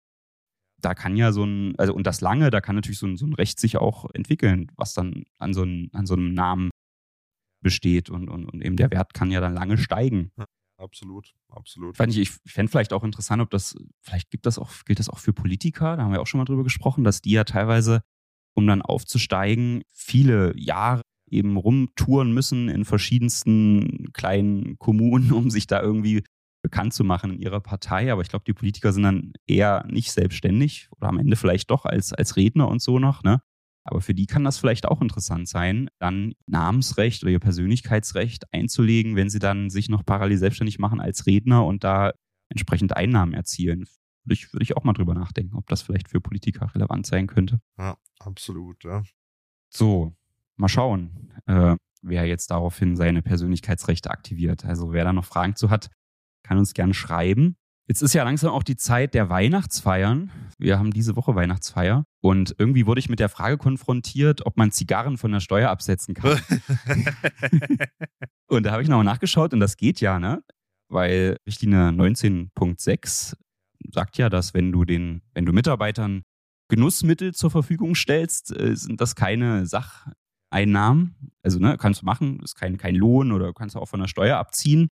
da 0.80 0.94
kann 0.94 1.16
ja 1.16 1.32
so 1.32 1.44
ein, 1.44 1.74
also 1.78 1.94
und 1.94 2.06
das 2.06 2.20
lange, 2.20 2.50
da 2.50 2.60
kann 2.60 2.74
natürlich 2.74 2.98
so 2.98 3.06
ein, 3.06 3.16
so 3.16 3.26
ein 3.26 3.34
Recht 3.34 3.58
sich 3.58 3.76
auch 3.76 4.10
entwickeln, 4.14 4.70
was 4.76 4.94
dann 4.94 5.24
an 5.38 5.54
so, 5.54 5.62
ein, 5.62 5.90
an 5.92 6.06
so 6.06 6.14
einem 6.14 6.34
Namen 6.34 6.70
besteht 7.62 8.10
und, 8.10 8.28
und, 8.28 8.46
und 8.46 8.62
eben 8.62 8.76
der 8.76 8.90
Wert 8.90 9.14
kann 9.14 9.30
ja 9.30 9.40
dann 9.40 9.54
lange 9.54 9.78
steigen 9.78 10.30
absolut, 10.84 11.34
absolut. 11.48 11.96
Fand 11.96 12.12
ich, 12.12 12.18
ich 12.18 12.30
fände 12.52 12.70
vielleicht 12.70 12.92
auch 12.92 13.04
interessant, 13.04 13.42
ob 13.42 13.50
das, 13.50 13.76
vielleicht 14.00 14.30
gibt 14.30 14.46
das 14.46 14.58
auch, 14.58 14.70
gilt 14.84 14.98
das 14.98 15.08
auch 15.08 15.18
für 15.18 15.32
Politiker, 15.32 15.96
da 15.96 16.04
haben 16.04 16.12
wir 16.12 16.20
auch 16.20 16.26
schon 16.26 16.38
mal 16.38 16.44
drüber 16.44 16.62
gesprochen, 16.62 17.04
dass 17.04 17.22
die 17.22 17.32
ja 17.32 17.44
teilweise, 17.44 18.02
um 18.54 18.66
dann 18.66 18.82
aufzusteigen, 18.82 19.82
viele 19.90 20.52
Jahre 20.56 21.02
eben 21.28 21.56
rumtouren 21.56 22.32
müssen 22.32 22.68
in 22.68 22.84
verschiedensten 22.84 24.12
kleinen 24.12 24.78
Kommunen, 24.78 25.32
um 25.32 25.50
sich 25.50 25.66
da 25.66 25.82
irgendwie 25.82 26.22
bekannt 26.64 26.94
zu 26.94 27.04
machen 27.04 27.30
in 27.30 27.40
ihrer 27.40 27.60
Partei. 27.60 28.10
Aber 28.10 28.22
ich 28.22 28.28
glaube, 28.28 28.46
die 28.46 28.54
Politiker 28.54 28.92
sind 28.92 29.02
dann 29.02 29.34
eher 29.46 29.84
nicht 29.86 30.10
selbstständig 30.10 30.88
oder 30.96 31.08
am 31.08 31.18
Ende 31.18 31.36
vielleicht 31.36 31.70
doch 31.70 31.84
als, 31.84 32.14
als 32.14 32.36
Redner 32.36 32.68
und 32.68 32.80
so 32.80 32.98
noch. 32.98 33.22
Ne? 33.22 33.42
Aber 33.84 34.00
für 34.00 34.14
die 34.14 34.24
kann 34.24 34.44
das 34.44 34.56
vielleicht 34.56 34.86
auch 34.86 35.02
interessant 35.02 35.46
sein, 35.46 35.90
dann 35.98 36.32
Namensrecht 36.46 37.22
oder 37.22 37.32
ihr 37.32 37.38
Persönlichkeitsrecht 37.38 38.50
einzulegen, 38.50 39.14
wenn 39.14 39.28
sie 39.28 39.40
dann 39.40 39.68
sich 39.68 39.90
noch 39.90 40.06
parallel 40.06 40.38
selbstständig 40.38 40.78
machen 40.78 41.00
als 41.00 41.26
Redner 41.26 41.66
und 41.66 41.84
da 41.84 42.12
entsprechend 42.48 42.96
Einnahmen 42.96 43.34
erzielen. 43.34 43.84
Würde 44.24 44.32
ich, 44.32 44.50
würde 44.54 44.62
ich 44.62 44.74
auch 44.74 44.84
mal 44.84 44.94
drüber 44.94 45.12
nachdenken, 45.12 45.54
ob 45.54 45.68
das 45.68 45.82
vielleicht 45.82 46.08
für 46.08 46.22
Politiker 46.22 46.74
relevant 46.74 47.04
sein 47.04 47.26
könnte. 47.26 47.60
Ja, 47.76 47.98
absolut, 48.20 48.82
ja. 48.84 49.02
So, 49.68 50.16
mal 50.56 50.68
schauen, 50.68 51.30
äh, 51.44 51.76
wer 52.00 52.24
jetzt 52.24 52.50
daraufhin 52.50 52.96
seine 52.96 53.20
Persönlichkeitsrechte 53.20 54.10
aktiviert. 54.10 54.64
Also 54.64 54.92
wer 54.92 55.04
da 55.04 55.12
noch 55.12 55.26
Fragen 55.26 55.56
zu 55.56 55.68
hat, 55.68 55.90
kann 56.44 56.58
uns 56.58 56.74
gerne 56.74 56.94
schreiben. 56.94 57.56
Jetzt 57.86 58.00
ist 58.00 58.14
ja 58.14 58.24
langsam 58.24 58.50
auch 58.50 58.62
die 58.62 58.76
Zeit 58.76 59.12
der 59.12 59.28
Weihnachtsfeiern. 59.28 60.30
Wir 60.58 60.78
haben 60.78 60.90
diese 60.90 61.16
Woche 61.16 61.34
Weihnachtsfeier. 61.34 62.04
Und 62.22 62.54
irgendwie 62.58 62.86
wurde 62.86 63.00
ich 63.00 63.10
mit 63.10 63.20
der 63.20 63.28
Frage 63.28 63.58
konfrontiert, 63.58 64.46
ob 64.46 64.56
man 64.56 64.70
Zigarren 64.70 65.18
von 65.18 65.32
der 65.32 65.40
Steuer 65.40 65.68
absetzen 65.68 66.14
kann. 66.14 66.40
und 68.46 68.64
da 68.64 68.72
habe 68.72 68.82
ich 68.82 68.88
nochmal 68.88 69.04
nachgeschaut 69.04 69.52
und 69.52 69.60
das 69.60 69.76
geht 69.76 70.00
ja, 70.00 70.18
ne? 70.18 70.42
Weil 70.88 71.36
Richtlinie 71.46 71.90
19.6 71.90 73.36
sagt 73.92 74.16
ja, 74.16 74.30
dass 74.30 74.54
wenn 74.54 74.72
du 74.72 74.86
den, 74.86 75.20
wenn 75.34 75.44
du 75.44 75.52
Mitarbeitern 75.52 76.22
Genussmittel 76.68 77.34
zur 77.34 77.50
Verfügung 77.50 77.94
stellst, 77.94 78.56
äh, 78.56 78.74
sind 78.74 79.00
das 79.00 79.14
keine 79.14 79.66
Sacheinnahmen. 79.66 81.32
Also, 81.42 81.58
ne, 81.58 81.76
kannst 81.78 82.00
du 82.00 82.06
machen, 82.06 82.40
ist 82.40 82.54
kein, 82.54 82.78
kein 82.78 82.94
Lohn 82.94 83.32
oder 83.32 83.52
kannst 83.52 83.74
du 83.74 83.80
auch 83.80 83.88
von 83.88 84.00
der 84.00 84.08
Steuer 84.08 84.38
abziehen. 84.38 84.88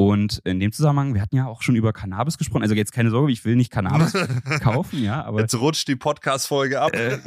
Und 0.00 0.40
in 0.44 0.60
dem 0.60 0.72
Zusammenhang, 0.72 1.12
wir 1.12 1.20
hatten 1.20 1.36
ja 1.36 1.46
auch 1.46 1.60
schon 1.60 1.76
über 1.76 1.92
Cannabis 1.92 2.38
gesprochen. 2.38 2.62
Also 2.62 2.74
jetzt 2.74 2.90
keine 2.90 3.10
Sorge, 3.10 3.30
ich 3.32 3.44
will 3.44 3.54
nicht 3.54 3.70
Cannabis 3.70 4.14
kaufen, 4.62 5.02
ja, 5.02 5.22
aber. 5.22 5.40
Jetzt 5.40 5.54
rutscht 5.60 5.86
die 5.88 5.96
Podcast-Folge 5.96 6.80
ab. 6.80 6.92
Äh, 6.94 7.18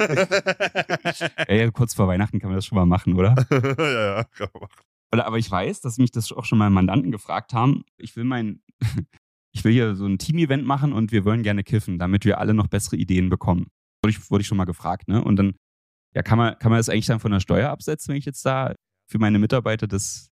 ja, 1.56 1.70
kurz 1.70 1.94
vor 1.94 2.08
Weihnachten 2.08 2.40
kann 2.40 2.50
man 2.50 2.56
das 2.56 2.66
schon 2.66 2.74
mal 2.74 2.84
machen, 2.84 3.14
oder? 3.14 3.36
ja, 3.52 4.16
ja, 4.16 4.24
kann 4.24 4.48
man 4.52 4.62
machen. 4.62 5.20
Aber 5.20 5.38
ich 5.38 5.48
weiß, 5.48 5.82
dass 5.82 5.98
mich 5.98 6.10
das 6.10 6.32
auch 6.32 6.44
schon 6.44 6.58
mal 6.58 6.68
Mandanten 6.68 7.12
gefragt 7.12 7.52
haben. 7.52 7.84
Ich 7.96 8.16
will 8.16 8.24
mein, 8.24 8.60
ich 9.52 9.62
will 9.62 9.72
hier 9.72 9.94
so 9.94 10.06
ein 10.06 10.18
Team-Event 10.18 10.66
machen 10.66 10.92
und 10.92 11.12
wir 11.12 11.24
wollen 11.24 11.44
gerne 11.44 11.62
kiffen, 11.62 12.00
damit 12.00 12.24
wir 12.24 12.38
alle 12.38 12.54
noch 12.54 12.66
bessere 12.66 12.96
Ideen 12.96 13.30
bekommen. 13.30 13.68
Wurde 14.02 14.16
ich, 14.16 14.30
wurde 14.32 14.42
ich 14.42 14.48
schon 14.48 14.58
mal 14.58 14.64
gefragt, 14.64 15.06
ne? 15.06 15.22
Und 15.22 15.36
dann, 15.36 15.54
ja, 16.12 16.24
kann 16.24 16.38
man, 16.38 16.58
kann 16.58 16.72
man 16.72 16.80
das 16.80 16.88
eigentlich 16.88 17.06
dann 17.06 17.20
von 17.20 17.30
der 17.30 17.38
Steuer 17.38 17.70
absetzen, 17.70 18.08
wenn 18.10 18.18
ich 18.18 18.24
jetzt 18.24 18.44
da 18.44 18.74
für 19.08 19.20
meine 19.20 19.38
Mitarbeiter 19.38 19.86
das, 19.86 20.26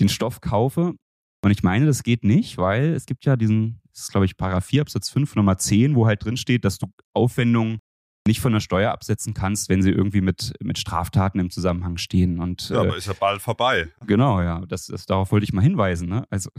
den 0.00 0.08
Stoff 0.08 0.40
kaufe? 0.40 0.96
Und 1.42 1.50
ich 1.50 1.62
meine, 1.62 1.86
das 1.86 2.02
geht 2.02 2.24
nicht, 2.24 2.58
weil 2.58 2.92
es 2.94 3.06
gibt 3.06 3.24
ja 3.24 3.36
diesen, 3.36 3.80
das 3.92 4.02
ist 4.02 4.10
glaube 4.10 4.26
ich 4.26 4.36
Paragraph 4.36 4.66
4 4.66 4.82
Absatz 4.82 5.10
5 5.10 5.36
Nummer 5.36 5.56
10, 5.56 5.94
wo 5.94 6.06
halt 6.06 6.24
drin 6.24 6.36
steht, 6.36 6.64
dass 6.64 6.78
du 6.78 6.86
Aufwendungen 7.14 7.78
nicht 8.26 8.40
von 8.40 8.52
der 8.52 8.60
Steuer 8.60 8.92
absetzen 8.92 9.34
kannst, 9.34 9.68
wenn 9.68 9.82
sie 9.82 9.90
irgendwie 9.90 10.20
mit, 10.20 10.52
mit 10.60 10.78
Straftaten 10.78 11.40
im 11.40 11.50
Zusammenhang 11.50 11.96
stehen. 11.96 12.38
Und, 12.38 12.68
ja, 12.68 12.76
äh, 12.76 12.86
aber 12.86 12.96
ist 12.96 13.06
ja 13.06 13.14
bald 13.18 13.40
vorbei. 13.40 13.88
Genau, 14.06 14.42
ja. 14.42 14.60
Das, 14.68 14.86
das, 14.86 15.06
darauf 15.06 15.32
wollte 15.32 15.44
ich 15.44 15.52
mal 15.52 15.62
hinweisen. 15.62 16.08
Ne? 16.08 16.24
Also. 16.30 16.50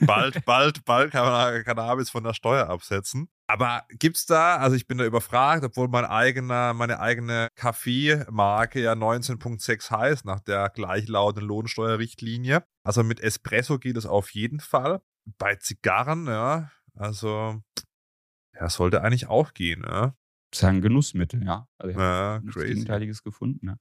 bald, 0.00 0.44
bald, 0.44 0.84
bald 0.84 1.10
kann 1.10 1.24
man 1.24 1.64
Cannabis 1.64 2.10
von 2.10 2.22
der 2.22 2.34
Steuer 2.34 2.68
absetzen. 2.68 3.28
Aber 3.50 3.84
gibt's 3.88 4.26
da, 4.26 4.58
also 4.58 4.76
ich 4.76 4.86
bin 4.86 4.98
da 4.98 5.04
überfragt, 5.04 5.64
obwohl 5.64 5.88
mein 5.88 6.04
eigener, 6.04 6.72
meine 6.72 7.00
eigene 7.00 7.48
Kaffeemarke 7.56 8.80
ja 8.80 8.92
19.6 8.92 9.90
heißt, 9.90 10.24
nach 10.24 10.38
der 10.38 10.68
gleichlautenden 10.68 11.48
Lohnsteuerrichtlinie. 11.48 12.62
Also 12.84 13.02
mit 13.02 13.18
Espresso 13.18 13.80
geht 13.80 13.96
es 13.96 14.06
auf 14.06 14.30
jeden 14.30 14.60
Fall. 14.60 15.02
Bei 15.36 15.56
Zigarren, 15.56 16.26
ja, 16.26 16.70
also 16.94 17.60
ja, 18.54 18.70
sollte 18.70 19.02
eigentlich 19.02 19.26
auch 19.26 19.52
gehen, 19.52 19.82
ja. 19.84 20.14
Das 20.52 20.58
ist 20.58 20.62
ja 20.62 20.68
ein 20.68 20.80
Genussmittel, 20.80 21.42
ja. 21.42 21.66
Also 21.78 21.90
ich 21.90 21.98
ja, 21.98 22.38
nichts 22.38 22.54
crazy. 22.54 22.68
Gegenteiliges 22.74 23.24
gefunden, 23.24 23.66
ja. 23.66 23.76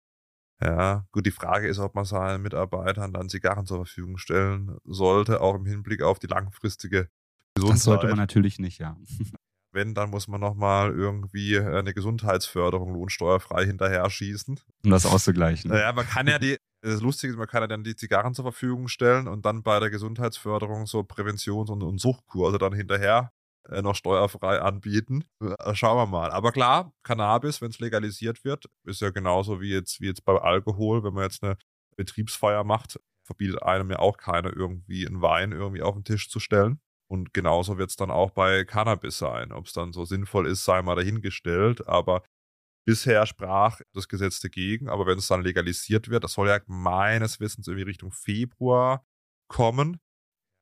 Ja, 0.63 1.07
gut, 1.11 1.27
die 1.27 1.33
Frage 1.33 1.67
ist, 1.67 1.81
ob 1.81 1.97
man 1.97 2.05
seinen 2.05 2.41
Mitarbeitern 2.41 3.13
dann 3.13 3.29
Zigarren 3.29 3.67
zur 3.67 3.79
Verfügung 3.79 4.17
stellen 4.17 4.77
sollte, 4.85 5.41
auch 5.41 5.57
im 5.57 5.67
Hinblick 5.67 6.03
auf 6.03 6.21
die 6.21 6.29
langfristige 6.29 7.11
Gesundheit. 7.57 7.77
Das 7.77 7.83
sollte 7.83 8.07
man 8.07 8.17
natürlich 8.17 8.61
nicht, 8.61 8.79
ja. 8.79 8.97
Wenn, 9.77 9.95
dann 9.95 10.11
muss 10.11 10.27
man 10.27 10.41
nochmal 10.41 10.91
irgendwie 10.91 11.55
äh, 11.55 11.79
eine 11.79 11.95
Gesundheitsförderung 11.95 12.93
lohnsteuerfrei 12.93 13.65
hinterher 13.65 14.11
schießen. 14.11 14.59
Um 14.85 14.91
das 14.91 15.07
auszugleichen. 15.07 15.71
Naja, 15.71 15.93
man 15.93 16.07
kann 16.07 16.27
ja 16.27 16.41
die, 16.41 16.57
das 16.81 17.01
Lustige 17.01 17.33
ist, 17.33 17.39
man 17.39 17.47
kann 17.47 17.63
ja 17.63 17.69
dann 17.69 17.85
die 17.85 17.95
Zigarren 17.95 18.35
zur 18.35 18.45
Verfügung 18.45 18.89
stellen 18.89 19.29
und 19.29 19.47
dann 19.47 19.63
bei 19.63 19.79
der 19.79 19.91
Gesundheitsförderung 19.91 20.87
so 20.87 21.05
Präventions- 21.05 21.71
und, 21.71 21.85
und 21.85 22.01
Suchtkurse 22.01 22.59
dann 22.59 22.73
hinterher 22.73 23.31
äh, 23.69 23.83
noch 23.83 23.95
steuerfrei 23.95 24.61
anbieten. 24.61 25.25
Äh, 25.41 25.75
schauen 25.75 25.99
wir 25.99 26.07
mal. 26.07 26.31
Aber 26.31 26.53
klar, 26.53 26.93
Cannabis, 27.03 27.61
wenn 27.61 27.71
es 27.71 27.79
legalisiert 27.79 28.45
wird, 28.45 28.67
ist 28.85 29.01
ja 29.01 29.11
genauso 29.11 29.61
wie 29.61 29.73
jetzt, 29.73 30.01
wie 30.01 30.07
jetzt 30.07 30.25
beim 30.25 30.39
Alkohol, 30.39 31.05
wenn 31.05 31.15
man 31.15 31.25
jetzt 31.25 31.43
eine 31.43 31.57
Betriebsfeier 31.97 32.65
macht, 32.65 32.99
verbietet 33.25 33.63
einem 33.63 33.91
ja 33.91 33.99
auch 33.99 34.17
keiner 34.17 34.57
irgendwie 34.57 35.07
einen 35.07 35.21
Wein 35.21 35.53
irgendwie 35.53 35.83
auf 35.83 35.95
den 35.95 36.05
Tisch 36.05 36.31
zu 36.31 36.41
stellen. 36.41 36.81
Und 37.09 37.33
genauso 37.33 37.79
wird 37.79 37.91
es 37.91 37.97
dann 37.97 38.11
auch 38.11 38.31
bei 38.31 38.65
Cannabis 38.65 39.19
sein. 39.19 39.53
Ob 39.53 39.67
es 39.67 39.73
dann 39.73 39.93
so 39.93 40.05
sinnvoll 40.05 40.47
ist, 40.47 40.65
sei 40.65 40.83
mal 40.83 40.97
dahingestellt. 40.97 41.87
Aber 41.87 42.23
bisher 42.87 43.27
sprach 43.27 43.81
das 43.93 44.09
Gesetz 44.09 44.41
dagegen. 44.41 44.89
Aber 44.89 45.07
wenn 45.07 45.19
es 45.19 45.29
dann 45.29 45.43
legalisiert 45.43 46.09
wird, 46.09 46.25
das 46.25 46.33
soll 46.33 46.49
ja 46.49 46.61
meines 46.67 47.41
Wissens 47.41 47.69
irgendwie 47.69 47.85
Richtung 47.85 48.11
Februar 48.11 49.07
kommen, 49.49 50.01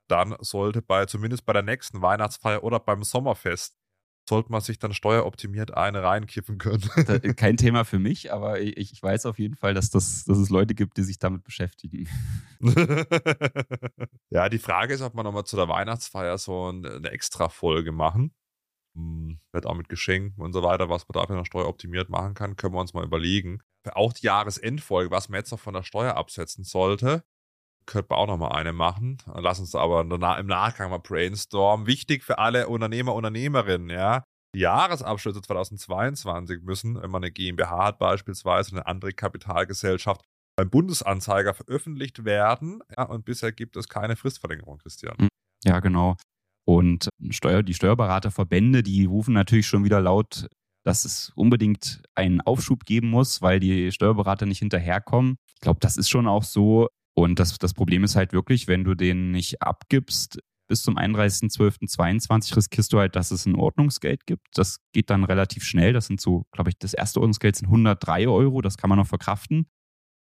dann 0.09 0.37
sollte 0.41 0.83
bei, 0.83 1.07
zumindest 1.07 1.47
bei 1.47 1.55
der 1.55 1.63
nächsten 1.63 2.03
Weihnachtsfeier 2.03 2.63
oder 2.63 2.79
beim 2.79 3.03
Sommerfest, 3.03 3.77
sollte 4.29 4.51
man 4.51 4.61
sich 4.61 4.79
dann 4.79 4.95
steueroptimiert 4.95 5.75
eine 5.75 6.03
reinkippen 6.03 6.59
können. 6.59 6.83
Kein 7.37 7.57
Thema 7.57 7.85
für 7.85 7.99
mich, 7.99 8.33
aber 8.33 8.61
ich, 8.61 8.77
ich 8.77 9.03
weiß 9.03 9.27
auf 9.27 9.39
jeden 9.39 9.55
Fall, 9.55 9.75
dass, 9.75 9.91
das, 9.91 10.25
dass 10.25 10.39
es 10.39 10.51
Leute 10.51 10.75
gibt, 10.75 10.97
die 10.97 11.03
sich 11.03 11.19
damit 11.19 11.45
beschäftigen. 11.45 12.09
ja, 14.31 14.49
die 14.49 14.59
Frage 14.59 14.95
ist, 14.95 15.03
ob 15.03 15.15
man 15.15 15.25
nochmal 15.25 15.45
zu 15.45 15.57
der 15.57 15.69
Weihnachtsfeier 15.69 16.39
so 16.39 16.69
eine 16.69 17.11
extra 17.11 17.49
Folge 17.49 17.93
machen. 17.93 18.35
Hm, 18.95 19.41
wird 19.53 19.67
auch 19.67 19.75
mit 19.75 19.89
Geschenken 19.89 20.43
und 20.43 20.53
so 20.53 20.63
weiter, 20.63 20.89
was 20.89 21.07
man 21.09 21.21
dafür 21.21 21.37
noch 21.37 21.47
steueroptimiert 21.47 22.09
machen 22.09 22.35
kann, 22.35 22.57
können 22.57 22.75
wir 22.75 22.81
uns 22.81 22.95
mal 22.95 23.05
überlegen. 23.05 23.61
Auch 23.93 24.13
die 24.13 24.27
Jahresendfolge, 24.27 25.11
was 25.11 25.29
man 25.29 25.39
jetzt 25.39 25.51
noch 25.51 25.61
von 25.61 25.75
der 25.75 25.83
Steuer 25.83 26.17
absetzen 26.17 26.65
sollte, 26.65 27.25
könnte 27.87 28.09
man 28.11 28.19
auch 28.19 28.27
noch 28.27 28.39
mal 28.39 28.53
eine 28.53 28.73
machen. 28.73 29.19
Lass 29.35 29.61
uns 29.61 29.75
aber 29.75 30.01
im 30.01 30.47
Nachgang 30.47 30.91
mal 30.91 30.99
brainstormen. 30.99 31.87
Wichtig 31.87 32.25
für 32.25 32.39
alle 32.39 32.69
Unternehmer, 32.69 33.15
Unternehmerinnen, 33.15 33.91
ja. 33.91 34.25
Die 34.55 34.61
Jahresabschlüsse 34.61 35.43
2022 35.43 36.63
müssen, 36.63 37.03
wenn 37.03 37.11
man 37.11 37.23
eine 37.23 37.33
GmbH 37.33 37.87
hat 37.87 37.99
beispielsweise, 37.99 38.73
eine 38.73 38.87
andere 38.87 39.13
Kapitalgesellschaft, 39.13 40.23
beim 40.57 40.71
Bundesanzeiger 40.71 41.55
veröffentlicht 41.55 42.25
werden. 42.25 42.81
Ja, 42.97 43.05
und 43.05 43.25
bisher 43.25 43.51
gibt 43.51 43.77
es 43.77 43.89
keine 43.89 44.15
Fristverlängerung, 44.15 44.79
Christian. 44.79 45.17
Hm, 45.19 45.29
ja, 45.65 45.81
genau. 45.81 46.17
Und 46.67 47.09
Steuer, 47.31 47.63
die 47.63 47.75
Steuerberaterverbände, 47.75 48.83
die 48.85 49.05
rufen 49.05 49.35
natürlich 49.35 49.67
schon 49.67 49.85
wieder 49.85 50.01
laut, 50.01 50.47
dass 50.85 51.05
es 51.05 51.33
unbedingt 51.35 52.03
einen 52.15 52.41
Aufschub 52.41 52.85
geben 52.85 53.11
muss, 53.11 53.43
weil 53.43 53.59
die 53.59 53.91
Steuerberater 53.91 54.47
nicht 54.47 54.61
hinterherkommen. 54.61 55.37
Ich 55.55 55.61
glaube, 55.61 55.81
das 55.81 55.97
ist 55.97 56.09
schon 56.09 56.29
auch 56.29 56.45
so. 56.45 56.89
Und 57.17 57.39
das, 57.39 57.59
das 57.59 57.75
Problem 57.75 58.05
ist 58.05 58.17
halt 58.17 58.33
wirklich, 58.33 58.67
wenn 58.67 58.85
du 58.85 58.95
den 58.95 59.31
nicht 59.31 59.63
abgibst, 59.63 60.41
bis 60.67 60.83
zum 60.83 60.97
31.12.22 60.97 62.57
riskierst 62.57 62.93
du 62.93 62.99
halt, 62.99 63.17
dass 63.17 63.31
es 63.31 63.47
ein 63.47 63.55
Ordnungsgeld 63.55 64.27
gibt. 64.27 64.47
Das 64.55 64.79
geht 64.93 65.11
dann 65.11 65.25
relativ 65.25 65.65
schnell. 65.65 65.93
Das 65.93 66.07
sind 66.07 66.21
so, 66.21 66.47
glaube 66.53 66.71
ich, 66.71 66.79
das 66.79 66.95
erste 66.95 67.21
Ordnungsgeld 67.21 67.57
sind 67.57 67.67
103 67.67 68.29
Euro. 68.29 68.63
Das 68.63 68.77
kann 68.77 68.89
man 68.89 68.99
noch 68.99 69.07
verkraften. 69.07 69.67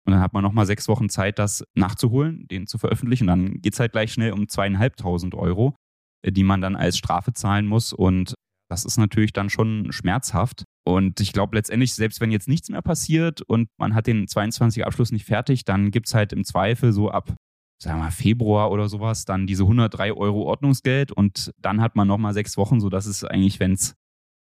Und 0.05 0.13
dann 0.13 0.19
hat 0.19 0.33
man 0.33 0.43
nochmal 0.43 0.65
sechs 0.65 0.87
Wochen 0.87 1.09
Zeit, 1.09 1.37
das 1.37 1.63
nachzuholen, 1.75 2.47
den 2.47 2.65
zu 2.65 2.79
veröffentlichen. 2.79 3.27
Dann 3.27 3.61
geht 3.61 3.73
es 3.73 3.79
halt 3.79 3.91
gleich 3.91 4.11
schnell 4.11 4.31
um 4.31 4.47
zweieinhalbtausend 4.47 5.35
Euro, 5.35 5.75
äh, 6.23 6.31
die 6.31 6.43
man 6.43 6.59
dann 6.61 6.75
als 6.75 6.97
Strafe 6.97 7.33
zahlen 7.33 7.67
muss. 7.67 7.93
Und 7.93 8.33
das 8.71 8.85
ist 8.85 8.95
natürlich 8.95 9.33
dann 9.33 9.49
schon 9.49 9.91
schmerzhaft. 9.91 10.63
Und 10.87 11.19
ich 11.19 11.33
glaube 11.33 11.57
letztendlich, 11.57 11.93
selbst 11.93 12.21
wenn 12.21 12.31
jetzt 12.31 12.47
nichts 12.47 12.69
mehr 12.69 12.81
passiert 12.81 13.41
und 13.41 13.67
man 13.77 13.93
hat 13.93 14.07
den 14.07 14.27
22er 14.27 14.83
Abschluss 14.83 15.11
nicht 15.11 15.25
fertig, 15.25 15.65
dann 15.65 15.91
gibt 15.91 16.07
es 16.07 16.13
halt 16.13 16.31
im 16.31 16.45
Zweifel 16.45 16.93
so 16.93 17.11
ab, 17.11 17.35
sagen 17.83 17.99
wir 17.99 18.05
mal, 18.05 18.11
Februar 18.11 18.71
oder 18.71 18.87
sowas, 18.87 19.25
dann 19.25 19.45
diese 19.45 19.63
103 19.63 20.13
Euro 20.13 20.43
Ordnungsgeld 20.43 21.11
und 21.11 21.51
dann 21.57 21.81
hat 21.81 21.97
man 21.97 22.07
nochmal 22.07 22.33
sechs 22.33 22.55
Wochen, 22.55 22.79
sodass 22.79 23.07
es 23.07 23.25
eigentlich, 23.25 23.59
wenn 23.59 23.73
es 23.73 23.95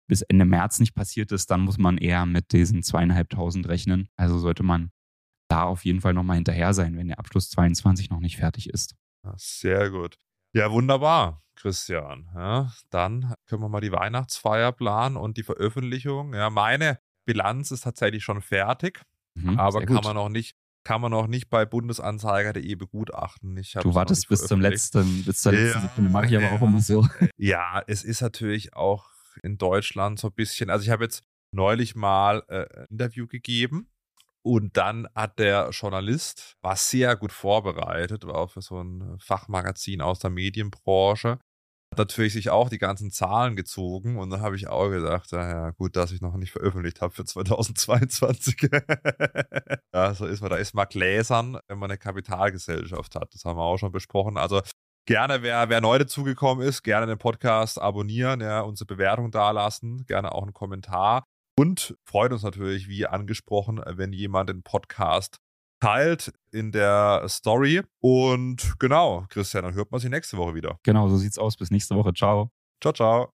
bis 0.10 0.24
Ende 0.24 0.44
März 0.44 0.82
nicht 0.82 0.94
passiert 0.94 1.32
ist, 1.32 1.50
dann 1.50 1.62
muss 1.62 1.78
man 1.78 1.98
eher 1.98 2.26
mit 2.26 2.52
diesen 2.52 2.84
zweieinhalbtausend 2.84 3.70
rechnen. 3.70 4.10
Also 4.18 4.40
sollte 4.40 4.64
man 4.64 4.92
da 5.50 5.64
auf 5.64 5.86
jeden 5.86 6.02
Fall 6.02 6.14
nochmal 6.14 6.36
hinterher 6.36 6.74
sein, 6.74 6.98
wenn 6.98 7.08
der 7.08 7.20
Abschluss 7.20 7.50
22 7.50 8.10
noch 8.10 8.20
nicht 8.20 8.36
fertig 8.36 8.70
ist. 8.70 8.94
Sehr 9.38 9.90
gut. 9.90 10.18
Ja, 10.54 10.70
wunderbar, 10.70 11.42
Christian. 11.58 12.30
Ja, 12.36 12.72
dann 12.90 13.34
können 13.46 13.62
wir 13.62 13.70
mal 13.70 13.82
die 13.82 13.92
Weihnachtsfeier 13.92 14.72
planen 14.72 15.18
und 15.18 15.38
die 15.38 15.44
Veröffentlichung. 15.44 16.34
Ja, 16.34 16.50
meine 16.50 17.00
Bilanz 17.26 17.72
ist 17.72 17.82
tatsächlich 17.82 18.24
schon 18.24 18.42
fertig, 18.42 19.02
mhm, 19.36 19.60
aber 19.60 19.86
kann 19.86 20.04
man 20.04 20.16
noch 20.16 20.30
nicht 20.30 20.56
kann 20.88 21.02
man 21.02 21.12
noch 21.12 21.28
nicht 21.28 21.50
bei 21.50 21.66
bundesanzeiger.de 21.66 22.76
begutachten. 22.76 23.62
Du 23.82 23.94
wartest 23.94 24.30
bis 24.30 24.48
zum 24.48 24.62
letzten, 24.62 25.26
bis 25.26 25.42
zur 25.42 25.52
letzten 25.52 25.80
ja, 25.80 25.82
Sekunde, 25.82 26.12
mache 26.12 26.28
ich 26.28 26.38
aber 26.38 26.54
auch 26.54 26.62
immer 26.62 26.80
so. 26.80 27.06
Ja, 27.36 27.84
es 27.88 28.06
ist 28.06 28.22
natürlich 28.22 28.74
auch 28.74 29.10
in 29.44 29.58
Deutschland 29.58 30.18
so 30.18 30.28
ein 30.28 30.34
bisschen, 30.34 30.70
also 30.70 30.86
ich 30.86 30.90
habe 30.90 31.04
jetzt 31.04 31.24
neulich 31.52 31.96
mal 31.96 32.42
äh, 32.48 32.66
ein 32.74 32.86
Interview 32.92 33.28
gegeben 33.28 33.90
und 34.44 34.78
dann 34.78 35.10
hat 35.14 35.40
der 35.40 35.72
Journalist, 35.72 36.56
war 36.62 36.78
sehr 36.78 37.18
gut 37.18 37.34
vorbereitet, 37.34 38.26
war 38.26 38.36
auch 38.36 38.52
für 38.52 38.62
so 38.62 38.82
ein 38.82 39.18
Fachmagazin 39.20 40.00
aus 40.00 40.20
der 40.20 40.30
Medienbranche, 40.30 41.38
hat 41.92 42.00
natürlich 42.00 42.34
sich 42.34 42.50
auch 42.50 42.70
die 42.70 42.78
ganzen 42.78 43.12
Zahlen 43.12 43.56
gezogen 43.56 44.18
und 44.18 44.30
dann 44.30 44.42
habe 44.42 44.56
ich 44.56 44.68
auch 44.68 44.90
gedacht, 44.90 45.32
ja 45.32 45.72
gut, 45.72 45.96
dass 45.96 46.12
ich 46.12 46.22
noch 46.22 46.36
nicht 46.36 46.52
veröffentlicht 46.52 47.02
habe 47.02 47.14
für 47.14 47.26
2022. 47.26 48.70
ja, 49.94 50.14
so 50.14 50.26
ist 50.26 50.42
man, 50.42 50.50
da 50.50 50.58
ist 50.58 50.74
man 50.74 50.88
gläsern, 50.88 51.60
wenn 51.68 51.80
man 51.80 51.90
eine 51.90 51.98
Kapitalgesellschaft 51.98 53.16
hat. 53.16 53.34
Das 53.34 53.46
haben 53.46 53.58
wir 53.58 53.64
auch 53.64 53.78
schon 53.78 53.92
besprochen. 53.92 54.38
Also 54.38 54.62
gerne, 55.08 55.42
wer, 55.42 55.70
wer 55.70 55.82
neu 55.82 55.98
dazugekommen 55.98 56.68
ist, 56.68 56.84
gerne 56.84 57.08
den 57.08 57.18
Podcast 57.18 57.82
abonnieren, 57.82 58.42
ja, 58.42 58.62
unsere 58.62 58.86
Bewertung 58.86 59.32
dalassen, 59.32 60.06
gerne 60.06 60.34
auch 60.34 60.44
einen 60.44 60.54
Kommentar. 60.54 61.24
Und 61.58 61.96
freut 62.06 62.32
uns 62.34 62.44
natürlich, 62.44 62.88
wie 62.88 63.08
angesprochen, 63.08 63.82
wenn 63.86 64.14
jemand 64.14 64.50
den 64.50 64.62
Podcast 64.62 65.40
teilt 65.80 66.32
in 66.52 66.72
der 66.72 67.26
Story. 67.28 67.82
Und 68.00 68.76
genau, 68.80 69.26
Christian, 69.30 69.64
dann 69.64 69.74
hört 69.74 69.92
man 69.92 70.00
sich 70.00 70.10
nächste 70.10 70.38
Woche 70.38 70.56
wieder. 70.56 70.80
Genau, 70.84 71.08
so 71.08 71.18
sieht's 71.18 71.38
aus. 71.38 71.58
Bis 71.58 71.72
nächste 71.72 71.96
Woche. 71.96 72.14
Ciao. 72.14 72.52
Ciao, 72.82 72.94
ciao. 72.94 73.34